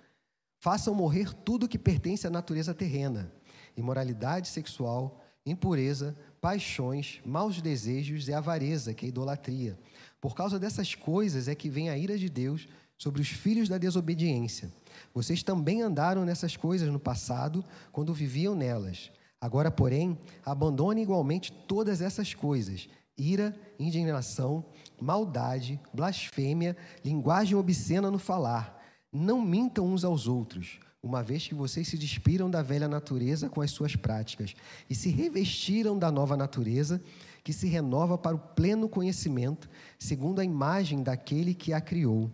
Façam 0.66 0.94
morrer 0.94 1.32
tudo 1.32 1.68
que 1.68 1.78
pertence 1.78 2.26
à 2.26 2.30
natureza 2.30 2.74
terrena: 2.74 3.32
imoralidade 3.76 4.48
sexual, 4.48 5.20
impureza, 5.46 6.16
paixões, 6.40 7.20
maus 7.24 7.62
desejos 7.62 8.28
e 8.28 8.32
avareza, 8.32 8.92
que 8.92 9.06
é 9.06 9.08
idolatria. 9.08 9.78
Por 10.20 10.34
causa 10.34 10.58
dessas 10.58 10.94
coisas 10.94 11.48
é 11.48 11.54
que 11.54 11.70
vem 11.70 11.88
a 11.88 11.96
ira 11.96 12.18
de 12.18 12.28
Deus 12.28 12.68
sobre 12.98 13.22
os 13.22 13.28
filhos 13.28 13.68
da 13.68 13.78
desobediência. 13.78 14.70
Vocês 15.14 15.42
também 15.42 15.82
andaram 15.82 16.24
nessas 16.24 16.56
coisas 16.56 16.90
no 16.90 16.98
passado, 16.98 17.64
quando 17.92 18.12
viviam 18.12 18.54
nelas. 18.54 19.10
Agora, 19.40 19.70
porém, 19.70 20.18
abandone 20.44 21.02
igualmente 21.02 21.52
todas 21.52 22.00
essas 22.00 22.34
coisas: 22.34 22.88
ira, 23.16 23.54
indignação, 23.78 24.64
maldade, 25.00 25.80
blasfêmia, 25.94 26.76
linguagem 27.04 27.56
obscena 27.56 28.10
no 28.10 28.18
falar 28.18 28.76
não 29.16 29.40
mintam 29.40 29.86
uns 29.86 30.04
aos 30.04 30.28
outros, 30.28 30.78
uma 31.06 31.22
vez 31.22 31.46
que 31.46 31.54
vocês 31.54 31.88
se 31.88 31.96
despiram 31.96 32.50
da 32.50 32.62
velha 32.62 32.88
natureza 32.88 33.48
com 33.48 33.60
as 33.60 33.70
suas 33.70 33.94
práticas 33.96 34.54
e 34.90 34.94
se 34.94 35.08
revestiram 35.08 35.98
da 35.98 36.10
nova 36.10 36.36
natureza, 36.36 37.00
que 37.44 37.52
se 37.52 37.68
renova 37.68 38.18
para 38.18 38.34
o 38.34 38.38
pleno 38.38 38.88
conhecimento, 38.88 39.70
segundo 39.98 40.40
a 40.40 40.44
imagem 40.44 41.02
daquele 41.02 41.54
que 41.54 41.72
a 41.72 41.80
criou. 41.80 42.30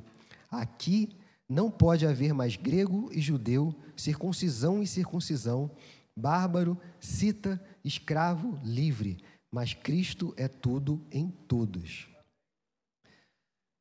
Aqui 0.50 1.10
não 1.48 1.70
pode 1.70 2.06
haver 2.06 2.32
mais 2.32 2.56
grego 2.56 3.10
e 3.12 3.20
judeu, 3.20 3.74
circuncisão 3.94 4.82
e 4.82 4.86
circuncisão, 4.86 5.70
bárbaro, 6.16 6.78
cita, 6.98 7.62
escravo, 7.84 8.58
livre, 8.64 9.22
mas 9.52 9.74
Cristo 9.74 10.32
é 10.36 10.48
tudo 10.48 11.04
em 11.10 11.28
todos. 11.28 12.08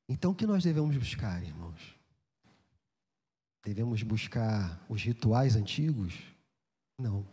Então, 0.09 0.31
o 0.31 0.35
que 0.35 0.45
nós 0.45 0.63
devemos 0.63 0.97
buscar, 0.97 1.41
irmãos? 1.41 2.00
Devemos 3.63 4.01
buscar 4.03 4.83
os 4.89 5.01
rituais 5.01 5.55
antigos? 5.55 6.15
Não. 6.99 7.25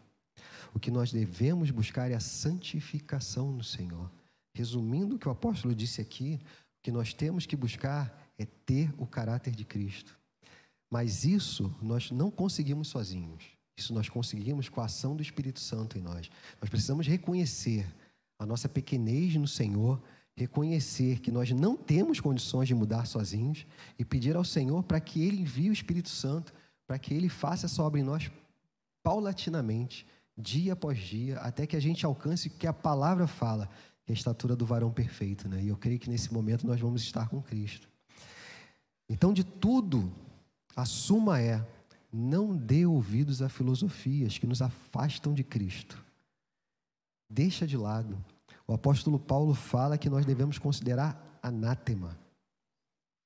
O 0.74 0.78
que 0.78 0.90
nós 0.90 1.10
devemos 1.10 1.70
buscar 1.70 2.10
é 2.10 2.14
a 2.14 2.20
santificação 2.20 3.50
no 3.50 3.64
Senhor. 3.64 4.10
Resumindo 4.54 5.16
o 5.16 5.18
que 5.18 5.28
o 5.28 5.30
apóstolo 5.30 5.74
disse 5.74 6.00
aqui, 6.00 6.38
o 6.42 6.82
que 6.82 6.92
nós 6.92 7.14
temos 7.14 7.46
que 7.46 7.56
buscar 7.56 8.32
é 8.38 8.44
ter 8.44 8.92
o 8.98 9.06
caráter 9.06 9.54
de 9.54 9.64
Cristo. 9.64 10.18
Mas 10.90 11.24
isso 11.24 11.74
nós 11.82 12.10
não 12.10 12.30
conseguimos 12.30 12.88
sozinhos. 12.88 13.44
Isso 13.78 13.94
nós 13.94 14.08
conseguimos 14.08 14.68
com 14.68 14.80
a 14.80 14.86
ação 14.86 15.14
do 15.14 15.22
Espírito 15.22 15.60
Santo 15.60 15.96
em 15.96 16.00
nós. 16.00 16.30
Nós 16.60 16.68
precisamos 16.68 17.06
reconhecer 17.06 17.86
a 18.38 18.44
nossa 18.44 18.68
pequenez 18.68 19.36
no 19.36 19.46
Senhor 19.46 20.02
reconhecer 20.38 21.18
que 21.20 21.30
nós 21.30 21.50
não 21.50 21.76
temos 21.76 22.20
condições 22.20 22.68
de 22.68 22.74
mudar 22.74 23.06
sozinhos 23.06 23.66
e 23.98 24.04
pedir 24.04 24.36
ao 24.36 24.44
Senhor 24.44 24.82
para 24.84 25.00
que 25.00 25.22
Ele 25.22 25.42
envie 25.42 25.68
o 25.68 25.72
Espírito 25.72 26.08
Santo, 26.08 26.52
para 26.86 26.98
que 26.98 27.12
Ele 27.12 27.28
faça 27.28 27.66
essa 27.66 27.82
obra 27.82 28.00
em 28.00 28.04
nós 28.04 28.30
paulatinamente, 29.02 30.06
dia 30.36 30.74
após 30.74 30.98
dia, 30.98 31.38
até 31.40 31.66
que 31.66 31.76
a 31.76 31.80
gente 31.80 32.06
alcance 32.06 32.48
o 32.48 32.50
que 32.50 32.66
a 32.66 32.72
palavra 32.72 33.26
fala, 33.26 33.68
que 34.04 34.12
é 34.12 34.14
a 34.14 34.16
estatura 34.16 34.54
do 34.54 34.64
varão 34.64 34.92
perfeito. 34.92 35.48
Né? 35.48 35.64
E 35.64 35.68
eu 35.68 35.76
creio 35.76 35.98
que 35.98 36.08
nesse 36.08 36.32
momento 36.32 36.66
nós 36.66 36.80
vamos 36.80 37.02
estar 37.02 37.28
com 37.28 37.42
Cristo. 37.42 37.88
Então, 39.08 39.32
de 39.32 39.42
tudo, 39.42 40.12
a 40.76 40.84
suma 40.84 41.40
é: 41.40 41.66
não 42.12 42.56
dê 42.56 42.86
ouvidos 42.86 43.42
a 43.42 43.48
filosofias 43.48 44.38
que 44.38 44.46
nos 44.46 44.62
afastam 44.62 45.34
de 45.34 45.42
Cristo. 45.42 46.02
Deixa 47.28 47.66
de 47.66 47.76
lado 47.76 48.22
o 48.68 48.74
apóstolo 48.74 49.18
Paulo 49.18 49.54
fala 49.54 49.96
que 49.96 50.10
nós 50.10 50.26
devemos 50.26 50.58
considerar 50.58 51.40
anátema, 51.42 52.18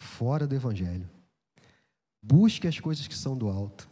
fora 0.01 0.47
do 0.47 0.55
evangelho. 0.55 1.11
Busque 2.23 2.69
as 2.69 2.79
coisas 2.79 3.09
que 3.09 3.17
são 3.17 3.37
do 3.37 3.49
alto. 3.49 3.91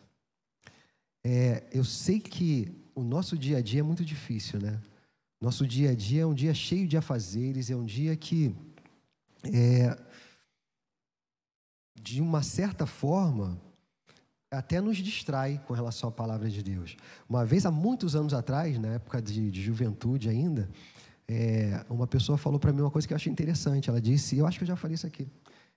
É, 1.24 1.64
eu 1.72 1.84
sei 1.84 2.20
que 2.20 2.72
o 2.94 3.02
nosso 3.02 3.36
dia 3.36 3.58
a 3.58 3.60
dia 3.60 3.80
é 3.80 3.82
muito 3.82 4.04
difícil, 4.04 4.60
né? 4.60 4.80
Nosso 5.40 5.66
dia 5.66 5.90
a 5.90 5.94
dia 5.94 6.22
é 6.22 6.26
um 6.26 6.34
dia 6.34 6.54
cheio 6.54 6.86
de 6.86 6.96
afazeres, 6.96 7.68
é 7.68 7.74
um 7.74 7.84
dia 7.84 8.14
que, 8.16 8.54
é, 9.44 9.98
de 12.00 12.20
uma 12.20 12.44
certa 12.44 12.86
forma, 12.86 13.60
até 14.52 14.80
nos 14.80 14.98
distrai 14.98 15.60
com 15.66 15.74
relação 15.74 16.10
à 16.10 16.12
palavra 16.12 16.48
de 16.48 16.62
Deus. 16.62 16.96
Uma 17.28 17.44
vez, 17.44 17.66
há 17.66 17.70
muitos 17.72 18.14
anos 18.14 18.34
atrás, 18.34 18.78
na 18.78 18.88
época 18.94 19.20
de, 19.20 19.50
de 19.50 19.62
juventude 19.62 20.28
ainda, 20.28 20.70
é, 21.32 21.86
uma 21.88 22.08
pessoa 22.08 22.36
falou 22.36 22.58
para 22.58 22.72
mim 22.72 22.80
uma 22.80 22.90
coisa 22.90 23.06
que 23.06 23.14
eu 23.14 23.16
achei 23.16 23.30
interessante. 23.30 23.88
Ela 23.88 24.00
disse, 24.00 24.36
eu 24.36 24.48
acho 24.48 24.58
que 24.58 24.64
eu 24.64 24.68
já 24.68 24.74
falei 24.74 24.96
isso 24.96 25.06
aqui. 25.06 25.22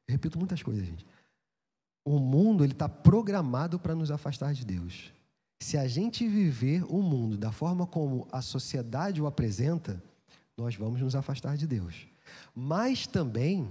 Eu 0.07 0.13
repito 0.13 0.39
muitas 0.39 0.63
coisas, 0.63 0.83
gente. 0.83 1.05
O 2.03 2.17
mundo 2.17 2.63
ele 2.63 2.73
está 2.73 2.89
programado 2.89 3.77
para 3.77 3.93
nos 3.93 4.09
afastar 4.09 4.51
de 4.55 4.65
Deus. 4.65 5.13
Se 5.61 5.77
a 5.77 5.87
gente 5.87 6.27
viver 6.27 6.83
o 6.89 7.03
mundo 7.03 7.37
da 7.37 7.51
forma 7.51 7.85
como 7.85 8.27
a 8.31 8.41
sociedade 8.41 9.21
o 9.21 9.27
apresenta, 9.27 10.01
nós 10.57 10.75
vamos 10.75 10.99
nos 10.99 11.15
afastar 11.15 11.55
de 11.55 11.67
Deus. 11.67 12.07
Mas 12.55 13.05
também 13.05 13.69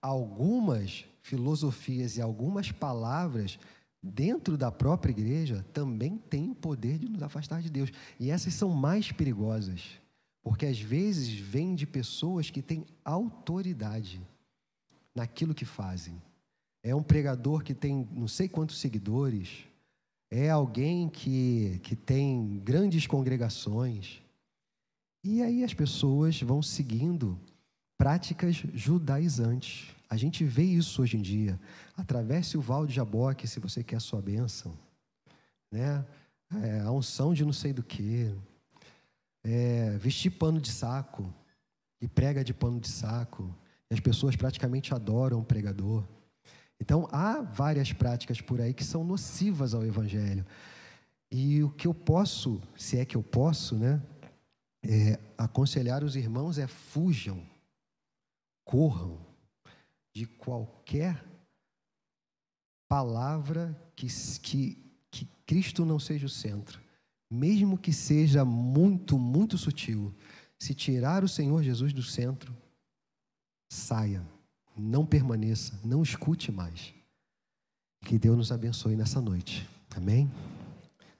algumas 0.00 1.04
filosofias 1.22 2.16
e 2.18 2.22
algumas 2.22 2.70
palavras 2.70 3.58
dentro 4.00 4.56
da 4.56 4.70
própria 4.70 5.10
igreja 5.10 5.66
também 5.72 6.16
têm 6.16 6.50
o 6.50 6.54
poder 6.54 6.98
de 6.98 7.08
nos 7.08 7.22
afastar 7.22 7.60
de 7.60 7.68
Deus. 7.68 7.90
E 8.20 8.30
essas 8.30 8.54
são 8.54 8.68
mais 8.68 9.10
perigosas. 9.10 10.03
Porque 10.44 10.66
às 10.66 10.78
vezes 10.78 11.30
vem 11.30 11.74
de 11.74 11.86
pessoas 11.86 12.50
que 12.50 12.62
têm 12.62 12.86
autoridade. 13.04 14.20
naquilo 15.14 15.54
que 15.54 15.64
fazem. 15.64 16.20
É 16.82 16.94
um 16.94 17.02
pregador 17.02 17.62
que 17.62 17.72
tem 17.72 18.06
não 18.12 18.26
sei 18.26 18.48
quantos 18.48 18.78
seguidores, 18.78 19.64
é 20.28 20.50
alguém 20.50 21.08
que, 21.08 21.78
que 21.84 21.94
tem 21.94 22.60
grandes 22.64 23.06
congregações. 23.06 24.20
E 25.22 25.40
aí 25.40 25.62
as 25.62 25.72
pessoas 25.72 26.42
vão 26.42 26.60
seguindo 26.60 27.38
práticas 27.96 28.56
judaizantes. 28.74 29.94
A 30.10 30.16
gente 30.16 30.44
vê 30.44 30.64
isso 30.64 31.00
hoje 31.00 31.16
em 31.16 31.22
dia. 31.22 31.58
Atravesse 31.96 32.58
o 32.58 32.60
val 32.60 32.84
de 32.84 32.92
Jaboque 32.94 33.46
se 33.46 33.60
você 33.60 33.82
quer 33.84 33.96
a 33.96 34.00
sua 34.00 34.20
bênção. 34.20 34.76
Né? 35.70 36.04
É, 36.62 36.80
a 36.80 36.90
unção 36.90 37.32
de 37.32 37.44
não 37.44 37.52
sei 37.52 37.72
do 37.72 37.82
que. 37.82 38.34
É, 39.44 39.96
vestir 39.98 40.30
pano 40.30 40.60
de 40.60 40.72
saco 40.72 41.32
e 42.00 42.08
prega 42.08 42.42
de 42.42 42.54
pano 42.54 42.80
de 42.80 42.88
saco. 42.88 43.54
E 43.90 43.94
as 43.94 44.00
pessoas 44.00 44.34
praticamente 44.34 44.94
adoram 44.94 45.40
o 45.40 45.44
pregador. 45.44 46.04
Então, 46.80 47.08
há 47.12 47.40
várias 47.40 47.92
práticas 47.92 48.40
por 48.40 48.60
aí 48.60 48.74
que 48.74 48.84
são 48.84 49.04
nocivas 49.04 49.74
ao 49.74 49.84
Evangelho. 49.84 50.44
E 51.30 51.62
o 51.62 51.70
que 51.70 51.86
eu 51.86 51.94
posso, 51.94 52.62
se 52.76 52.98
é 52.98 53.04
que 53.04 53.16
eu 53.16 53.22
posso, 53.22 53.76
né, 53.76 54.02
é, 54.82 55.18
aconselhar 55.36 56.04
os 56.04 56.14
irmãos 56.14 56.58
é 56.58 56.66
fujam, 56.66 57.42
corram 58.64 59.18
de 60.14 60.26
qualquer 60.26 61.24
palavra 62.88 63.76
que, 63.96 64.06
que, 64.40 64.78
que 65.10 65.24
Cristo 65.46 65.84
não 65.84 65.98
seja 65.98 66.26
o 66.26 66.30
centro, 66.30 66.80
mesmo 67.34 67.76
que 67.76 67.92
seja 67.92 68.44
muito, 68.44 69.18
muito 69.18 69.58
sutil. 69.58 70.14
Se 70.58 70.74
tirar 70.74 71.24
o 71.24 71.28
Senhor 71.28 71.62
Jesus 71.62 71.92
do 71.92 72.02
centro, 72.02 72.56
saia 73.68 74.24
não 74.76 75.06
permaneça, 75.06 75.78
não 75.84 76.02
escute 76.02 76.50
mais. 76.50 76.92
Que 78.04 78.18
Deus 78.18 78.36
nos 78.36 78.52
abençoe 78.52 78.96
nessa 78.96 79.20
noite. 79.20 79.68
Amém? 79.96 80.30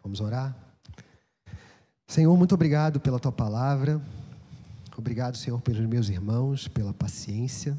Vamos 0.02 0.20
orar? 0.20 0.54
Senhor, 2.06 2.36
muito 2.36 2.54
obrigado 2.54 3.00
pela 3.00 3.18
tua 3.18 3.32
palavra. 3.32 4.02
Obrigado, 4.96 5.36
Senhor, 5.36 5.60
pelos 5.60 5.86
meus 5.86 6.08
irmãos, 6.08 6.68
pela 6.68 6.92
paciência. 6.92 7.78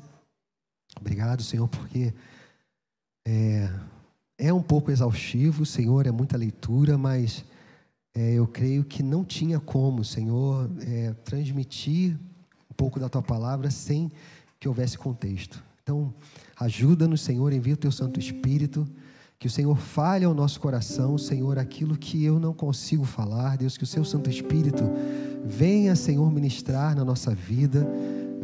Obrigado, 1.00 1.44
Senhor, 1.44 1.68
porque 1.68 2.14
é, 3.28 3.70
é 4.38 4.54
um 4.54 4.64
pouco 4.64 4.92
exaustivo, 4.92 5.66
Senhor, 5.66 6.08
é 6.08 6.12
muita 6.12 6.38
leitura, 6.38 6.98
mas 6.98 7.46
é, 8.16 8.34
eu 8.34 8.48
creio 8.48 8.86
que 8.86 9.04
não 9.04 9.26
tinha 9.26 9.60
como, 9.60 10.04
Senhor, 10.04 10.72
é, 10.88 11.14
transmitir 11.26 12.18
um 12.72 12.74
pouco 12.74 12.98
da 12.98 13.10
tua 13.10 13.22
palavra 13.22 13.70
sem 13.70 14.10
que 14.58 14.70
houvesse 14.70 14.98
contexto. 14.98 15.62
Então, 15.84 16.14
ajuda-nos, 16.58 17.20
Senhor, 17.20 17.52
envia 17.52 17.74
o 17.74 17.78
teu 17.78 17.92
Santo 17.92 18.18
Espírito, 18.18 18.88
que 19.38 19.48
o 19.48 19.52
Senhor 19.52 19.78
fale 19.78 20.24
ao 20.24 20.34
nosso 20.34 20.62
coração, 20.62 21.18
Senhor, 21.18 21.60
aquilo 21.60 21.98
que 21.98 22.24
eu 22.24 22.40
não 22.40 22.54
consigo 22.54 23.04
falar, 23.04 23.58
Deus, 23.58 23.78
que 23.78 23.84
o 23.84 23.88
seu 23.88 24.06
Santo 24.06 24.30
Espírito 24.30 24.84
venha, 25.44 25.94
Senhor, 25.96 26.32
ministrar 26.32 26.96
na 26.96 27.04
nossa 27.04 27.36
vida, 27.36 27.86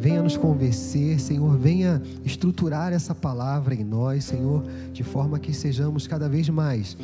venha 0.02 0.20
nos 0.20 0.36
convencer, 0.36 1.20
Senhor, 1.20 1.56
venha 1.56 2.02
estruturar 2.24 2.92
essa 2.92 3.14
palavra 3.14 3.72
em 3.72 3.84
nós, 3.84 4.24
Senhor, 4.24 4.64
de 4.92 5.04
forma 5.04 5.38
que 5.38 5.54
sejamos 5.54 6.08
cada 6.08 6.28
vez 6.28 6.48
mais 6.48 6.96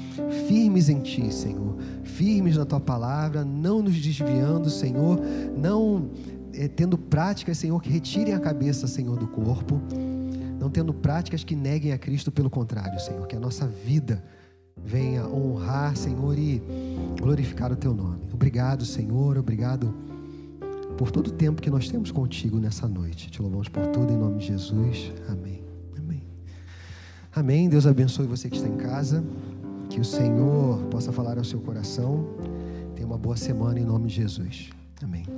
firmes 0.48 0.88
em 0.88 0.98
Ti, 0.98 1.32
Senhor, 1.32 1.76
firmes 2.02 2.56
na 2.56 2.64
Tua 2.64 2.80
palavra, 2.80 3.44
não 3.44 3.80
nos 3.80 3.94
desviando, 3.94 4.68
Senhor, 4.68 5.16
não 5.56 6.10
é, 6.52 6.66
tendo 6.66 6.98
práticas, 6.98 7.58
Senhor, 7.58 7.80
que 7.80 7.88
retirem 7.88 8.34
a 8.34 8.40
cabeça, 8.40 8.88
Senhor, 8.88 9.16
do 9.16 9.28
corpo, 9.28 9.80
não 10.58 10.68
tendo 10.68 10.92
práticas 10.92 11.44
que 11.44 11.54
neguem 11.54 11.92
a 11.92 11.98
Cristo, 11.98 12.32
pelo 12.32 12.50
contrário, 12.50 12.98
Senhor, 12.98 13.24
que 13.28 13.36
a 13.36 13.40
nossa 13.40 13.64
vida 13.64 14.24
venha 14.76 15.24
honrar, 15.24 15.96
Senhor, 15.96 16.36
e 16.36 16.60
glorificar 17.16 17.70
o 17.70 17.76
Teu 17.76 17.94
nome. 17.94 18.22
Obrigado, 18.34 18.84
Senhor, 18.84 19.38
obrigado 19.38 19.94
por 20.98 21.12
todo 21.12 21.28
o 21.28 21.30
tempo 21.30 21.62
que 21.62 21.70
nós 21.70 21.88
temos 21.88 22.10
contigo 22.10 22.58
nessa 22.58 22.88
noite. 22.88 23.30
Te 23.30 23.40
louvamos 23.40 23.68
por 23.68 23.86
tudo, 23.86 24.12
em 24.12 24.16
nome 24.16 24.38
de 24.38 24.46
Jesus. 24.48 25.12
Amém. 25.28 25.62
Amém. 25.96 26.22
Amém. 27.32 27.68
Deus 27.68 27.86
abençoe 27.86 28.26
você 28.26 28.50
que 28.50 28.56
está 28.56 28.68
em 28.68 28.76
casa. 28.76 29.24
Que 29.88 30.00
o 30.00 30.04
Senhor 30.04 30.82
possa 30.90 31.12
falar 31.12 31.38
ao 31.38 31.44
seu 31.44 31.60
coração. 31.60 32.26
Tenha 32.96 33.06
uma 33.06 33.16
boa 33.16 33.36
semana 33.36 33.78
em 33.78 33.84
nome 33.84 34.08
de 34.08 34.16
Jesus. 34.16 34.70
Amém. 35.00 35.37